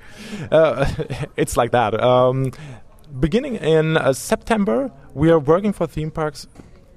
Uh, 0.52 0.84
it's 1.38 1.56
like 1.56 1.70
that. 1.70 1.98
Um, 1.98 2.52
beginning 3.18 3.56
in 3.56 3.96
uh, 3.96 4.12
September, 4.12 4.92
we 5.14 5.30
are 5.30 5.38
working 5.38 5.72
for 5.72 5.86
theme 5.86 6.10
parks 6.10 6.46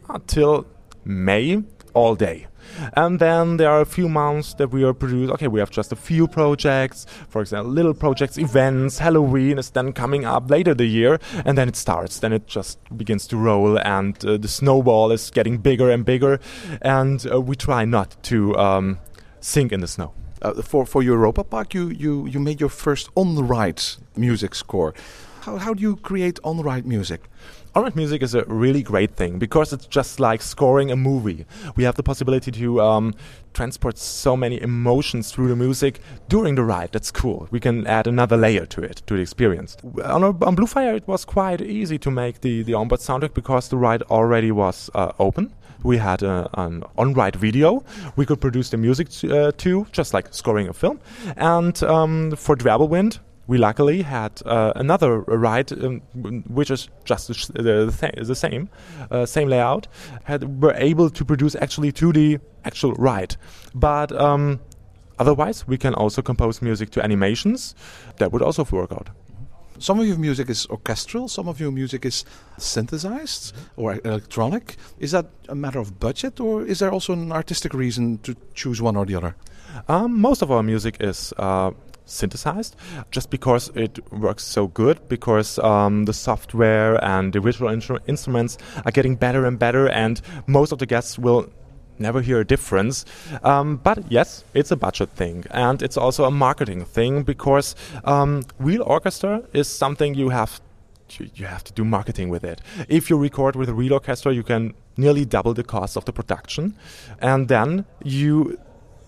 until 0.10 0.68
May 1.06 1.64
all 1.94 2.16
day. 2.16 2.48
And 2.94 3.20
then 3.20 3.58
there 3.58 3.70
are 3.70 3.82
a 3.82 3.86
few 3.86 4.10
months 4.10 4.54
that 4.56 4.72
we 4.72 4.84
are 4.84 4.94
produced. 4.94 5.34
Okay, 5.34 5.48
we 5.48 5.60
have 5.60 5.70
just 5.70 5.92
a 5.92 5.96
few 5.96 6.28
projects, 6.28 7.06
for 7.30 7.42
example, 7.42 7.72
little 7.72 7.94
projects, 7.94 8.38
events. 8.38 9.00
Halloween 9.00 9.58
is 9.58 9.70
then 9.72 9.94
coming 9.94 10.26
up 10.26 10.50
later 10.50 10.74
the 10.74 10.86
year, 10.86 11.20
and 11.46 11.58
then 11.58 11.68
it 11.68 11.76
starts. 11.76 12.20
Then 12.20 12.34
it 12.34 12.48
just 12.48 12.80
begins 12.98 13.28
to 13.28 13.38
roll, 13.38 13.78
and 13.80 14.24
uh, 14.26 14.38
the 14.38 14.48
snowball 14.48 15.12
is 15.12 15.32
getting 15.32 15.58
bigger 15.58 15.90
and 15.90 16.06
bigger. 16.06 16.40
And 16.82 17.26
uh, 17.32 17.42
we 17.42 17.56
try 17.56 17.86
not 17.86 18.16
to 18.24 18.56
um, 18.58 19.00
sink 19.40 19.72
in 19.72 19.82
the 19.82 19.88
snow. 19.88 20.14
Uh, 20.42 20.62
for 20.62 20.86
for 20.86 21.02
Europa 21.02 21.44
Park, 21.44 21.74
you, 21.74 21.90
you 21.90 22.28
you 22.28 22.40
made 22.40 22.60
your 22.60 22.70
first 22.70 23.10
on 23.16 23.48
ride 23.48 23.82
music 24.16 24.56
score. 24.56 24.94
How 25.42 25.58
how 25.58 25.74
do 25.74 25.82
you 25.82 25.96
create 25.96 26.40
on 26.44 26.62
ride 26.62 26.86
music? 26.86 27.22
On-ride 27.78 27.96
music 27.96 28.24
is 28.24 28.34
a 28.34 28.44
really 28.46 28.82
great 28.82 29.16
thing 29.16 29.38
because 29.38 29.72
it's 29.72 29.86
just 29.86 30.20
like 30.20 30.42
scoring 30.42 30.90
a 30.90 30.96
movie. 30.96 31.46
We 31.76 31.84
have 31.84 31.94
the 31.94 32.02
possibility 32.02 32.50
to 32.54 32.82
um, 32.82 33.14
transport 33.54 34.00
so 34.00 34.36
many 34.36 34.60
emotions 34.60 35.32
through 35.32 35.50
the 35.50 35.56
music 35.56 36.00
during 36.28 36.56
the 36.56 36.64
ride. 36.64 36.90
That's 36.94 37.12
cool. 37.12 37.48
We 37.52 37.60
can 37.60 37.86
add 37.86 38.08
another 38.08 38.36
layer 38.36 38.66
to 38.66 38.82
it, 38.82 39.04
to 39.06 39.14
the 39.14 39.22
experience. 39.22 39.78
On, 40.04 40.24
on 40.24 40.56
Bluefire, 40.56 40.96
it 40.96 41.08
was 41.08 41.24
quite 41.24 41.62
easy 41.62 42.00
to 42.00 42.10
make 42.10 42.42
the, 42.42 42.64
the 42.64 42.74
onboard 42.74 43.02
soundtrack 43.02 43.36
because 43.36 43.70
the 43.70 43.78
ride 43.78 44.02
already 44.10 44.52
was 44.52 44.90
uh, 44.96 45.12
open. 45.20 45.54
We 45.84 45.98
had 45.98 46.24
a, 46.24 46.50
an 46.56 46.84
on-ride 46.98 47.36
video. 47.36 47.84
We 48.16 48.26
could 48.26 48.42
produce 48.42 48.72
the 48.72 48.78
music 48.78 49.10
uh, 49.26 49.52
too, 49.56 49.86
just 49.92 50.16
like 50.16 50.34
scoring 50.34 50.68
a 50.68 50.74
film. 50.74 51.00
And 51.36 51.84
um, 51.84 52.32
for 52.32 52.56
Dwerbelwind, 52.56 53.20
we 53.48 53.58
luckily 53.58 54.02
had 54.02 54.42
uh, 54.46 54.74
another 54.76 55.22
ride, 55.22 55.72
um, 55.72 56.02
which 56.48 56.70
is 56.70 56.90
just 57.06 57.28
the, 57.28 57.62
the, 57.62 58.24
the 58.24 58.36
same, 58.36 58.70
uh, 59.10 59.26
same 59.26 59.48
layout. 59.50 59.88
Had 60.26 60.62
were 60.62 60.74
able 60.76 61.10
to 61.10 61.26
produce 61.26 61.56
actually 61.56 61.92
2d 61.92 62.40
actual 62.66 62.94
ride, 62.94 63.38
but 63.74 64.12
um, 64.12 64.60
otherwise 65.18 65.68
we 65.68 65.78
can 65.78 65.94
also 65.94 66.22
compose 66.22 66.62
music 66.62 66.90
to 66.92 67.04
animations. 67.04 67.74
That 68.18 68.32
would 68.32 68.42
also 68.42 68.66
work 68.66 68.92
out. 68.92 69.10
Some 69.80 70.00
of 70.00 70.08
your 70.08 70.18
music 70.18 70.50
is 70.50 70.66
orchestral, 70.72 71.28
some 71.28 71.48
of 71.48 71.60
your 71.60 71.72
music 71.72 72.04
is 72.04 72.26
synthesized 72.58 73.56
or 73.76 74.00
electronic. 74.04 74.76
Is 74.98 75.12
that 75.12 75.28
a 75.50 75.56
matter 75.56 75.78
of 75.78 76.00
budget, 76.00 76.40
or 76.40 76.66
is 76.66 76.80
there 76.80 76.92
also 76.92 77.14
an 77.14 77.32
artistic 77.32 77.76
reason 77.76 78.18
to 78.20 78.36
choose 78.56 78.82
one 78.82 78.98
or 78.98 79.06
the 79.06 79.16
other? 79.16 79.36
Um, 79.88 80.20
most 80.20 80.42
of 80.42 80.52
our 80.52 80.64
music 80.64 80.98
is 81.00 81.32
uh, 81.38 81.72
synthesized 82.08 82.76
just 83.12 83.30
because 83.30 83.70
it 83.76 84.00
works 84.12 84.44
so 84.44 84.68
good 84.68 85.08
because 85.10 85.60
um, 85.60 86.06
the 86.06 86.14
software 86.14 87.04
and 87.04 87.34
the 87.34 87.40
visual 87.40 87.72
instru- 87.72 88.00
instruments 88.08 88.58
are 88.86 88.92
getting 88.92 89.16
better 89.16 89.46
and 89.46 89.60
better 89.60 89.88
and 89.90 90.22
most 90.48 90.72
of 90.72 90.80
the 90.80 90.86
guests 90.86 91.20
will 91.20 91.50
never 92.00 92.22
hear 92.22 92.40
a 92.40 92.46
difference. 92.46 93.06
Um, 93.44 93.78
but 93.78 94.12
yes 94.12 94.44
it's 94.54 94.72
a 94.72 94.76
budget 94.76 95.10
thing 95.12 95.46
and 95.52 95.82
it's 95.82 95.98
also 95.98 96.26
a 96.26 96.32
marketing 96.32 96.86
thing 96.86 97.24
because 97.24 97.76
um, 98.04 98.44
real 98.60 98.84
orchestra 98.84 99.44
is 99.54 99.68
something 99.68 100.16
you 100.16 100.30
have 100.30 100.62
to, 101.10 101.30
you 101.36 101.46
have 101.46 101.64
to 101.64 101.74
do 101.74 101.86
marketing 101.86 102.30
with 102.30 102.44
it. 102.44 102.62
If 102.90 103.10
you 103.10 103.18
record 103.18 103.56
with 103.56 103.70
a 103.70 103.74
real 103.74 103.94
orchestra 103.94 104.34
you 104.34 104.44
can 104.44 104.74
nearly 104.96 105.26
double 105.26 105.54
the 105.54 105.64
cost 105.64 105.98
of 105.98 106.06
the 106.06 106.14
production 106.14 106.76
and 107.20 107.48
then 107.48 107.86
you 108.04 108.60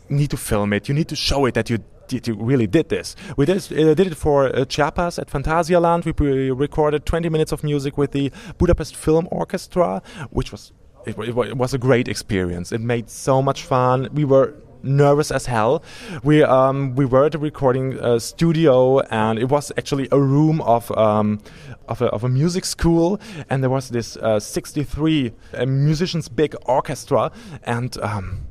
need 0.09 0.31
to 0.31 0.37
film 0.37 0.73
it. 0.73 0.87
You 0.87 0.95
need 0.95 1.07
to 1.09 1.15
show 1.15 1.45
it 1.45 1.53
that 1.53 1.69
you 1.69 1.79
did, 2.09 2.27
you 2.27 2.35
really 2.35 2.67
did 2.67 2.89
this. 2.89 3.15
We 3.37 3.45
did, 3.45 3.57
uh, 3.71 3.93
did 3.93 4.07
it 4.07 4.15
for 4.15 4.47
uh, 4.47 4.65
Chiapas 4.65 5.19
at 5.19 5.27
Phantasialand. 5.29 6.05
We 6.05 6.51
recorded 6.51 7.05
20 7.05 7.29
minutes 7.29 7.51
of 7.51 7.63
music 7.63 7.97
with 7.97 8.11
the 8.11 8.31
Budapest 8.57 8.95
Film 8.95 9.27
Orchestra, 9.31 10.01
which 10.31 10.51
was 10.51 10.73
it, 11.05 11.17
it, 11.17 11.57
was 11.57 11.73
a 11.73 11.77
great 11.77 12.07
experience. 12.07 12.71
It 12.71 12.81
made 12.81 13.09
so 13.09 13.41
much 13.41 13.63
fun. 13.63 14.09
We 14.13 14.25
were 14.25 14.55
nervous 14.83 15.31
as 15.31 15.45
hell. 15.45 15.83
We 16.23 16.43
um, 16.43 16.95
we 16.95 17.05
were 17.05 17.25
at 17.25 17.35
a 17.35 17.37
recording 17.37 17.99
uh, 17.99 18.19
studio, 18.19 18.99
and 18.99 19.39
it 19.39 19.45
was 19.45 19.71
actually 19.77 20.07
a 20.11 20.19
room 20.19 20.61
of 20.61 20.91
um, 20.97 21.39
of, 21.87 22.01
a, 22.01 22.07
of 22.07 22.23
a 22.23 22.29
music 22.29 22.65
school, 22.65 23.19
and 23.49 23.63
there 23.63 23.69
was 23.69 23.89
this 23.89 24.17
uh, 24.17 24.39
63 24.39 25.31
uh, 25.53 25.65
musicians 25.65 26.27
big 26.27 26.55
orchestra, 26.65 27.31
and 27.63 27.97
um, 28.01 28.48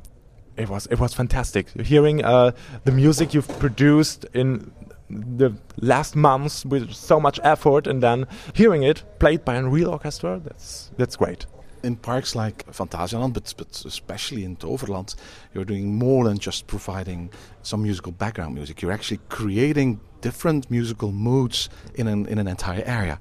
it 0.59 0.69
was 0.69 0.85
it 0.87 0.99
was 0.99 1.13
fantastic. 1.13 1.69
Hearing 1.81 2.23
uh, 2.23 2.51
the 2.83 2.91
music 2.91 3.33
you've 3.33 3.47
produced 3.59 4.25
in 4.33 4.71
the 5.09 5.55
last 5.81 6.15
months 6.15 6.65
with 6.65 6.93
so 6.93 7.19
much 7.19 7.39
effort 7.43 7.87
and 7.87 8.03
then 8.03 8.27
hearing 8.53 8.83
it 8.83 9.03
played 9.17 9.43
by 9.43 9.55
a 9.55 9.63
real 9.63 9.89
orchestra 9.89 10.39
that's 10.43 10.91
that's 10.97 11.15
great. 11.15 11.45
In 11.81 11.95
parks 11.95 12.35
like 12.35 12.65
Phantasialand, 12.67 13.33
but, 13.33 13.53
but 13.57 13.85
especially 13.85 14.43
in 14.43 14.57
Toverland, 14.57 15.15
you're 15.53 15.65
doing 15.65 15.95
more 15.95 16.25
than 16.25 16.37
just 16.37 16.67
providing 16.67 17.31
some 17.63 17.83
musical 17.83 18.11
background 18.11 18.55
music. 18.55 18.81
You're 18.81 18.91
actually 18.91 19.19
creating 19.29 19.99
different 20.21 20.69
musical 20.69 21.11
moods 21.11 21.69
in 21.95 22.07
an 22.07 22.25
in 22.27 22.37
an 22.39 22.47
entire 22.47 22.83
area. 22.85 23.19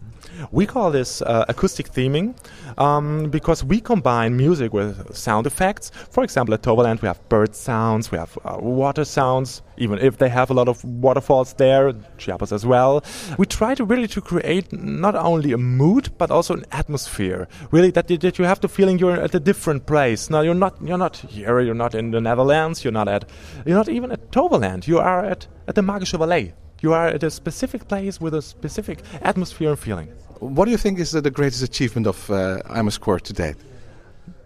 We 0.51 0.67
call 0.67 0.91
this 0.91 1.23
uh, 1.23 1.45
acoustic 1.49 1.91
theming 1.91 2.37
um, 2.77 3.31
because 3.31 3.65
we 3.65 3.81
combine 3.81 4.37
music 4.37 4.73
with 4.73 5.15
sound 5.15 5.47
effects. 5.47 5.91
For 6.11 6.23
example, 6.23 6.55
at 6.55 6.63
Toverland, 6.63 7.03
we 7.03 7.09
have 7.09 7.29
bird 7.29 7.55
sounds, 7.55 8.13
we 8.13 8.19
have 8.19 8.39
uh, 8.45 8.57
water 8.61 9.05
sounds, 9.05 9.63
even 9.79 9.99
if 9.99 10.19
they 10.19 10.29
have 10.29 10.51
a 10.51 10.55
lot 10.55 10.69
of 10.69 10.85
waterfalls 10.85 11.55
there, 11.55 11.93
Chiapas 12.19 12.53
as 12.53 12.67
well. 12.67 13.03
We 13.39 13.47
try 13.47 13.75
to 13.75 13.85
really 13.85 14.09
to 14.09 14.21
create 14.21 14.73
not 14.73 15.15
only 15.15 15.53
a 15.53 15.59
mood 15.59 16.11
but 16.19 16.31
also 16.31 16.55
an 16.55 16.65
atmosphere. 16.73 17.49
Really, 17.71 17.91
that, 17.93 18.09
that 18.09 18.39
you 18.39 18.45
have 18.45 18.61
the 18.61 18.69
feeling 18.69 18.99
you're 18.99 19.21
at 19.21 19.35
a 19.35 19.41
different 19.41 19.87
place. 19.87 20.31
Now, 20.31 20.43
you're 20.43 20.55
not 20.55 20.77
you're 20.83 20.99
not 20.99 21.17
here, 21.17 21.61
you're 21.61 21.75
not 21.75 21.95
in 21.95 22.15
the 22.19 22.29
Netherlands, 22.31 22.85
you're 22.85 22.99
not 23.01 23.09
at 23.09 23.25
you're 23.67 23.77
not 23.77 23.89
even 23.89 24.13
at 24.13 24.31
Toverland. 24.31 24.87
You 24.87 24.99
are 24.99 25.25
at 25.25 25.47
at 25.69 25.75
the 25.75 25.83
Magische 25.83 26.19
Valley. 26.19 26.53
You 26.83 26.93
are 26.93 27.09
at 27.09 27.23
a 27.23 27.31
specific 27.31 27.89
place 27.89 28.21
with 28.21 28.35
a 28.35 28.43
specific 28.43 28.99
atmosphere 29.23 29.71
and 29.71 29.79
feeling. 29.79 30.09
What 30.41 30.67
do 30.67 30.71
you 30.71 30.79
think 30.79 30.99
is 31.01 31.11
the, 31.11 31.21
the 31.21 31.31
greatest 31.31 31.63
achievement 31.63 32.07
of 32.07 32.31
uh, 32.31 32.61
Amersfoort 32.71 33.25
to 33.25 33.33
date? 33.33 33.57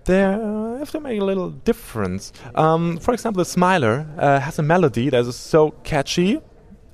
There 0.04 0.32
uh, 0.32 0.78
have 0.78 0.90
to 0.92 1.00
make 1.00 1.20
a 1.20 1.24
little 1.24 1.50
difference. 1.50 2.32
Um, 2.54 2.96
for 2.98 3.12
example, 3.14 3.44
the 3.44 3.50
Smiler 3.50 4.06
uh, 4.18 4.40
has 4.40 4.58
a 4.58 4.62
melody 4.62 5.10
that 5.10 5.20
is 5.26 5.36
so 5.36 5.70
catchy 5.84 6.40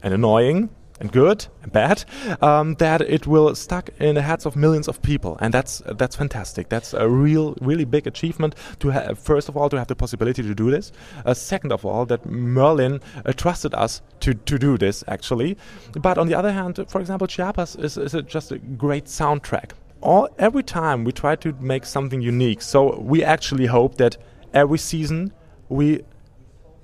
and 0.03 0.13
annoying 0.13 0.69
and 1.01 1.13
good 1.13 1.47
and 1.63 1.73
bad 1.73 2.05
um, 2.43 2.75
that 2.75 3.01
it 3.03 3.27
will 3.27 3.55
stuck 3.55 3.91
in 4.01 4.15
the 4.15 4.23
heads 4.23 4.47
of 4.47 4.57
millions 4.57 4.89
of 4.89 5.01
people. 5.03 5.37
And 5.41 5.53
that's 5.55 5.83
that's 5.87 6.17
fantastic. 6.17 6.69
That's 6.69 6.95
a 6.95 7.09
real 7.09 7.57
really 7.61 7.85
big 7.85 8.07
achievement 8.07 8.55
to 8.81 8.91
have 8.91 9.19
first 9.19 9.49
of 9.49 9.57
all 9.57 9.69
to 9.71 9.79
have 9.79 9.89
the 9.89 9.97
possibility 9.97 10.43
to 10.43 10.55
do 10.55 10.71
this. 10.71 10.93
Uh, 11.25 11.35
second 11.35 11.73
of 11.73 11.85
all 11.85 12.07
that 12.07 12.27
merlin 12.27 13.01
uh, 13.25 13.33
trusted 13.33 13.75
us 13.75 14.03
to, 14.21 14.35
to 14.35 14.59
do 14.59 14.79
this 14.79 15.05
actually. 15.09 15.57
But 15.93 16.19
on 16.19 16.29
the 16.29 16.35
other 16.35 16.53
hand 16.53 16.85
for 16.89 17.01
example 17.01 17.27
chiapas 17.27 17.77
is, 17.77 17.97
is 17.97 18.15
a, 18.15 18.23
just 18.23 18.53
a 18.53 18.59
great 18.59 19.07
soundtrack. 19.07 19.73
All 20.01 20.29
every 20.39 20.63
time 20.63 21.05
we 21.05 21.13
try 21.13 21.37
to 21.37 21.53
make 21.61 21.85
something 21.85 22.21
unique 22.21 22.63
so 22.63 22.99
we 23.01 23.25
actually 23.25 23.67
hope 23.67 23.97
that 23.97 24.17
every 24.55 24.79
season 24.79 25.33
we 25.69 26.03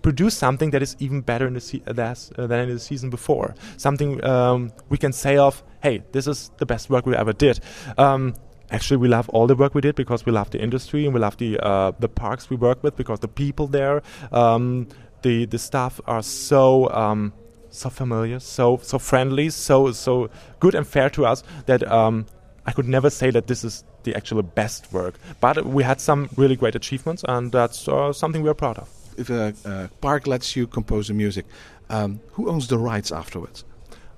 produce 0.04 0.36
something 0.36 0.70
that 0.70 0.82
is 0.82 0.94
even 1.00 1.22
better 1.22 1.46
in 1.46 1.54
the 1.54 1.60
se- 1.60 1.82
uh, 1.86 2.46
than 2.46 2.68
in 2.68 2.74
the 2.74 2.78
season 2.78 3.08
before. 3.08 3.54
Something 3.78 4.22
um, 4.22 4.70
we 4.90 4.98
can 4.98 5.12
say 5.12 5.38
of, 5.38 5.62
hey, 5.82 6.04
this 6.12 6.26
is 6.26 6.50
the 6.58 6.66
best 6.66 6.90
work 6.90 7.06
we 7.06 7.16
ever 7.16 7.32
did. 7.32 7.58
Um, 7.96 8.34
actually, 8.70 8.98
we 8.98 9.08
love 9.08 9.30
all 9.30 9.46
the 9.46 9.56
work 9.56 9.74
we 9.74 9.80
did 9.80 9.94
because 9.96 10.26
we 10.26 10.30
love 10.32 10.50
the 10.50 10.60
industry 10.60 11.06
and 11.06 11.14
we 11.14 11.20
love 11.20 11.38
the 11.38 11.58
uh, 11.58 11.92
the 11.98 12.08
parks 12.08 12.50
we 12.50 12.56
work 12.56 12.82
with 12.84 12.94
because 12.96 13.20
the 13.20 13.28
people 13.28 13.66
there, 13.66 14.02
um, 14.30 14.86
the 15.22 15.46
the 15.46 15.58
staff 15.58 16.00
are 16.06 16.22
so. 16.22 16.90
Um, 16.90 17.32
so 17.70 17.90
familiar, 17.90 18.38
so 18.38 18.78
so 18.82 19.00
friendly, 19.00 19.50
so 19.50 19.90
so 19.90 20.30
good 20.60 20.76
and 20.76 20.86
fair 20.86 21.10
to 21.10 21.26
us 21.26 21.42
that 21.66 21.82
um, 21.90 22.24
I 22.66 22.70
could 22.70 22.86
never 22.86 23.10
say 23.10 23.32
that 23.32 23.48
this 23.48 23.64
is 23.64 23.82
the 24.04 24.14
actual 24.14 24.42
best 24.44 24.92
work. 24.92 25.14
But 25.40 25.66
we 25.66 25.82
had 25.82 26.00
some 26.00 26.28
really 26.36 26.54
great 26.54 26.76
achievements, 26.76 27.24
and 27.26 27.50
that's 27.50 27.88
uh, 27.88 28.12
something 28.12 28.44
we 28.44 28.48
are 28.48 28.60
proud 28.66 28.78
of 28.78 28.88
if 29.18 29.30
a, 29.30 29.90
park 30.00 30.26
lets 30.26 30.56
you 30.56 30.66
compose 30.66 31.08
the 31.08 31.14
music, 31.14 31.46
um, 31.90 32.20
who 32.32 32.48
owns 32.48 32.68
the 32.68 32.78
rights 32.78 33.12
afterwards? 33.12 33.64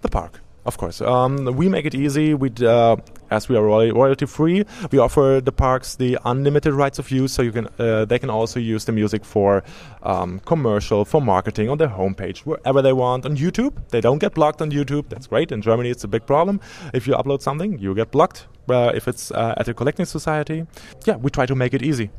The 0.02 0.08
park. 0.08 0.40
Of 0.66 0.78
course, 0.78 1.00
um, 1.00 1.44
we 1.56 1.68
make 1.68 1.84
it 1.86 1.94
easy. 1.94 2.34
We, 2.34 2.50
uh, 2.60 2.96
as 3.30 3.48
we 3.48 3.54
are 3.56 3.62
royalty 3.64 4.26
free, 4.26 4.64
we 4.90 4.98
offer 4.98 5.40
the 5.40 5.52
parks 5.52 5.94
the 5.94 6.18
unlimited 6.24 6.74
rights 6.74 6.98
of 6.98 7.08
use, 7.12 7.32
so 7.32 7.42
you 7.42 7.52
can 7.52 7.68
uh, 7.78 8.04
they 8.04 8.18
can 8.18 8.30
also 8.30 8.58
use 8.58 8.84
the 8.84 8.90
music 8.90 9.24
for 9.24 9.62
um, 10.02 10.40
commercial, 10.40 11.04
for 11.04 11.22
marketing 11.22 11.70
on 11.70 11.78
their 11.78 11.88
homepage, 11.88 12.38
wherever 12.38 12.82
they 12.82 12.92
want. 12.92 13.24
On 13.24 13.36
YouTube, 13.36 13.74
they 13.90 14.00
don't 14.00 14.18
get 14.18 14.34
blocked 14.34 14.60
on 14.60 14.72
YouTube. 14.72 15.08
That's 15.08 15.28
great. 15.28 15.52
In 15.52 15.62
Germany, 15.62 15.90
it's 15.90 16.02
a 16.02 16.08
big 16.08 16.26
problem. 16.26 16.60
If 16.92 17.06
you 17.06 17.14
upload 17.14 17.42
something, 17.42 17.78
you 17.78 17.94
get 17.94 18.10
blocked. 18.10 18.48
Uh, 18.68 18.90
if 18.92 19.06
it's 19.06 19.30
uh, 19.30 19.54
at 19.56 19.68
a 19.68 19.74
collecting 19.74 20.06
society, 20.06 20.66
yeah, 21.04 21.14
we 21.14 21.30
try 21.30 21.46
to 21.46 21.54
make 21.54 21.74
it 21.74 21.82
easy. 21.84 22.10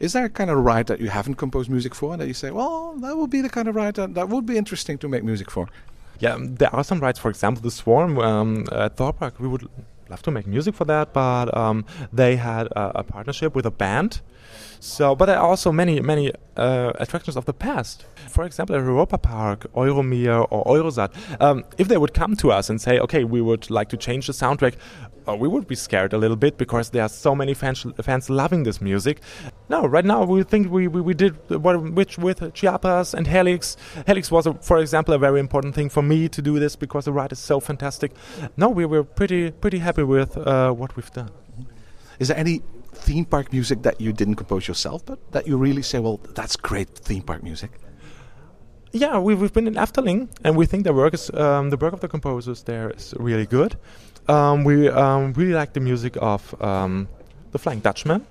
Is 0.00 0.12
there 0.12 0.24
a 0.24 0.30
kind 0.30 0.50
of 0.50 0.58
ride 0.58 0.86
that 0.88 1.00
you 1.00 1.08
haven't 1.08 1.36
composed 1.36 1.70
music 1.70 1.94
for 1.94 2.12
and 2.12 2.20
that 2.20 2.28
you 2.28 2.34
say, 2.34 2.50
well, 2.50 2.94
that 2.98 3.16
would 3.16 3.30
be 3.30 3.40
the 3.40 3.48
kind 3.48 3.68
of 3.68 3.74
ride 3.74 3.94
that, 3.94 4.14
that 4.14 4.28
would 4.28 4.46
be 4.46 4.56
interesting 4.56 4.98
to 4.98 5.08
make 5.08 5.24
music 5.24 5.50
for? 5.50 5.68
Yeah, 6.20 6.34
um, 6.34 6.54
there 6.56 6.74
are 6.74 6.84
some 6.84 7.00
rides. 7.00 7.18
For 7.18 7.30
example, 7.30 7.62
the 7.62 7.70
Swarm 7.70 8.18
um, 8.18 8.66
at 8.72 8.96
Thor 8.96 9.12
Park. 9.12 9.40
We 9.40 9.48
would 9.48 9.68
love 10.08 10.22
to 10.22 10.30
make 10.30 10.46
music 10.46 10.74
for 10.74 10.84
that, 10.84 11.12
but 11.12 11.54
um, 11.56 11.84
they 12.12 12.36
had 12.36 12.66
a, 12.68 13.00
a, 13.00 13.02
partnership 13.02 13.54
with 13.54 13.66
a 13.66 13.70
band. 13.70 14.20
So, 14.78 15.14
but 15.14 15.26
there 15.26 15.38
are 15.38 15.48
also 15.48 15.72
many, 15.72 16.00
many 16.00 16.30
uh, 16.56 16.92
attractions 16.96 17.36
of 17.36 17.46
the 17.46 17.54
past. 17.54 18.04
For 18.28 18.44
example, 18.44 18.76
at 18.76 18.82
Europa 18.82 19.18
Park, 19.18 19.66
Euromir, 19.74 20.46
or 20.50 20.64
Eurosat. 20.64 21.10
Um, 21.40 21.64
if 21.78 21.88
they 21.88 21.96
would 21.96 22.14
come 22.14 22.36
to 22.36 22.52
us 22.52 22.68
and 22.70 22.80
say, 22.80 22.98
"Okay, 22.98 23.24
we 23.24 23.40
would 23.40 23.70
like 23.70 23.88
to 23.88 23.96
change 23.96 24.26
the 24.26 24.32
soundtrack," 24.32 24.74
uh, 25.26 25.34
we 25.34 25.48
would 25.48 25.66
be 25.66 25.74
scared 25.74 26.12
a 26.12 26.18
little 26.18 26.36
bit 26.36 26.58
because 26.58 26.90
there 26.90 27.02
are 27.02 27.08
so 27.08 27.34
many 27.34 27.54
fans, 27.54 27.86
fans 28.02 28.28
loving 28.28 28.64
this 28.64 28.80
music. 28.80 29.20
No, 29.68 29.86
right 29.86 30.04
now 30.04 30.24
we 30.24 30.42
think 30.42 30.70
we, 30.70 30.88
we, 30.88 31.00
we 31.00 31.14
did 31.14 31.34
what 31.48 31.80
which 31.82 32.18
with 32.18 32.52
Chiapas 32.52 33.14
and 33.14 33.26
Helix. 33.26 33.76
Helix 34.06 34.30
was, 34.30 34.46
a, 34.46 34.54
for 34.54 34.78
example, 34.78 35.14
a 35.14 35.18
very 35.18 35.40
important 35.40 35.74
thing 35.74 35.88
for 35.88 36.02
me 36.02 36.28
to 36.28 36.42
do 36.42 36.58
this 36.58 36.76
because 36.76 37.06
the 37.06 37.12
ride 37.12 37.32
is 37.32 37.38
so 37.38 37.60
fantastic. 37.60 38.12
No, 38.56 38.68
we 38.68 38.84
were 38.84 39.04
pretty 39.04 39.50
pretty 39.50 39.78
happy 39.78 40.02
with 40.02 40.36
uh, 40.36 40.72
what 40.72 40.96
we've 40.96 41.10
done. 41.12 41.30
Is 42.18 42.28
there 42.28 42.36
any 42.36 42.62
theme 42.92 43.24
park 43.24 43.52
music 43.52 43.82
that 43.82 44.00
you 44.00 44.12
didn't 44.12 44.36
compose 44.36 44.68
yourself, 44.68 45.04
but 45.04 45.18
that 45.32 45.46
you 45.46 45.56
really 45.56 45.82
say, 45.82 45.98
well, 45.98 46.20
that's 46.34 46.56
great 46.56 46.90
theme 46.90 47.22
park 47.22 47.42
music? 47.42 47.72
Yeah, 48.94 49.18
we've, 49.18 49.40
we've 49.40 49.52
been 49.52 49.66
in 49.66 49.74
Efteling, 49.74 50.28
and 50.44 50.56
we 50.56 50.66
think 50.66 50.84
the 50.84 50.92
work 50.92 51.14
is 51.14 51.28
um, 51.34 51.70
the 51.70 51.76
work 51.76 51.92
of 51.92 52.00
the 52.00 52.06
composers 52.06 52.62
there 52.62 52.90
is 52.90 53.12
really 53.18 53.44
good. 53.44 53.74
Um, 54.28 54.62
we 54.62 54.88
um, 54.88 55.32
really 55.32 55.52
like 55.52 55.72
the 55.72 55.80
music 55.80 56.16
of 56.20 56.54
um, 56.62 57.08
the 57.50 57.58
Flying 57.58 57.80
Dutchman. 57.80 58.24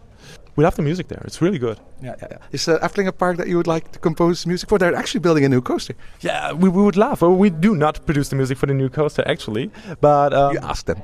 We 0.55 0.63
love 0.63 0.77
the 0.77 0.81
music 0.81 1.09
there. 1.09 1.21
It's 1.25 1.41
really 1.41 1.59
good. 1.59 1.81
Yeah, 2.01 2.15
yeah, 2.21 2.27
yeah. 2.31 2.37
Is 2.53 2.69
uh, 2.69 2.79
Efteling 2.79 3.07
a 3.07 3.11
park 3.11 3.35
that 3.37 3.47
you 3.49 3.57
would 3.57 3.67
like 3.67 3.91
to 3.91 3.99
compose 3.99 4.45
music 4.45 4.69
for? 4.69 4.77
They're 4.77 4.95
actually 4.95 5.19
building 5.19 5.43
a 5.43 5.49
new 5.49 5.61
coaster. 5.61 5.95
Yeah, 6.21 6.53
we, 6.53 6.69
we 6.69 6.81
would 6.81 6.95
love. 6.95 7.21
Well, 7.21 7.35
we 7.35 7.49
do 7.49 7.75
not 7.75 8.05
produce 8.05 8.29
the 8.29 8.37
music 8.37 8.57
for 8.57 8.67
the 8.67 8.73
new 8.73 8.87
coaster, 8.87 9.23
actually. 9.27 9.69
But 9.99 10.33
um, 10.33 10.53
you 10.53 10.59
asked 10.59 10.85
them. 10.85 11.01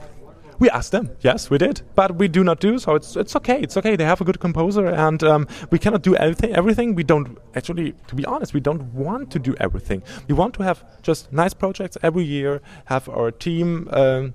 We 0.59 0.69
asked 0.69 0.91
them. 0.91 1.09
Yes, 1.21 1.49
we 1.49 1.57
did. 1.57 1.81
But 1.95 2.15
we 2.15 2.27
do 2.27 2.43
not 2.43 2.59
do 2.59 2.79
so. 2.79 2.95
It's 2.95 3.15
it's 3.15 3.35
okay. 3.37 3.61
It's 3.61 3.77
okay. 3.77 3.95
They 3.95 4.03
have 4.03 4.19
a 4.21 4.25
good 4.25 4.39
composer, 4.39 4.87
and 4.87 5.23
um, 5.23 5.47
we 5.71 5.79
cannot 5.79 6.01
do 6.01 6.15
everything. 6.15 6.53
Everything 6.53 6.95
we 6.95 7.03
don't 7.03 7.37
actually. 7.55 7.93
To 8.07 8.15
be 8.15 8.25
honest, 8.25 8.53
we 8.53 8.59
don't 8.59 8.83
want 8.93 9.31
to 9.31 9.39
do 9.39 9.55
everything. 9.59 10.03
We 10.27 10.35
want 10.35 10.53
to 10.55 10.63
have 10.63 10.83
just 11.01 11.31
nice 11.31 11.53
projects 11.53 11.97
every 12.03 12.25
year. 12.25 12.61
Have 12.85 13.07
our 13.07 13.31
team 13.31 13.87
um, 13.91 14.33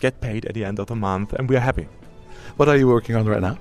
get 0.00 0.20
paid 0.20 0.46
at 0.46 0.54
the 0.54 0.64
end 0.64 0.78
of 0.78 0.86
the 0.86 0.96
month, 0.96 1.34
and 1.34 1.48
we 1.48 1.56
are 1.56 1.60
happy. 1.60 1.86
What 2.56 2.68
are 2.68 2.76
you 2.76 2.88
working 2.88 3.14
on 3.16 3.26
right 3.26 3.42
now? 3.42 3.58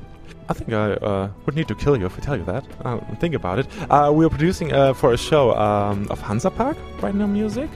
I 0.50 0.54
think 0.54 0.72
I 0.72 0.94
uh, 0.94 1.30
would 1.46 1.56
need 1.56 1.68
to 1.68 1.76
kill 1.76 1.98
you 1.98 2.06
if 2.06 2.18
I 2.18 2.22
tell 2.22 2.38
you 2.38 2.46
that. 2.46 2.66
Uh, 2.86 3.00
think 3.16 3.36
about 3.36 3.60
it. 3.60 3.68
Uh, 3.90 4.12
we 4.14 4.24
are 4.26 4.30
producing 4.30 4.72
uh, 4.72 4.94
for 4.94 5.12
a 5.12 5.18
show 5.18 5.54
um, 5.58 6.08
of 6.10 6.22
Hansa 6.22 6.52
Park 6.52 6.78
right 7.02 7.14
now 7.14 7.28
music, 7.28 7.70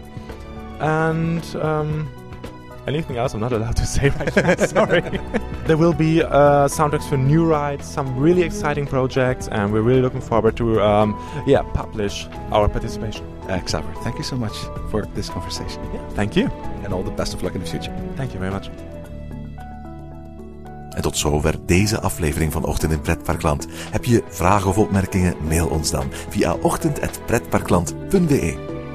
and 0.79 1.43
um, 1.57 2.09
anything 2.87 3.17
else 3.17 3.33
I'm 3.33 3.39
not 3.39 3.51
allowed 3.51 3.75
to 3.77 3.85
say 3.85 4.09
right 4.09 4.35
now. 4.35 4.55
Sorry. 4.65 5.01
there 5.67 5.77
will 5.77 5.93
be 5.93 6.23
uh, 6.23 6.67
soundtracks 6.67 7.07
for 7.07 7.17
new 7.17 7.45
rides, 7.45 7.85
some 7.85 8.17
really 8.17 8.41
exciting 8.41 8.85
projects, 8.85 9.47
and 9.47 9.71
we're 9.71 9.81
really 9.81 10.01
looking 10.01 10.21
forward 10.21 10.57
to 10.57 10.81
um, 10.81 11.15
yeah 11.45 11.61
publish 11.73 12.27
our 12.51 12.67
participation. 12.67 13.25
Uh, 13.49 13.59
Xaver, 13.65 13.93
thank 14.03 14.17
you 14.17 14.23
so 14.23 14.35
much 14.35 14.57
for 14.89 15.05
this 15.13 15.29
conversation. 15.29 15.81
Yeah, 15.93 16.07
thank 16.09 16.35
you. 16.35 16.47
And 16.83 16.93
all 16.93 17.03
the 17.03 17.11
best 17.11 17.33
of 17.33 17.43
luck 17.43 17.55
in 17.55 17.61
the 17.61 17.67
future. 17.67 17.93
Thank 18.15 18.33
you 18.33 18.39
very 18.39 18.51
much. 18.51 18.69
En 20.95 21.01
tot 21.01 21.17
zover 21.17 21.55
deze 21.65 21.99
aflevering 21.99 22.51
van 22.51 22.65
Ochtend 22.65 22.91
in 22.91 23.01
Pretparkland. 23.01 23.67
Heb 23.91 24.05
je 24.05 24.23
vragen 24.27 24.69
of 24.69 24.77
opmerkingen? 24.77 25.35
Mail 25.47 25.67
ons 25.67 25.91
dan 25.91 26.07
via 26.29 26.53
ochtend.pretparkland.be. 26.53 28.80